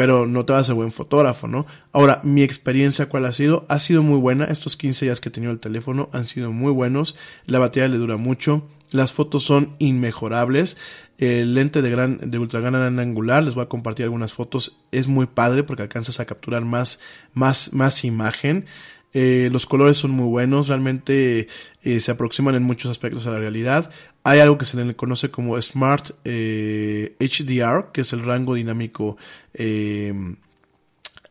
[0.00, 1.66] pero no te vas a ser buen fotógrafo, ¿no?
[1.92, 3.66] Ahora, mi experiencia, ¿cuál ha sido?
[3.68, 4.46] Ha sido muy buena.
[4.46, 7.16] Estos 15 días que he tenido el teléfono han sido muy buenos.
[7.44, 8.66] La batería le dura mucho.
[8.92, 10.78] las fotos son inmejorables.
[11.18, 15.06] El lente de gran, de ultra gran angular, les voy a compartir algunas fotos, es
[15.06, 17.02] muy padre porque alcanzas a capturar más,
[17.34, 18.64] más, más imagen.
[19.12, 21.48] Eh, los colores son muy buenos, realmente
[21.82, 23.90] eh, se aproximan en muchos aspectos a la realidad.
[24.22, 29.16] Hay algo que se le conoce como Smart eh, HDR, que es el rango dinámico,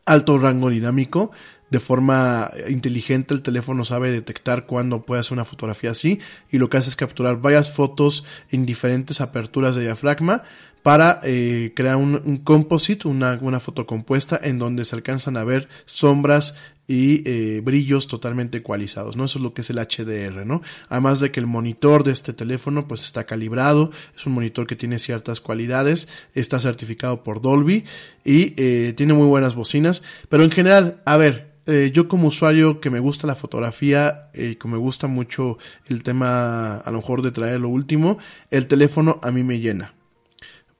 [0.04, 1.30] alto rango dinámico.
[1.70, 6.18] De forma inteligente el teléfono sabe detectar cuándo puede hacer una fotografía así
[6.50, 10.42] y lo que hace es capturar varias fotos en diferentes aperturas de diafragma
[10.82, 15.44] para eh, crear un, un composite, una, una, foto compuesta en donde se alcanzan a
[15.44, 16.58] ver sombras
[16.90, 19.26] y eh, brillos totalmente ecualizados, ¿no?
[19.26, 20.60] Eso es lo que es el HDR, ¿no?
[20.88, 24.74] Además de que el monitor de este teléfono pues está calibrado, es un monitor que
[24.74, 27.84] tiene ciertas cualidades, está certificado por Dolby
[28.24, 32.80] y eh, tiene muy buenas bocinas, pero en general, a ver, eh, yo como usuario
[32.80, 37.22] que me gusta la fotografía y que me gusta mucho el tema a lo mejor
[37.22, 38.18] de traer lo último,
[38.50, 39.94] el teléfono a mí me llena.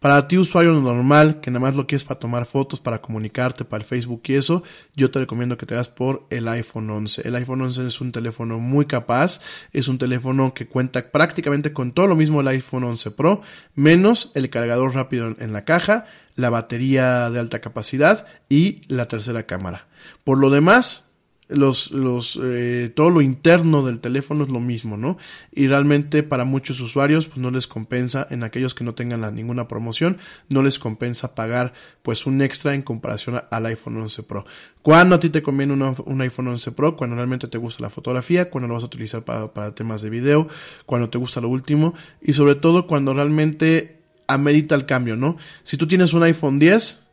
[0.01, 3.83] Para ti, usuario normal, que nada más lo quieres para tomar fotos, para comunicarte, para
[3.83, 4.63] el Facebook y eso,
[4.97, 7.29] yo te recomiendo que te hagas por el iPhone 11.
[7.29, 9.43] El iPhone 11 es un teléfono muy capaz,
[9.75, 13.43] es un teléfono que cuenta prácticamente con todo lo mismo el iPhone 11 Pro,
[13.75, 19.43] menos el cargador rápido en la caja, la batería de alta capacidad y la tercera
[19.43, 19.87] cámara.
[20.25, 21.10] Por lo demás,
[21.51, 25.19] los, los, eh, todo lo interno del teléfono es lo mismo, ¿no?
[25.53, 29.69] Y realmente para muchos usuarios, pues no les compensa, en aquellos que no tengan ninguna
[29.69, 30.19] promoción,
[30.49, 31.73] no les compensa pagar
[32.03, 34.45] pues un extra en comparación al iPhone 11 Pro.
[34.83, 36.97] ¿Cuándo a ti te conviene un iPhone 11 Pro?
[36.97, 40.11] Cuando realmente te gusta la fotografía, cuando lo vas a utilizar para, para temas de
[40.11, 40.49] video,
[40.87, 45.37] cuando te gusta lo último y sobre todo cuando realmente amerita el cambio, ¿no?
[45.65, 47.10] Si tú tienes un iPhone 10,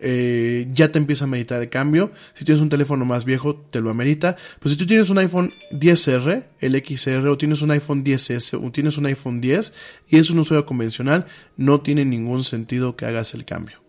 [0.00, 2.12] eh, ya te empieza a meditar el cambio.
[2.34, 4.36] Si tienes un teléfono más viejo, te lo amerita.
[4.60, 8.70] Pues si tú tienes un iPhone 10R, el XR, o tienes un iPhone 10S, o
[8.70, 9.72] tienes un iPhone 10
[10.08, 11.26] y es un usuario convencional,
[11.56, 13.84] no tiene ningún sentido que hagas el cambio.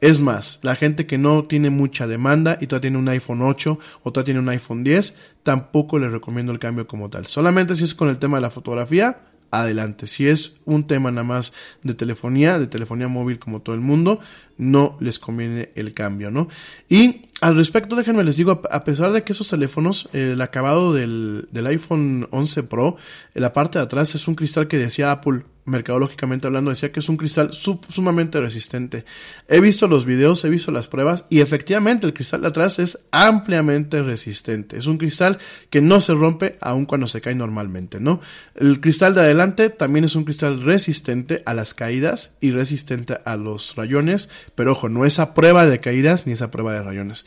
[0.00, 3.78] Es más, la gente que no tiene mucha demanda y todavía tiene un iPhone 8
[4.02, 7.26] o todavía tiene un iPhone 10, tampoco le recomiendo el cambio como tal.
[7.26, 9.18] Solamente si es con el tema de la fotografía,
[9.50, 10.06] adelante.
[10.06, 11.52] Si es un tema nada más
[11.82, 14.20] de telefonía, de telefonía móvil como todo el mundo,
[14.56, 16.48] no les conviene el cambio, ¿no?
[16.88, 21.48] Y al respecto, déjenme les digo, a pesar de que esos teléfonos, el acabado del,
[21.52, 22.96] del iPhone 11 Pro,
[23.34, 27.08] la parte de atrás es un cristal que decía Apple mercadológicamente hablando, decía que es
[27.08, 29.04] un cristal sumamente resistente.
[29.48, 33.06] He visto los videos, he visto las pruebas y efectivamente el cristal de atrás es
[33.10, 34.78] ampliamente resistente.
[34.78, 35.38] Es un cristal
[35.70, 38.20] que no se rompe aun cuando se cae normalmente, ¿no?
[38.54, 43.36] El cristal de adelante también es un cristal resistente a las caídas y resistente a
[43.36, 47.26] los rayones, pero ojo, no es a prueba de caídas ni esa prueba de rayones.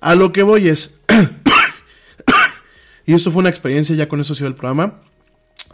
[0.00, 1.00] A lo que voy es...
[3.06, 5.00] y esto fue una experiencia, ya con eso ha sido el programa.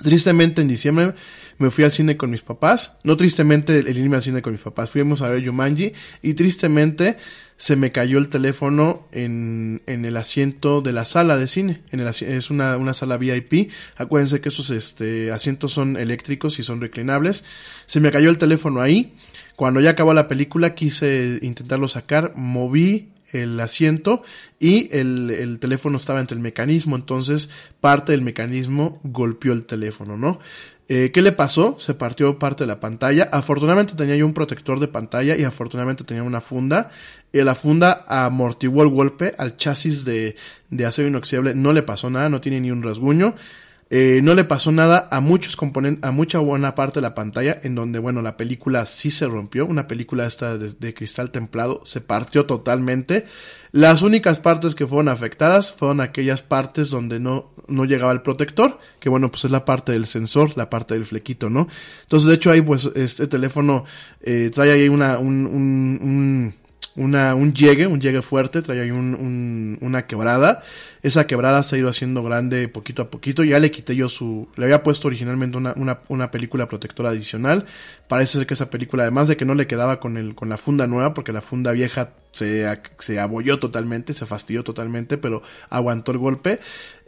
[0.02, 1.14] Tristemente en diciembre
[1.58, 2.98] me fui al cine con mis papás.
[3.02, 4.90] No tristemente el irme al cine con mis papás.
[4.90, 5.92] Fuimos a ver Yumanji
[6.22, 7.16] y tristemente
[7.56, 11.82] se me cayó el teléfono en, en el asiento de la sala de cine.
[11.90, 13.70] En el, es una, una sala VIP.
[13.96, 17.44] Acuérdense que esos este, asientos son eléctricos y son reclinables.
[17.86, 19.16] Se me cayó el teléfono ahí.
[19.56, 22.32] Cuando ya acabó la película quise intentarlo sacar.
[22.36, 24.22] Moví el asiento
[24.58, 27.50] y el, el, teléfono estaba entre el mecanismo, entonces
[27.80, 30.38] parte del mecanismo golpeó el teléfono, ¿no?
[30.90, 31.76] Eh, ¿Qué le pasó?
[31.78, 33.28] Se partió parte de la pantalla.
[33.30, 36.90] Afortunadamente tenía yo un protector de pantalla y afortunadamente tenía una funda.
[37.30, 40.34] Y la funda amortiguó el golpe al chasis de,
[40.70, 41.54] de acero inoxidable.
[41.54, 43.34] No le pasó nada, no tiene ni un rasguño.
[43.90, 47.58] Eh, no le pasó nada a muchos componentes, a mucha buena parte de la pantalla,
[47.62, 49.64] en donde, bueno, la película sí se rompió.
[49.64, 53.26] Una película esta de, cristal templado se partió totalmente.
[53.72, 58.78] Las únicas partes que fueron afectadas fueron aquellas partes donde no, no llegaba el protector,
[59.00, 61.68] que bueno, pues es la parte del sensor, la parte del flequito, ¿no?
[62.02, 63.84] Entonces, de hecho, ahí pues este teléfono
[64.20, 66.54] eh, trae ahí una, un, un, un
[66.98, 70.62] una, un llegue, un llegue fuerte, trae ahí un, un, una quebrada.
[71.02, 73.44] Esa quebrada se ha ido haciendo grande poquito a poquito.
[73.44, 74.48] Ya le quité yo su.
[74.56, 77.66] Le había puesto originalmente una, una, una, película protectora adicional.
[78.08, 80.56] Parece ser que esa película, además de que no le quedaba con, el, con la
[80.56, 82.66] funda nueva, porque la funda vieja se,
[82.98, 86.58] se abolló totalmente, se fastidió totalmente, pero aguantó el golpe.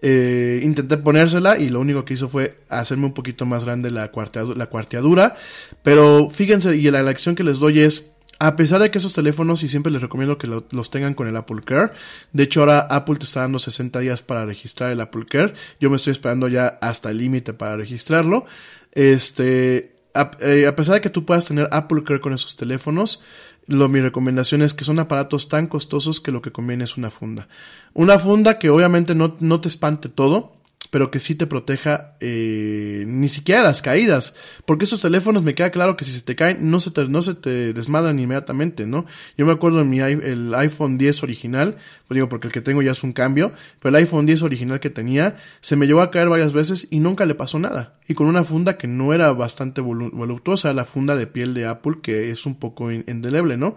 [0.03, 4.13] Eh, intenté ponérsela y lo único que hizo fue hacerme un poquito más grande la,
[4.13, 5.37] cuarteadura, la cuarteadura.
[5.83, 9.63] Pero fíjense, y la lección que les doy es a pesar de que esos teléfonos,
[9.63, 11.93] y siempre les recomiendo que los tengan con el Apple Care,
[12.33, 15.91] de hecho ahora Apple te está dando 60 días para registrar el Apple Care, yo
[15.91, 18.47] me estoy esperando ya hasta el límite para registrarlo,
[18.93, 19.93] este,
[20.41, 23.23] eh, a, pesar de que tú puedas tener Apple Care con esos teléfonos,
[23.67, 27.11] lo, mi recomendación es que son aparatos tan costosos que lo que conviene es una
[27.11, 27.47] funda.
[27.93, 30.60] Una funda que obviamente no, no te espante todo,
[30.91, 34.35] pero que sí te proteja eh, ni siquiera las caídas,
[34.67, 37.23] porque esos teléfonos me queda claro que si se te caen no se te, no
[37.23, 39.07] se te desmadran inmediatamente, ¿no?
[39.39, 41.77] Yo me acuerdo en mi el iPhone 10 original,
[42.09, 44.81] pues digo porque el que tengo ya es un cambio, pero el iPhone 10 original
[44.81, 48.15] que tenía se me llevó a caer varias veces y nunca le pasó nada, y
[48.15, 52.31] con una funda que no era bastante voluptuosa, la funda de piel de Apple que
[52.31, 53.77] es un poco indeleble, ¿no?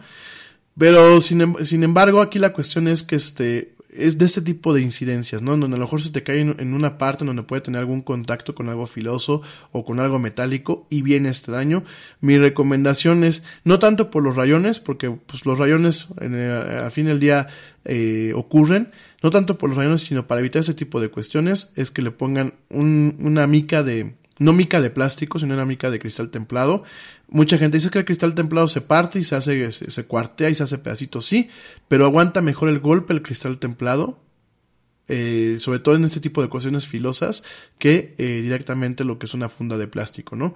[0.78, 4.74] Pero sin, em, sin embargo aquí la cuestión es que este es de este tipo
[4.74, 5.58] de incidencias, ¿no?
[5.58, 8.56] Donde a lo mejor se te cae en, una parte donde puede tener algún contacto
[8.56, 9.42] con algo filoso
[9.72, 11.84] o con algo metálico y viene este daño.
[12.22, 17.20] Mi recomendación es, no tanto por los rayones, porque pues los rayones al fin del
[17.20, 17.48] día
[17.86, 18.92] eh, ocurren,
[19.22, 22.12] no tanto por los rayones, sino para evitar ese tipo de cuestiones, es que le
[22.12, 26.84] pongan una mica de, no mica de plástico, sino una mica de cristal templado.
[27.28, 30.56] Mucha gente dice que el cristal templado se parte y se hace, se, cuartea y
[30.56, 31.50] se hace pedacitos, sí,
[31.88, 34.20] pero aguanta mejor el golpe el cristal templado,
[35.10, 37.44] eh, sobre todo en este tipo de cuestiones filosas,
[37.78, 40.56] que eh, directamente lo que es una funda de plástico, ¿no?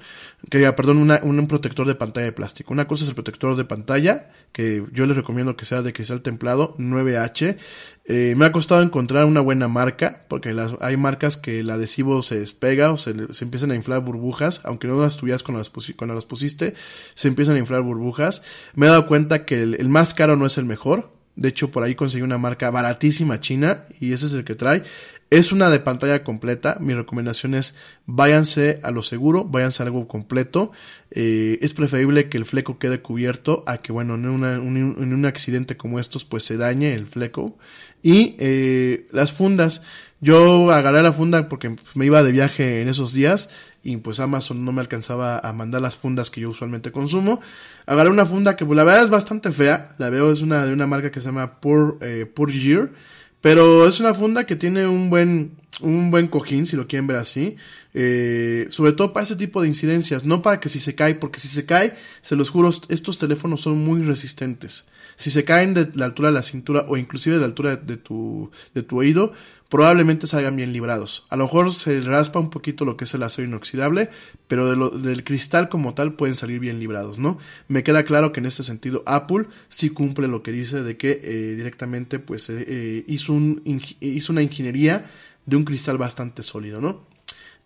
[0.50, 2.72] Que, perdón, un protector de pantalla de plástico.
[2.74, 6.22] Una cosa es el protector de pantalla, que yo les recomiendo que sea de cristal
[6.22, 7.58] templado 9H.
[8.06, 12.40] Eh, me ha costado encontrar una buena marca, porque hay marcas que el adhesivo se
[12.40, 13.12] despega o se,
[13.42, 16.74] empiezan a inflar burbujas, aunque no las tuvieras cuando las, cuando las pusiste,
[17.16, 18.44] se empiezan a inflar burbujas.
[18.76, 21.84] Me he dado cuenta que el más caro no es el mejor, de hecho, por
[21.84, 24.84] ahí conseguí una marca baratísima china y ese es el que trae.
[25.30, 26.78] Es una de pantalla completa.
[26.80, 27.78] Mi recomendación es
[28.08, 30.72] váyanse a lo seguro, váyanse a algo completo.
[31.12, 36.00] Eh, es preferible que el fleco quede cubierto a que, bueno, en, un accidente como
[36.00, 37.56] estos, pues se dañe el fleco.
[38.02, 39.84] Y eh, las fundas.
[40.20, 43.52] Yo agarré la funda porque me iba de viaje en esos días
[43.88, 47.40] y pues Amazon no me alcanzaba a mandar las fundas que yo usualmente consumo.
[47.86, 50.88] Agarré una funda que la verdad es bastante fea, la veo es una de una
[50.88, 52.92] marca que se llama Pur, eh, Pur Year,
[53.40, 57.16] pero es una funda que tiene un buen un buen cojín, si lo quieren ver
[57.16, 57.56] así,
[57.94, 61.40] eh, sobre todo para ese tipo de incidencias, no para que si se cae, porque
[61.40, 64.90] si se cae, se los juro, estos teléfonos son muy resistentes.
[65.18, 67.98] Si se caen de la altura de la cintura o inclusive de la altura de
[67.98, 69.34] tu, de tu oído,
[69.70, 71.26] probablemente salgan bien librados.
[71.30, 74.10] A lo mejor se raspa un poquito lo que es el acero inoxidable,
[74.48, 77.38] pero del cristal como tal pueden salir bien librados, ¿no?
[77.68, 81.20] Me queda claro que en este sentido Apple sí cumple lo que dice de que
[81.24, 83.62] eh, directamente pues eh, eh, hizo, un,
[84.00, 85.10] hizo una ingeniería
[85.46, 87.17] de un cristal bastante sólido, ¿no?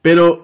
[0.02, 0.44] Pero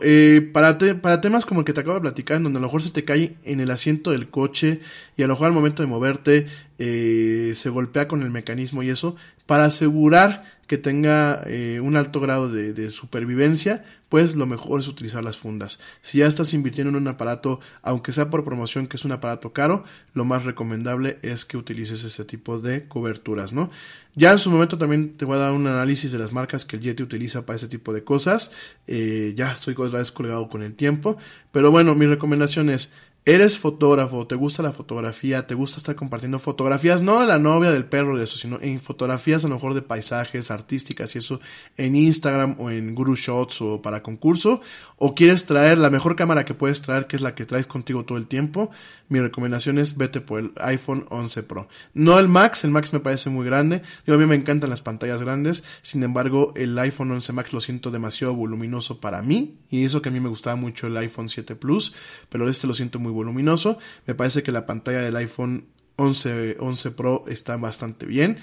[0.54, 2.84] para, para temas como el que te acabo de platicar, en donde a lo mejor
[2.84, 4.82] se te cae en el asiento del coche
[5.18, 6.46] y a lo mejor al momento de moverte
[6.78, 9.16] se golpea con el mecanismo y eso,
[9.48, 15.24] para asegurar que tenga eh, un alto grado de, supervivencia, pues lo mejor es utilizar
[15.24, 15.80] las fundas.
[16.02, 19.54] Si ya estás invirtiendo en un aparato, aunque sea por promoción, que es un aparato
[19.54, 23.70] caro, lo más recomendable es que utilices este tipo de coberturas, ¿no?
[24.16, 26.78] Ya en su momento también te voy a dar un análisis de las marcas que
[26.78, 28.52] el Yeti utiliza para ese tipo de cosas.
[28.88, 31.18] Eh, ya estoy otra vez colgado con el tiempo,
[31.52, 32.94] pero bueno, mi recomendación es
[33.28, 37.74] eres fotógrafo, te gusta la fotografía, te gusta estar compartiendo fotografías, no de la novia,
[37.74, 41.41] del perro, de eso, sino en fotografías a lo mejor de paisajes, artísticas y eso
[41.76, 44.62] en Instagram o en Guru Shots o para concurso,
[44.95, 48.06] o quieres traer la mejor cámara que puedes traer, que es la que traes contigo
[48.06, 48.72] todo el tiempo,
[49.10, 51.68] mi recomendación es vete por el iPhone 11 Pro.
[51.94, 54.82] No el Max, el Max me parece muy grande, yo a mí me encantan las
[54.82, 59.84] pantallas grandes, sin embargo el iPhone 11 Max lo siento demasiado voluminoso para mí, y
[59.84, 61.94] eso que a mí me gustaba mucho el iPhone 7 Plus,
[62.30, 63.77] pero este lo siento muy voluminoso.
[64.06, 65.65] Me parece que la pantalla del iPhone
[65.98, 68.38] 11, 11 Pro está bastante bien.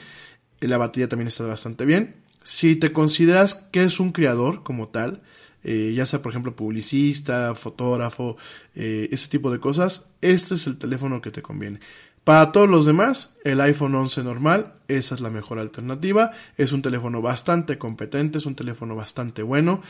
[0.61, 2.17] La batería también está bastante bien.
[2.43, 5.23] Si te consideras que es un creador como tal,
[5.63, 8.37] eh, ya sea por ejemplo publicista, fotógrafo,
[8.75, 11.81] eh, ese tipo de cosas, este es el teléfono que te conviene.
[12.25, 16.33] Para todos los demás, el iPhone 11 normal, esa es la mejor alternativa.
[16.57, 19.83] Es un teléfono bastante competente, es un teléfono bastante bueno.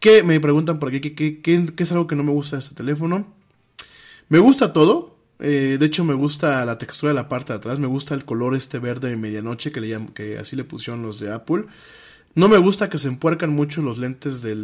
[0.00, 2.74] Que me preguntan por aquí qué, qué es algo que no me gusta de este
[2.74, 3.32] teléfono.
[4.28, 5.16] Me gusta todo.
[5.40, 7.80] Eh, de hecho, me gusta la textura de la parte de atrás.
[7.80, 11.20] Me gusta el color este verde de medianoche que, le que así le pusieron los
[11.20, 11.64] de Apple.
[12.34, 14.54] No me gusta que se empuercan mucho los lentes de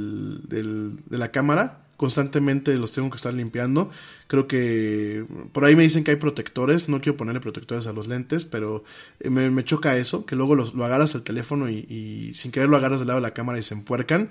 [1.11, 1.81] la cámara.
[1.97, 3.91] Constantemente los tengo que estar limpiando.
[4.27, 6.89] Creo que por ahí me dicen que hay protectores.
[6.89, 8.85] No quiero ponerle protectores a los lentes, pero
[9.21, 10.27] eh, me, me choca eso.
[10.27, 13.21] Que luego los, lo agarras al teléfono y, y, sin querer lo agarras del lado
[13.21, 14.31] de la cámara y se empuercan.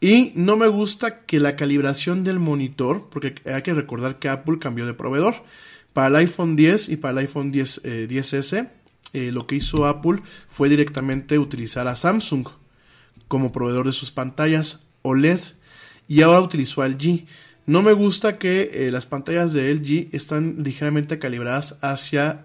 [0.00, 4.58] Y no me gusta que la calibración del monitor, porque hay que recordar que Apple
[4.58, 5.42] cambió de proveedor.
[5.92, 8.68] Para el iPhone 10 y para el iPhone 10, 10S, eh,
[9.14, 12.46] eh, lo que hizo Apple fue directamente utilizar a Samsung
[13.28, 15.40] como proveedor de sus pantallas OLED
[16.06, 17.24] y ahora utilizó a LG.
[17.64, 22.44] No me gusta que eh, las pantallas de LG están ligeramente calibradas hacia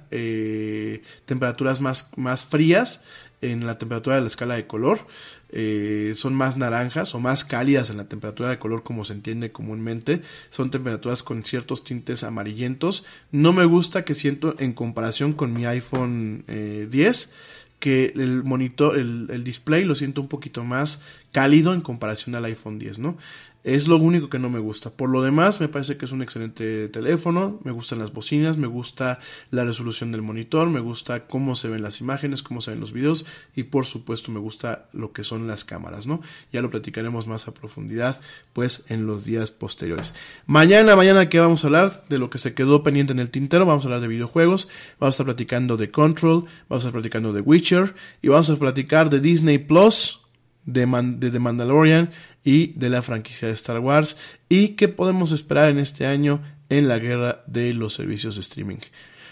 [1.25, 3.03] temperaturas más, más frías
[3.41, 5.05] en la temperatura de la escala de color.
[5.51, 9.51] Eh, son más naranjas o más cálidas en la temperatura de color como se entiende
[9.51, 10.21] comúnmente.
[10.49, 13.05] Son temperaturas con ciertos tintes amarillentos.
[13.31, 17.33] No me gusta que siento en comparación con mi iPhone 10
[17.79, 22.45] que el monitor, el, el, display lo siento un poquito más cálido en comparación al
[22.45, 23.17] iPhone 10, ¿no?
[23.63, 24.89] Es lo único que no me gusta.
[24.89, 27.59] Por lo demás, me parece que es un excelente teléfono.
[27.63, 29.19] Me gustan las bocinas, me gusta
[29.51, 32.91] la resolución del monitor, me gusta cómo se ven las imágenes, cómo se ven los
[32.91, 36.21] videos y por supuesto me gusta lo que son las cámaras, ¿no?
[36.51, 38.19] Ya lo platicaremos más a profundidad,
[38.53, 40.15] pues en los días posteriores.
[40.47, 43.67] Mañana, mañana que vamos a hablar de lo que se quedó pendiente en el tintero,
[43.67, 44.69] vamos a hablar de videojuegos,
[44.99, 47.93] vamos a estar platicando de Control, vamos a estar platicando de Witcher
[48.23, 50.21] y vamos a platicar de Disney Plus
[50.65, 50.85] de,
[51.17, 52.11] de The Mandalorian
[52.43, 54.17] y de la franquicia de Star Wars
[54.49, 58.77] y qué podemos esperar en este año en la guerra de los servicios de streaming.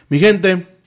[0.09, 0.78] Mi gente,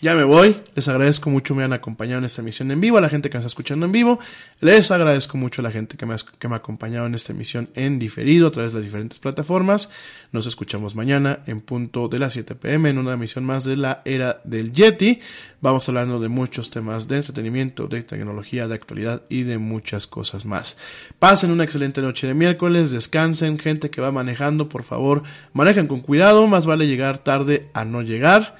[0.00, 0.56] ya me voy.
[0.74, 3.36] Les agradezco mucho me han acompañado en esta emisión en vivo, a la gente que
[3.36, 4.18] me está escuchando en vivo.
[4.60, 8.48] Les agradezco mucho a la gente que me, ha acompañado en esta emisión en diferido
[8.48, 9.90] a través de las diferentes plataformas.
[10.32, 14.00] Nos escuchamos mañana en punto de las 7 pm en una emisión más de la
[14.04, 15.20] era del Yeti.
[15.60, 20.46] Vamos hablando de muchos temas de entretenimiento, de tecnología, de actualidad y de muchas cosas
[20.46, 20.78] más.
[21.18, 26.00] Pasen una excelente noche de miércoles, descansen, gente que va manejando, por favor, manejen con
[26.00, 28.56] cuidado, más vale llegar tarde a no llegar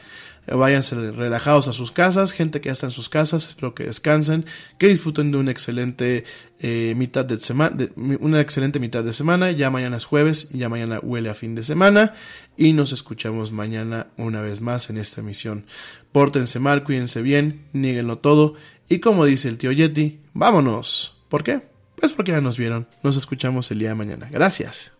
[0.47, 4.47] váyanse relajados a sus casas, gente que ya está en sus casas, espero que descansen,
[4.79, 6.25] que disfruten de una excelente
[6.59, 10.99] eh, mitad de semana, una excelente mitad de semana, ya mañana es jueves, ya mañana
[11.03, 12.15] huele a fin de semana
[12.57, 15.67] y nos escuchamos mañana una vez más en esta emisión.
[16.13, 18.55] Pórtense mal, cuídense bien, nieguenlo todo
[18.89, 21.23] y como dice el tío Yeti, vámonos.
[21.29, 21.63] ¿Por qué?
[21.95, 22.89] Pues porque ya nos vieron.
[23.03, 24.29] Nos escuchamos el día de mañana.
[24.33, 25.00] Gracias.